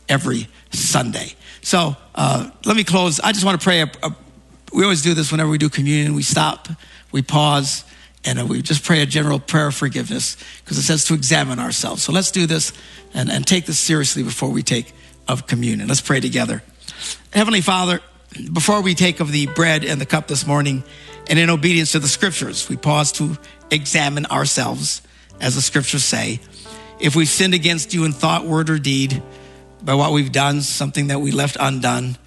every 0.09 0.49
Sunday. 0.71 1.35
So 1.61 1.97
uh, 2.15 2.51
let 2.65 2.77
me 2.77 2.85
close. 2.85 3.21
I 3.21 3.33
just 3.33 3.45
want 3.45 3.61
to 3.61 3.65
pray. 3.65 3.83
A, 3.83 3.91
a, 4.03 4.17
we 4.73 4.83
always 4.83 5.03
do 5.03 5.15
this 5.15 5.31
whenever 5.31 5.51
we 5.51 5.59
do 5.59 5.69
communion. 5.69 6.15
We 6.15 6.23
stop, 6.23 6.69
we 7.13 7.23
pause, 7.23 7.85
and 8.29 8.39
uh, 8.39 8.45
we 8.45 8.61
just 8.61 8.85
pray 8.85 9.01
a 9.01 9.07
general 9.07 9.39
prayer 9.39 9.69
of 9.69 9.75
forgiveness 9.75 10.37
because 10.63 10.77
it 10.77 10.83
says 10.83 11.07
to 11.07 11.15
examine 11.15 11.59
ourselves. 11.59 12.03
So 12.03 12.13
let's 12.13 12.31
do 12.31 12.47
this 12.47 12.75
and, 13.15 13.31
and 13.31 13.47
take 13.47 13.65
this 13.65 13.79
seriously 13.79 14.23
before 14.23 14.51
we 14.51 14.63
take 14.63 14.93
of 15.27 15.47
communion. 15.47 15.89
Let's 15.89 16.03
pray 16.03 16.21
together. 16.21 16.63
Heavenly 17.33 17.63
Father, 17.63 18.01
before 18.53 18.83
we 18.83 18.95
take 18.95 19.21
of 19.21 19.33
the 19.33 19.47
bread 19.47 19.83
and 19.83 19.99
the 19.99 20.05
cup 20.05 20.29
this 20.29 20.47
morning, 20.47 20.85
and 21.31 21.39
in 21.39 21.49
obedience 21.49 21.93
to 21.93 22.01
the 22.01 22.09
scriptures, 22.09 22.69
we 22.69 22.77
pause 22.77 23.13
to 23.13 23.39
examine 23.71 24.27
ourselves, 24.27 25.01
as 25.41 25.55
the 25.55 25.63
scriptures 25.63 26.05
say. 26.05 26.41
If 27.01 27.17
we've 27.17 27.29
sinned 27.29 27.55
against 27.55 27.95
you 27.95 28.05
in 28.05 28.13
thought, 28.13 28.45
word, 28.45 28.69
or 28.69 28.79
deed, 28.79 29.23
by 29.83 29.95
what 29.95 30.13
we've 30.13 30.33
done, 30.33 30.61
something 30.61 31.07
that 31.07 31.21
we 31.21 31.31
left 31.31 31.57
undone, 31.59 32.19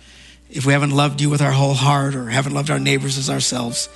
if 0.50 0.66
we 0.66 0.74
haven't 0.74 0.92
loved 0.92 1.22
you 1.22 1.30
with 1.30 1.42
our 1.42 1.52
whole 1.52 1.76
heart 1.76 2.16
or 2.16 2.30
haven't 2.30 2.54
loved 2.54 2.72
our 2.72 2.80
neighbors 2.80 3.20
as 3.20 3.30
ourselves, 3.30 3.88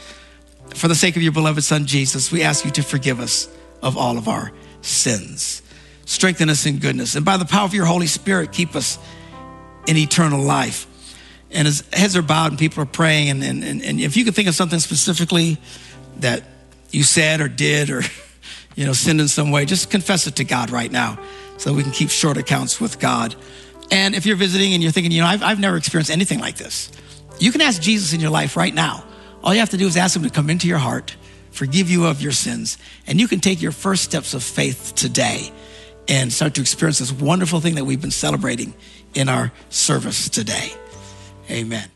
for 0.74 0.88
the 0.88 0.96
sake 0.96 1.16
of 1.16 1.22
your 1.22 1.32
beloved 1.32 1.64
Son 1.64 1.86
Jesus, 1.86 2.32
we 2.32 2.42
ask 2.42 2.66
you 2.66 2.72
to 2.72 2.84
forgive 2.84 3.20
us 3.20 3.50
of 3.82 3.98
all 3.98 4.18
of 4.18 4.28
our 4.28 4.52
sins. 4.82 5.62
Strengthen 6.06 6.50
us 6.50 6.66
in 6.66 6.80
goodness. 6.80 7.16
And 7.16 7.26
by 7.26 7.38
the 7.38 7.46
power 7.46 7.66
of 7.66 7.74
your 7.74 7.86
Holy 7.86 8.08
Spirit, 8.08 8.52
keep 8.52 8.76
us 8.76 8.98
in 9.88 9.98
eternal 9.98 10.42
life. 10.42 10.88
And 11.52 11.68
as 11.68 11.84
heads 11.94 12.16
are 12.18 12.22
bowed 12.22 12.52
and 12.52 12.60
people 12.60 12.84
are 12.84 12.88
praying, 12.88 13.44
and, 13.44 13.64
and, 13.64 13.82
and 13.82 14.00
if 14.00 14.18
you 14.18 14.26
could 14.26 14.36
think 14.36 14.48
of 14.48 14.56
something 14.56 14.80
specifically 14.80 15.58
that 16.18 16.44
you 16.92 17.04
said 17.04 17.42
or 17.42 17.48
did 17.48 17.90
or 17.90 18.02
you 18.76 18.86
know 18.86 18.94
sinned 18.94 19.22
in 19.22 19.28
some 19.28 19.52
way, 19.52 19.66
just 19.66 19.90
confess 19.90 20.28
it 20.28 20.36
to 20.38 20.44
God 20.44 20.70
right 20.70 20.92
now 20.92 21.20
so 21.58 21.74
we 21.74 21.84
can 21.84 21.92
keep 21.92 22.10
short 22.10 22.38
accounts 22.38 22.82
with 22.82 23.00
God. 23.00 23.36
And 23.92 24.16
if 24.16 24.26
you're 24.26 24.36
visiting 24.36 24.74
and 24.74 24.82
you're 24.82 24.92
thinking, 24.92 25.12
you 25.12 25.22
know, 25.22 25.28
I've, 25.28 25.44
I've 25.44 25.60
never 25.60 25.78
experienced 25.78 26.12
anything 26.12 26.40
like 26.40 26.58
this, 26.58 26.92
you 27.40 27.52
can 27.52 27.62
ask 27.62 27.82
Jesus 27.82 28.14
in 28.14 28.20
your 28.20 28.32
life 28.32 28.58
right 28.58 28.74
now. 28.74 29.04
All 29.46 29.54
you 29.54 29.60
have 29.60 29.70
to 29.70 29.78
do 29.78 29.86
is 29.86 29.96
ask 29.96 30.16
him 30.16 30.24
to 30.24 30.30
come 30.32 30.50
into 30.50 30.68
your 30.68 30.80
heart, 30.80 31.16
forgive 31.52 31.90
you 31.90 32.08
of 32.08 32.20
your 32.20 32.32
sins, 32.32 32.80
and 33.06 33.20
you 33.20 33.28
can 33.28 33.40
take 33.40 33.62
your 33.62 33.72
first 33.72 34.04
steps 34.04 34.34
of 34.34 34.44
faith 34.44 34.94
today 34.96 35.52
and 36.08 36.34
start 36.34 36.56
to 36.56 36.62
experience 36.62 36.98
this 36.98 37.12
wonderful 37.12 37.62
thing 37.62 37.76
that 37.76 37.86
we've 37.86 38.02
been 38.02 38.12
celebrating 38.12 38.74
in 39.14 39.30
our 39.30 39.52
service 39.70 40.30
today. 40.30 40.74
Amen. 41.50 41.95